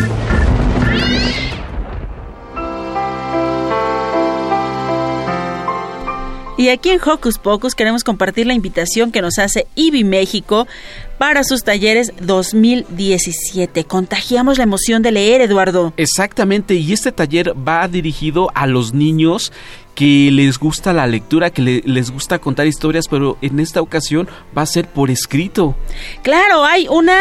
Y 6.61 6.69
aquí 6.69 6.91
en 6.91 7.01
Hocus 7.03 7.39
Pocus 7.39 7.75
queremos 7.75 8.05
compartir 8.05 8.47
la 8.47 8.53
invitación 8.53 9.13
que 9.13 9.23
nos 9.23 9.39
hace 9.39 9.67
IBI 9.77 10.05
México 10.05 10.69
para 11.17 11.43
sus 11.43 11.63
talleres 11.65 12.13
2017. 12.21 13.85
Contagiamos 13.85 14.59
la 14.59 14.65
emoción 14.65 15.01
de 15.01 15.11
leer, 15.11 15.41
Eduardo. 15.41 15.95
Exactamente, 15.97 16.75
y 16.75 16.93
este 16.93 17.13
taller 17.13 17.55
va 17.67 17.89
dirigido 17.89 18.51
a 18.55 18.67
los 18.67 18.93
niños 18.93 19.55
que 19.95 20.31
les 20.31 20.59
gusta 20.59 20.93
la 20.93 21.07
lectura, 21.07 21.49
que 21.49 21.63
le- 21.63 21.83
les 21.87 22.11
gusta 22.11 22.39
contar 22.39 22.67
historias, 22.67 23.09
pero 23.09 23.39
en 23.41 23.59
esta 23.59 23.81
ocasión 23.81 24.29
va 24.57 24.61
a 24.61 24.67
ser 24.67 24.87
por 24.87 25.11
escrito. 25.11 25.75
Claro, 26.23 26.67
hay 26.67 26.87
una 26.91 27.21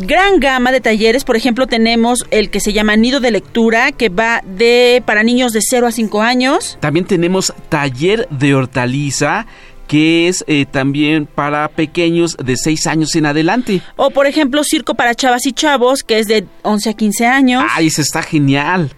gran 0.00 0.40
gama 0.40 0.72
de 0.72 0.80
talleres. 0.80 1.24
Por 1.24 1.36
ejemplo, 1.36 1.66
tenemos 1.66 2.24
el 2.30 2.50
que 2.50 2.60
se 2.60 2.72
llama 2.72 2.96
Nido 2.96 3.20
de 3.20 3.30
Lectura, 3.30 3.92
que 3.92 4.08
va 4.08 4.42
de 4.44 5.02
para 5.06 5.22
niños 5.22 5.52
de 5.52 5.60
0 5.62 5.86
a 5.86 5.92
5 5.92 6.22
años. 6.22 6.78
También 6.80 7.06
tenemos 7.06 7.52
taller 7.68 8.26
de 8.30 8.54
hortaliza, 8.54 9.46
que 9.86 10.28
es 10.28 10.44
eh, 10.46 10.66
también 10.70 11.26
para 11.26 11.68
pequeños 11.68 12.36
de 12.42 12.56
6 12.56 12.86
años 12.86 13.14
en 13.14 13.26
adelante. 13.26 13.82
O, 13.96 14.10
por 14.10 14.26
ejemplo, 14.26 14.62
Circo 14.64 14.94
para 14.94 15.14
Chavas 15.14 15.46
y 15.46 15.52
Chavos, 15.52 16.02
que 16.02 16.18
es 16.18 16.26
de 16.26 16.46
11 16.62 16.90
a 16.90 16.94
15 16.94 17.26
años. 17.26 17.64
¡Ay, 17.70 17.88
ese 17.88 18.02
está 18.02 18.22
genial! 18.22 18.90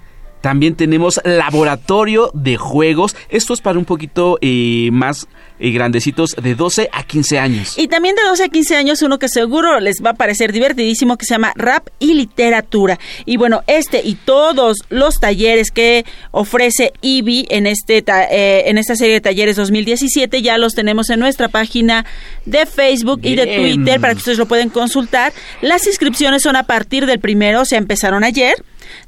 También 0.45 0.75
tenemos 0.75 1.23
laboratorio 1.25 2.31
de 2.35 2.59
juegos. 2.59 3.17
Esto 3.31 3.55
es 3.55 3.63
para 3.63 3.79
un 3.79 3.87
poquito 3.87 4.37
eh, 4.43 4.91
más 4.93 5.27
eh, 5.59 5.71
grandecitos, 5.71 6.37
de 6.37 6.55
12 6.55 6.91
a 6.93 7.03
15 7.03 7.39
años. 7.39 7.79
Y 7.79 7.89
también 7.89 8.15
de 8.15 8.25
12 8.25 8.45
a 8.45 8.49
15 8.51 8.77
años, 8.77 9.01
uno 9.01 9.19
que 9.19 9.31
seguro 9.31 9.81
les 9.81 10.03
va 10.05 10.11
a 10.11 10.15
parecer 10.15 10.53
divertidísimo, 10.53 11.17
que 11.17 11.25
se 11.25 11.33
llama 11.33 11.55
Rap 11.57 11.89
y 11.99 12.13
Literatura. 12.13 12.99
Y 13.25 13.39
bueno, 13.39 13.63
este 13.67 14.03
y 14.05 14.17
todos 14.17 14.85
los 14.91 15.19
talleres 15.19 15.71
que 15.71 16.05
ofrece 16.31 16.93
IBI 17.01 17.47
en, 17.49 17.67
este 17.67 18.05
eh, 18.07 18.65
en 18.69 18.77
esta 18.77 18.97
serie 18.97 19.15
de 19.15 19.21
talleres 19.23 19.57
2017 19.57 20.43
ya 20.43 20.59
los 20.59 20.75
tenemos 20.75 21.09
en 21.09 21.21
nuestra 21.21 21.49
página 21.49 22.05
de 22.45 22.67
Facebook 22.67 23.21
y 23.23 23.35
de. 23.35 23.47
Twitter 23.47 23.99
para 23.99 24.13
que 24.13 24.19
ustedes 24.19 24.37
lo 24.37 24.45
pueden 24.45 24.69
consultar. 24.69 25.33
Las 25.63 25.87
inscripciones 25.87 26.43
son 26.43 26.57
a 26.57 26.65
partir 26.65 27.07
del 27.07 27.19
primero, 27.19 27.63
o 27.63 27.65
sea, 27.65 27.79
empezaron 27.79 28.25
ayer, 28.25 28.57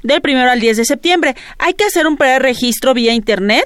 del 0.03 0.21
primero 0.21 0.49
al 0.49 0.59
10 0.59 0.77
de 0.77 0.85
septiembre. 0.85 1.35
Hay 1.59 1.73
que 1.73 1.85
hacer 1.85 2.07
un 2.07 2.17
preregistro 2.17 2.93
vía 2.93 3.13
internet 3.13 3.65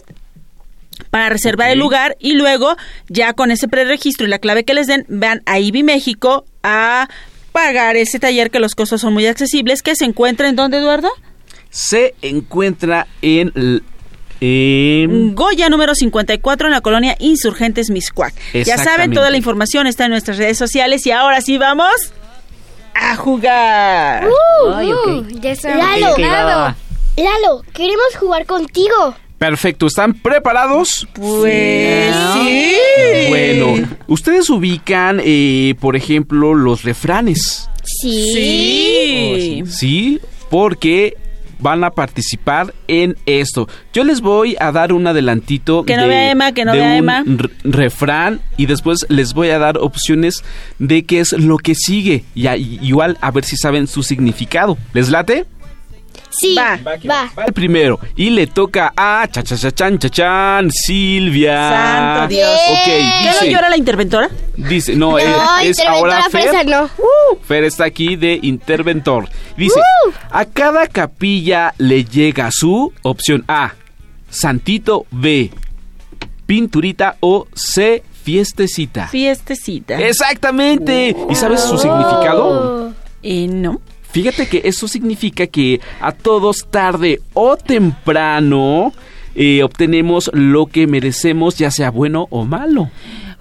para 1.09 1.29
reservar 1.29 1.71
el 1.71 1.79
lugar 1.79 2.15
y 2.19 2.33
luego 2.33 2.75
ya 3.07 3.33
con 3.33 3.51
ese 3.51 3.67
preregistro 3.67 4.27
y 4.27 4.29
la 4.29 4.39
clave 4.39 4.63
que 4.63 4.73
les 4.73 4.87
den 4.87 5.05
van 5.09 5.41
a 5.45 5.59
IBI 5.59 5.83
México 5.83 6.45
a 6.63 7.09
pagar 7.51 7.97
ese 7.97 8.19
taller 8.19 8.49
que 8.49 8.59
los 8.59 8.75
costos 8.75 9.01
son 9.01 9.13
muy 9.13 9.25
accesibles 9.25 9.81
que 9.81 9.95
se 9.95 10.05
encuentra 10.05 10.47
en 10.47 10.55
dónde 10.55 10.77
Eduardo 10.77 11.09
Se 11.69 12.15
encuentra 12.21 13.07
en... 13.21 13.81
Goya 15.35 15.69
número 15.69 15.93
54 15.93 16.67
en 16.67 16.71
la 16.71 16.81
colonia 16.81 17.15
Insurgentes 17.19 17.91
Miscuac. 17.91 18.33
Ya 18.53 18.79
saben, 18.79 19.13
toda 19.13 19.29
la 19.29 19.37
información 19.37 19.85
está 19.85 20.05
en 20.05 20.11
nuestras 20.11 20.39
redes 20.39 20.57
sociales 20.57 21.05
y 21.05 21.11
ahora 21.11 21.41
sí 21.41 21.59
vamos 21.59 21.91
a 22.93 23.15
jugar. 23.15 24.27
Ay. 24.75 24.91
Ya 25.41 25.51
está 25.51 25.75
Lalo, 25.75 26.15
va. 26.19 26.75
Lalo, 27.17 27.61
queremos 27.73 28.15
jugar 28.19 28.45
contigo. 28.45 29.15
Perfecto, 29.37 29.87
¿están 29.87 30.13
preparados? 30.13 31.07
Pues 31.13 32.15
sí. 32.33 32.75
Bueno, 33.29 33.87
ustedes 34.07 34.49
ubican, 34.51 35.19
eh, 35.23 35.73
por 35.79 35.95
ejemplo, 35.95 36.53
los 36.53 36.83
refranes. 36.83 37.67
Sí. 37.83 39.63
Sí, 39.65 40.19
porque 40.49 41.17
van 41.61 41.83
a 41.83 41.91
participar 41.91 42.73
en 42.87 43.15
esto. 43.25 43.67
Yo 43.93 44.03
les 44.03 44.21
voy 44.21 44.55
a 44.59 44.71
dar 44.71 44.91
un 44.93 45.07
adelantito 45.07 45.83
Que 45.85 45.95
no 45.95 46.03
de, 46.03 46.07
vea 46.09 46.31
Emma, 46.31 46.51
que 46.51 46.65
no 46.65 46.73
vea 46.73 46.87
un 46.87 46.91
Emma. 46.93 47.23
refrán 47.63 48.41
y 48.57 48.65
después 48.65 49.05
les 49.09 49.33
voy 49.33 49.49
a 49.49 49.59
dar 49.59 49.77
opciones 49.77 50.43
de 50.79 51.03
qué 51.05 51.19
es 51.19 51.31
lo 51.33 51.57
que 51.57 51.75
sigue 51.75 52.23
y- 52.35 52.47
igual 52.85 53.17
a 53.21 53.31
ver 53.31 53.43
si 53.45 53.57
saben 53.57 53.87
su 53.87 54.03
significado. 54.03 54.77
¿Les 54.93 55.09
late? 55.09 55.45
Sí. 56.29 56.55
Va. 56.55 56.79
Va. 57.09 57.31
El 57.45 57.53
primero 57.53 57.99
y 58.15 58.29
le 58.29 58.47
toca 58.47 58.93
a 58.95 59.27
cha 59.29 59.43
cha 59.43 59.57
cha 59.57 59.71
chan 59.71 59.99
cha 59.99 60.09
chan 60.09 60.71
Silvia. 60.71 61.69
Santo 61.69 62.27
Dios. 62.35 62.59
Ok, 62.71 62.87
¿Ya 62.87 63.31
no 63.33 63.39
dice, 63.39 63.51
llora 63.51 63.69
la 63.69 63.77
interventora? 63.77 64.29
dice, 64.55 64.95
no, 64.95 65.19
eh, 65.19 65.25
Ay, 65.49 65.69
es 65.69 65.79
ahora 65.79 66.23
Fer. 66.29 66.43
fresa, 66.43 66.63
no. 66.63 66.89
Fer 67.43 67.63
está 67.65 67.85
aquí 67.85 68.15
de 68.15 68.39
interventor. 68.41 69.27
Dice, 69.57 69.79
a 70.29 70.45
cada 70.45 70.87
capilla 70.87 71.73
le 71.77 72.05
llega 72.05 72.49
su 72.51 72.93
opción 73.01 73.43
A, 73.47 73.73
santito 74.29 75.05
B, 75.11 75.51
pinturita 76.45 77.17
o 77.19 77.47
C, 77.53 78.03
fiestecita. 78.23 79.07
Fiestecita. 79.07 79.99
Exactamente. 79.99 81.15
¿Y 81.29 81.35
sabes 81.35 81.61
su 81.61 81.77
significado? 81.77 82.93
Eh, 83.23 83.47
no. 83.47 83.81
Fíjate 84.11 84.47
que 84.47 84.61
eso 84.65 84.87
significa 84.87 85.47
que 85.47 85.79
a 85.99 86.11
todos 86.11 86.67
tarde 86.69 87.21
o 87.33 87.55
temprano 87.57 88.93
eh, 89.35 89.63
obtenemos 89.63 90.29
lo 90.33 90.65
que 90.65 90.87
merecemos, 90.87 91.57
ya 91.57 91.71
sea 91.71 91.91
bueno 91.91 92.27
o 92.29 92.43
malo. 92.45 92.89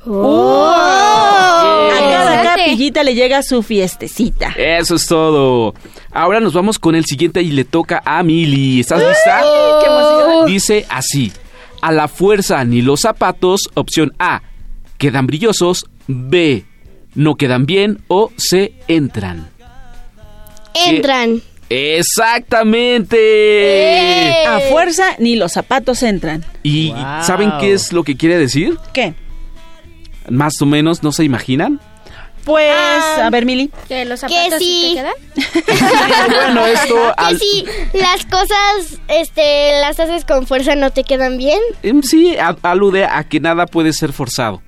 A 0.07 1.97
cada 1.99 2.43
capillita 2.43 3.03
le 3.03 3.15
llega 3.15 3.43
su 3.43 3.63
fiestecita. 3.63 4.55
Eso 4.57 4.95
es 4.95 5.07
todo. 5.07 5.75
Ahora 6.13 6.41
nos 6.41 6.55
vamos 6.55 6.79
con 6.79 6.95
el 6.95 7.05
siguiente 7.05 7.43
y 7.43 7.51
le 7.51 7.65
toca 7.65 8.01
a 8.05 8.23
Mili. 8.23 8.81
¿Estás 8.81 9.01
lista? 9.01 9.43
¡Qué 9.81 9.87
emoción! 9.87 10.47
Dice 10.47 10.87
así. 10.89 11.33
A 11.83 11.93
la 11.93 12.09
fuerza 12.09 12.65
ni 12.65 12.83
los 12.83 13.01
zapatos, 13.01 13.63
opción 13.75 14.13
A, 14.19 14.43
quedan 14.99 15.27
brillosos, 15.27 15.87
B, 16.07 16.65
no 17.15 17.37
quedan 17.37 17.65
bien 17.65 18.03
o 18.09 18.31
C, 18.37 18.75
entran. 18.87 19.49
Entran. 20.89 21.43
Exactamente. 23.01 24.47
A 24.47 24.61
fuerza 24.71 25.05
ni 25.19 25.37
los 25.37 25.53
zapatos 25.53 26.03
entran. 26.03 26.45
¿Y 26.63 26.91
Wow. 26.93 27.23
saben 27.23 27.53
qué 27.61 27.73
es 27.73 27.93
lo 27.93 28.03
que 28.05 28.17
quiere 28.17 28.37
decir? 28.39 28.77
¿Qué? 28.93 29.15
Más 30.29 30.61
o 30.61 30.67
menos, 30.67 31.03
¿no 31.03 31.13
se 31.13 31.25
imaginan? 31.25 31.81
Pues, 32.45 32.71
Ah. 32.75 33.27
a 33.27 33.31
ver, 33.31 33.45
Mili. 33.45 33.71
¿Que 33.87 34.05
los 34.07 34.21
Que 34.23 34.29
zapatos 34.29 34.59
sí 34.59 34.65
sí. 34.65 34.97
te 34.97 35.03
quedan? 35.03 35.15
bueno, 36.55 36.67
esto... 36.67 36.95
Que 37.29 37.37
si 37.37 37.65
las 37.99 38.25
cosas 38.27 38.99
este, 39.09 39.73
las 39.81 40.01
haces 40.01 40.25
con 40.25 40.47
fuerza 40.47 40.75
no 40.75 40.91
te 40.91 41.05
quedan 41.05 41.37
bien. 41.37 41.61
em, 41.83 42.03
sí, 42.03 42.37
a- 42.39 42.57
alude 42.63 43.05
a 43.05 43.25
que 43.25 43.41
nada 43.41 43.67
puede 43.67 43.93
ser 43.93 44.13
forzado. 44.13 44.63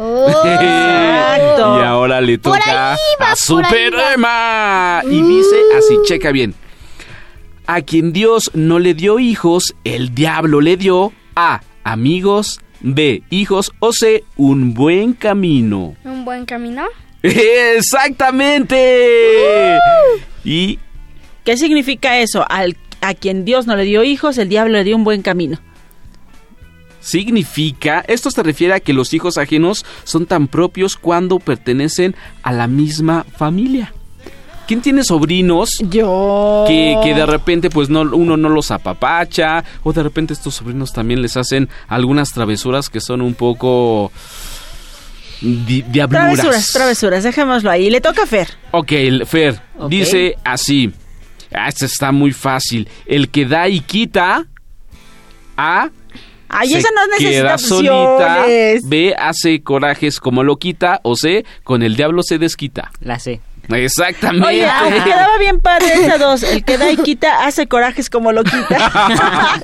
Oh. 0.00 0.28
Exacto. 0.28 1.58
Y 1.80 1.82
ahora 1.82 2.20
le 2.20 2.38
toca 2.38 2.72
va, 2.72 2.92
a 2.92 2.96
por 2.96 3.26
ahí 3.26 3.34
Super 3.36 3.96
va. 3.96 4.12
Emma. 4.14 5.02
Y 5.04 5.22
dice 5.22 5.56
así, 5.76 5.98
checa 6.04 6.30
bien. 6.30 6.54
A 7.66 7.82
quien 7.82 8.12
Dios 8.12 8.52
no 8.54 8.78
le 8.78 8.94
dio 8.94 9.18
hijos, 9.18 9.74
el 9.84 10.14
diablo 10.14 10.60
le 10.60 10.76
dio 10.76 11.12
A. 11.34 11.62
Amigos, 11.82 12.60
B. 12.80 13.24
Hijos 13.30 13.72
o 13.80 13.92
C. 13.92 14.22
Un 14.36 14.74
buen 14.74 15.14
camino. 15.14 15.96
¿Un 16.04 16.24
buen 16.24 16.46
camino? 16.46 16.84
¡Exactamente! 17.22 19.78
Y 20.44 20.78
¿Qué 21.44 21.56
significa 21.56 22.18
eso? 22.18 22.44
Al, 22.48 22.76
a 23.00 23.14
quien 23.14 23.44
Dios 23.44 23.66
no 23.66 23.74
le 23.74 23.82
dio 23.84 24.04
hijos, 24.04 24.38
el 24.38 24.48
diablo 24.48 24.74
le 24.74 24.84
dio 24.84 24.94
un 24.96 25.02
buen 25.04 25.22
camino. 25.22 25.58
Significa, 27.00 28.04
esto 28.08 28.30
se 28.30 28.42
refiere 28.42 28.74
a 28.74 28.80
que 28.80 28.92
los 28.92 29.12
hijos 29.14 29.38
ajenos 29.38 29.84
son 30.04 30.26
tan 30.26 30.48
propios 30.48 30.96
cuando 30.96 31.38
pertenecen 31.38 32.14
a 32.42 32.52
la 32.52 32.66
misma 32.66 33.24
familia. 33.36 33.92
¿Quién 34.66 34.82
tiene 34.82 35.02
sobrinos? 35.02 35.70
Yo. 35.80 36.64
Que, 36.68 36.98
que 37.02 37.14
de 37.14 37.24
repente 37.24 37.70
pues 37.70 37.88
no, 37.88 38.02
uno 38.02 38.36
no 38.36 38.50
los 38.50 38.70
apapacha 38.70 39.64
o 39.82 39.94
de 39.94 40.02
repente 40.02 40.34
estos 40.34 40.56
sobrinos 40.56 40.92
también 40.92 41.22
les 41.22 41.38
hacen 41.38 41.70
algunas 41.86 42.32
travesuras 42.32 42.90
que 42.90 43.00
son 43.00 43.22
un 43.22 43.32
poco 43.32 44.12
di- 45.40 45.82
diabluras. 45.82 46.34
Travesuras, 46.34 46.66
travesuras, 46.72 47.24
dejémoslo 47.24 47.70
ahí. 47.70 47.88
Le 47.88 48.02
toca 48.02 48.24
a 48.24 48.26
Fer. 48.26 48.48
Ok, 48.72 48.92
Fer 49.26 49.58
dice 49.88 50.34
así. 50.44 50.92
Ah, 51.50 51.68
este 51.68 51.86
está 51.86 52.12
muy 52.12 52.32
fácil. 52.32 52.86
El 53.06 53.30
que 53.30 53.46
da 53.46 53.68
y 53.68 53.80
quita 53.80 54.46
A 55.56 55.88
Ay, 56.48 56.70
se 56.70 56.78
esa 56.78 56.88
no 56.94 57.06
necesita 57.08 57.30
queda 57.42 57.58
solita. 57.58 58.44
B 58.84 59.14
hace 59.18 59.62
corajes 59.62 60.18
como 60.20 60.42
lo 60.42 60.56
quita. 60.56 61.00
O 61.02 61.16
C, 61.16 61.44
con 61.64 61.82
el 61.82 61.96
diablo 61.96 62.22
se 62.22 62.38
desquita. 62.38 62.90
La 63.00 63.18
C. 63.18 63.40
Exactamente. 63.70 64.46
Oye, 64.48 64.66
aunque 64.66 65.02
quedaba 65.04 65.36
bien 65.38 65.60
padre 65.60 65.86
esa 65.92 66.16
dos. 66.16 66.42
El 66.42 66.64
que 66.64 66.78
da 66.78 66.90
y 66.90 66.96
quita 66.96 67.46
hace 67.46 67.66
corajes 67.66 68.08
como 68.08 68.32
lo 68.32 68.42
quita. 68.42 68.90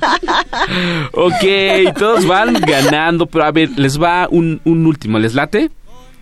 ok, 1.13 1.95
todos 1.99 2.27
van 2.27 2.55
ganando, 2.55 3.27
pero 3.27 3.45
a 3.45 3.51
ver, 3.53 3.71
les 3.77 4.01
va 4.01 4.29
un, 4.31 4.61
un 4.65 4.87
último, 4.87 5.19
¿les 5.19 5.35
late? 5.35 5.71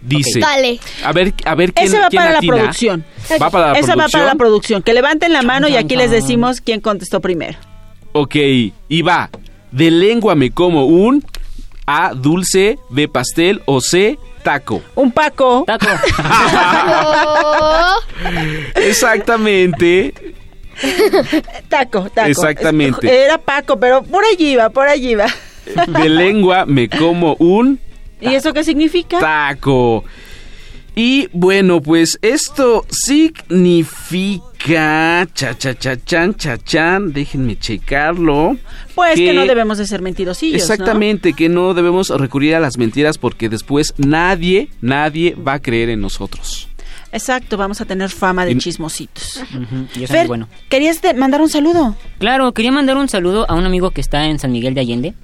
Dice. 0.00 0.40
Vale. 0.40 0.80
A 1.04 1.12
ver, 1.12 1.32
a 1.44 1.54
ver 1.54 1.72
quién 1.72 1.86
Ese 1.86 1.98
va 2.00 2.08
quién 2.08 2.22
para 2.22 2.36
atina? 2.38 2.54
la 2.54 2.60
producción. 2.60 3.04
Va 3.40 3.50
para 3.50 3.72
la 3.72 3.78
Esa 3.78 3.88
va 3.88 3.94
producción. 3.94 4.10
para 4.20 4.24
la 4.26 4.34
producción. 4.38 4.82
Que 4.82 4.94
levanten 4.94 5.32
la 5.32 5.42
mano 5.42 5.68
y 5.68 5.76
aquí 5.76 5.94
les 5.96 6.10
decimos 6.10 6.60
quién 6.60 6.80
contestó 6.80 7.20
primero. 7.20 7.56
Ok, 8.12 8.34
y 8.88 9.02
va. 9.02 9.30
De 9.72 9.90
lengua 9.90 10.34
me 10.34 10.50
como 10.50 10.86
un 10.86 11.24
A, 11.86 12.12
dulce, 12.14 12.78
B, 12.90 13.08
pastel 13.08 13.62
o 13.64 13.80
C, 13.80 14.18
taco. 14.42 14.82
Un 14.94 15.10
Paco. 15.10 15.64
Taco. 15.66 15.86
Exactamente. 18.76 20.14
taco, 21.68 22.08
taco. 22.10 22.28
Exactamente. 22.28 23.24
Era 23.24 23.38
Paco, 23.38 23.78
pero 23.78 24.02
por 24.02 24.24
allí 24.24 24.56
va, 24.56 24.70
por 24.70 24.88
allí 24.88 25.14
va. 25.14 25.26
De 25.86 26.08
lengua 26.08 26.66
me 26.66 26.88
como 26.88 27.36
un 27.38 27.78
¿Y 28.20 28.34
eso 28.34 28.52
qué 28.52 28.64
significa? 28.64 29.18
taco. 29.18 30.04
Y 30.94 31.28
bueno, 31.32 31.80
pues 31.80 32.18
esto 32.20 32.84
significa 34.02 35.26
cha 35.34 35.56
cha 35.56 35.74
cha 35.74 35.96
chan 36.04 36.34
cha 36.34 36.58
chan, 36.58 37.12
déjenme 37.12 37.58
checarlo. 37.58 38.56
Pues 38.94 39.14
que, 39.16 39.32
no 39.32 39.46
debemos 39.46 39.78
de 39.78 39.86
ser 39.86 40.02
mentirosillos. 40.02 40.52
¿no? 40.52 40.74
Exactamente, 40.74 41.32
que 41.32 41.48
no 41.48 41.74
debemos 41.74 42.10
recurrir 42.10 42.54
a 42.54 42.60
las 42.60 42.76
mentiras 42.78 43.18
porque 43.18 43.48
después 43.48 43.94
nadie, 43.96 44.68
nadie 44.80 45.34
va 45.34 45.54
a 45.54 45.58
creer 45.62 45.88
en 45.90 46.00
nosotros. 46.00 46.68
Exacto, 47.10 47.56
vamos 47.58 47.80
a 47.80 47.84
tener 47.84 48.08
fama 48.10 48.44
de 48.46 48.52
Y- 48.52 48.58
chismositos. 48.58 49.40
Y 49.96 50.04
eso 50.04 50.12
Fer, 50.12 50.22
es 50.22 50.28
bueno. 50.28 50.48
¿querías 50.70 51.02
de- 51.02 51.12
mandar 51.14 51.42
un 51.42 51.48
saludo? 51.50 51.94
Claro, 52.18 52.52
quería 52.52 52.72
mandar 52.72 52.96
un 52.96 53.08
saludo 53.08 53.44
a 53.50 53.54
un 53.54 53.64
amigo 53.66 53.90
que 53.90 54.00
está 54.00 54.26
en 54.26 54.38
San 54.38 54.50
Miguel 54.52 54.72
de 54.74 54.80
Allende. 54.80 55.14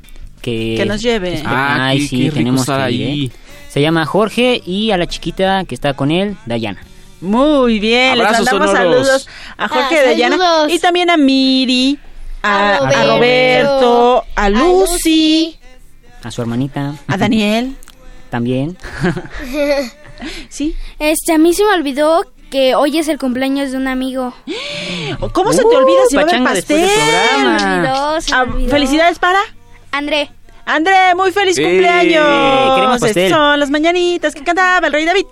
Que, 0.43 0.75
Que 0.77 0.85
nos 0.87 1.03
lleve. 1.03 1.43
Ah, 1.45 1.87
Ay, 1.89 1.99
qué- 2.01 2.07
sí, 2.09 2.17
qué 2.17 2.23
rico 2.25 2.35
tenemos 2.35 2.61
estar 2.61 2.89
que 2.89 2.95
ir, 2.95 3.07
ahí. 3.09 3.25
¿eh? 3.27 3.31
Se 3.69 3.81
llama 3.81 4.07
Jorge 4.07 4.61
y 4.65 4.91
a 4.91 4.97
la 4.97 5.07
chiquita 5.07 5.65
que 5.65 5.75
está 5.75 5.95
con 5.95 6.11
él, 6.11 6.37
Dayana. 6.47 6.81
Muy 7.21 7.79
bien, 7.81 8.13
Abrazos 8.13 8.41
les 8.41 8.53
mandamos 8.53 8.77
sonoros. 8.77 8.97
saludos 9.07 9.29
a 9.57 9.69
Jorge 9.69 9.99
Ah, 9.99 10.01
de 10.03 10.07
Dayana 10.07 10.37
saludos. 10.39 10.73
y 10.73 10.79
también 10.79 11.11
a 11.11 11.17
Miri, 11.17 11.99
a, 12.43 12.77
A 12.77 12.77
a 12.89 13.05
Roberto. 13.05 14.25
A 14.37 14.49
Lucy, 14.51 15.59
A 16.23 16.31
su 16.31 16.41
hermanita. 16.41 16.95
a 17.07 17.17
Daniel. 17.17 17.75
También. 18.31 18.77
¿Sí? 20.49 20.75
Este, 20.99 21.33
a 21.33 21.39
mí 21.39 21.55
se 21.55 21.65
me 21.65 21.73
olvidó 21.73 22.25
que 22.51 22.75
hoy 22.75 22.99
es 22.99 23.09
el 23.09 23.19
cumpleaños 23.19 23.71
de 23.71 23.77
un 23.79 23.89
amigo. 23.89 24.35
¿Cómo 25.33 25.53
se 25.53 25.61
te 25.61 25.67
Uh, 25.67 25.79
olvida 25.79 25.99
si 26.09 26.17
va 26.17 26.23
a 26.23 26.25
haber 26.25 26.35
del 26.37 26.45
pastel? 26.45 26.89
Se 26.89 26.97
me 26.97 27.57
programa. 27.57 27.75
olvidó, 27.77 28.21
se 28.21 28.31
me 28.31 28.37
Ah, 28.37 28.43
olvidó. 28.43 28.71
Felicidades 28.71 29.19
para 29.19 29.39
André. 29.93 30.31
André, 30.71 31.15
muy 31.17 31.33
feliz 31.33 31.57
¡Eh! 31.59 31.63
cumpleaños. 31.63 32.75
queremos 32.77 33.01
pastel. 33.01 33.25
Estas 33.25 33.39
son 33.39 33.59
las 33.59 33.71
mañanitas 33.71 34.35
que 34.35 34.45
cantaba 34.45 34.87
el 34.87 34.93
rey 34.93 35.07
David. 35.07 35.25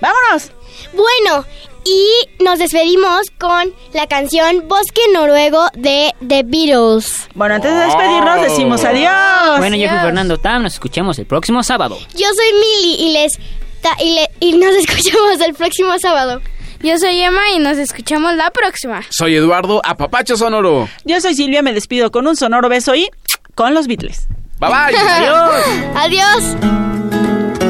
Vámonos. 0.00 0.50
Bueno, 0.92 1.44
y 1.84 2.42
nos 2.42 2.58
despedimos 2.58 3.30
con 3.38 3.72
la 3.92 4.06
canción 4.08 4.66
Bosque 4.66 5.00
Noruego 5.12 5.66
de 5.74 6.12
The 6.26 6.42
Beatles. 6.44 7.28
Bueno, 7.34 7.54
antes 7.54 7.70
de 7.72 7.78
despedirnos 7.84 8.42
decimos 8.42 8.82
adiós. 8.84 9.58
Bueno, 9.58 9.76
yo 9.76 9.88
fui 9.88 9.98
Fernando 9.98 10.38
Tam, 10.38 10.62
nos 10.64 10.72
escuchamos 10.74 11.18
el 11.20 11.26
próximo 11.26 11.62
sábado. 11.62 11.96
Yo 12.16 12.26
soy 12.34 12.52
Mili 12.54 12.94
y 13.04 13.12
les 13.12 13.32
ta- 13.80 13.96
y, 14.02 14.14
le- 14.14 14.30
y 14.40 14.56
nos 14.56 14.74
escuchamos 14.74 15.40
el 15.40 15.54
próximo 15.54 15.92
sábado. 16.00 16.40
Yo 16.82 16.98
soy 16.98 17.20
Emma 17.20 17.42
y 17.54 17.60
nos 17.60 17.78
escuchamos 17.78 18.34
la 18.34 18.50
próxima. 18.50 19.02
Soy 19.08 19.36
Eduardo 19.36 19.80
Apapacho 19.84 20.36
Sonoro. 20.36 20.88
Yo 21.04 21.20
soy 21.20 21.34
Silvia, 21.34 21.62
me 21.62 21.72
despido 21.72 22.10
con 22.10 22.26
un 22.26 22.34
sonoro 22.36 22.68
beso 22.68 22.94
y 22.96 23.08
con 23.54 23.72
los 23.72 23.86
Beatles. 23.86 24.26
Bye 24.64 24.70
bye. 24.70 24.92
Adiós. 25.94 26.44
Adiós. 26.54 27.64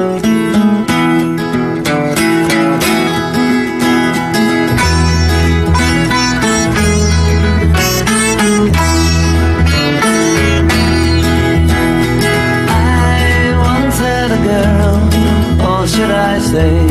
I 12.66 13.55
once 13.59 13.99
had 13.99 14.30
a 14.30 14.40
girl, 14.49 15.70
or 15.70 15.86
should 15.86 16.11
I 16.11 16.38
say, 16.38 16.84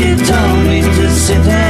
she 0.00 0.16
told 0.16 0.66
me 0.66 0.80
to 0.80 1.10
sit 1.10 1.36
anywhere. 1.36 1.69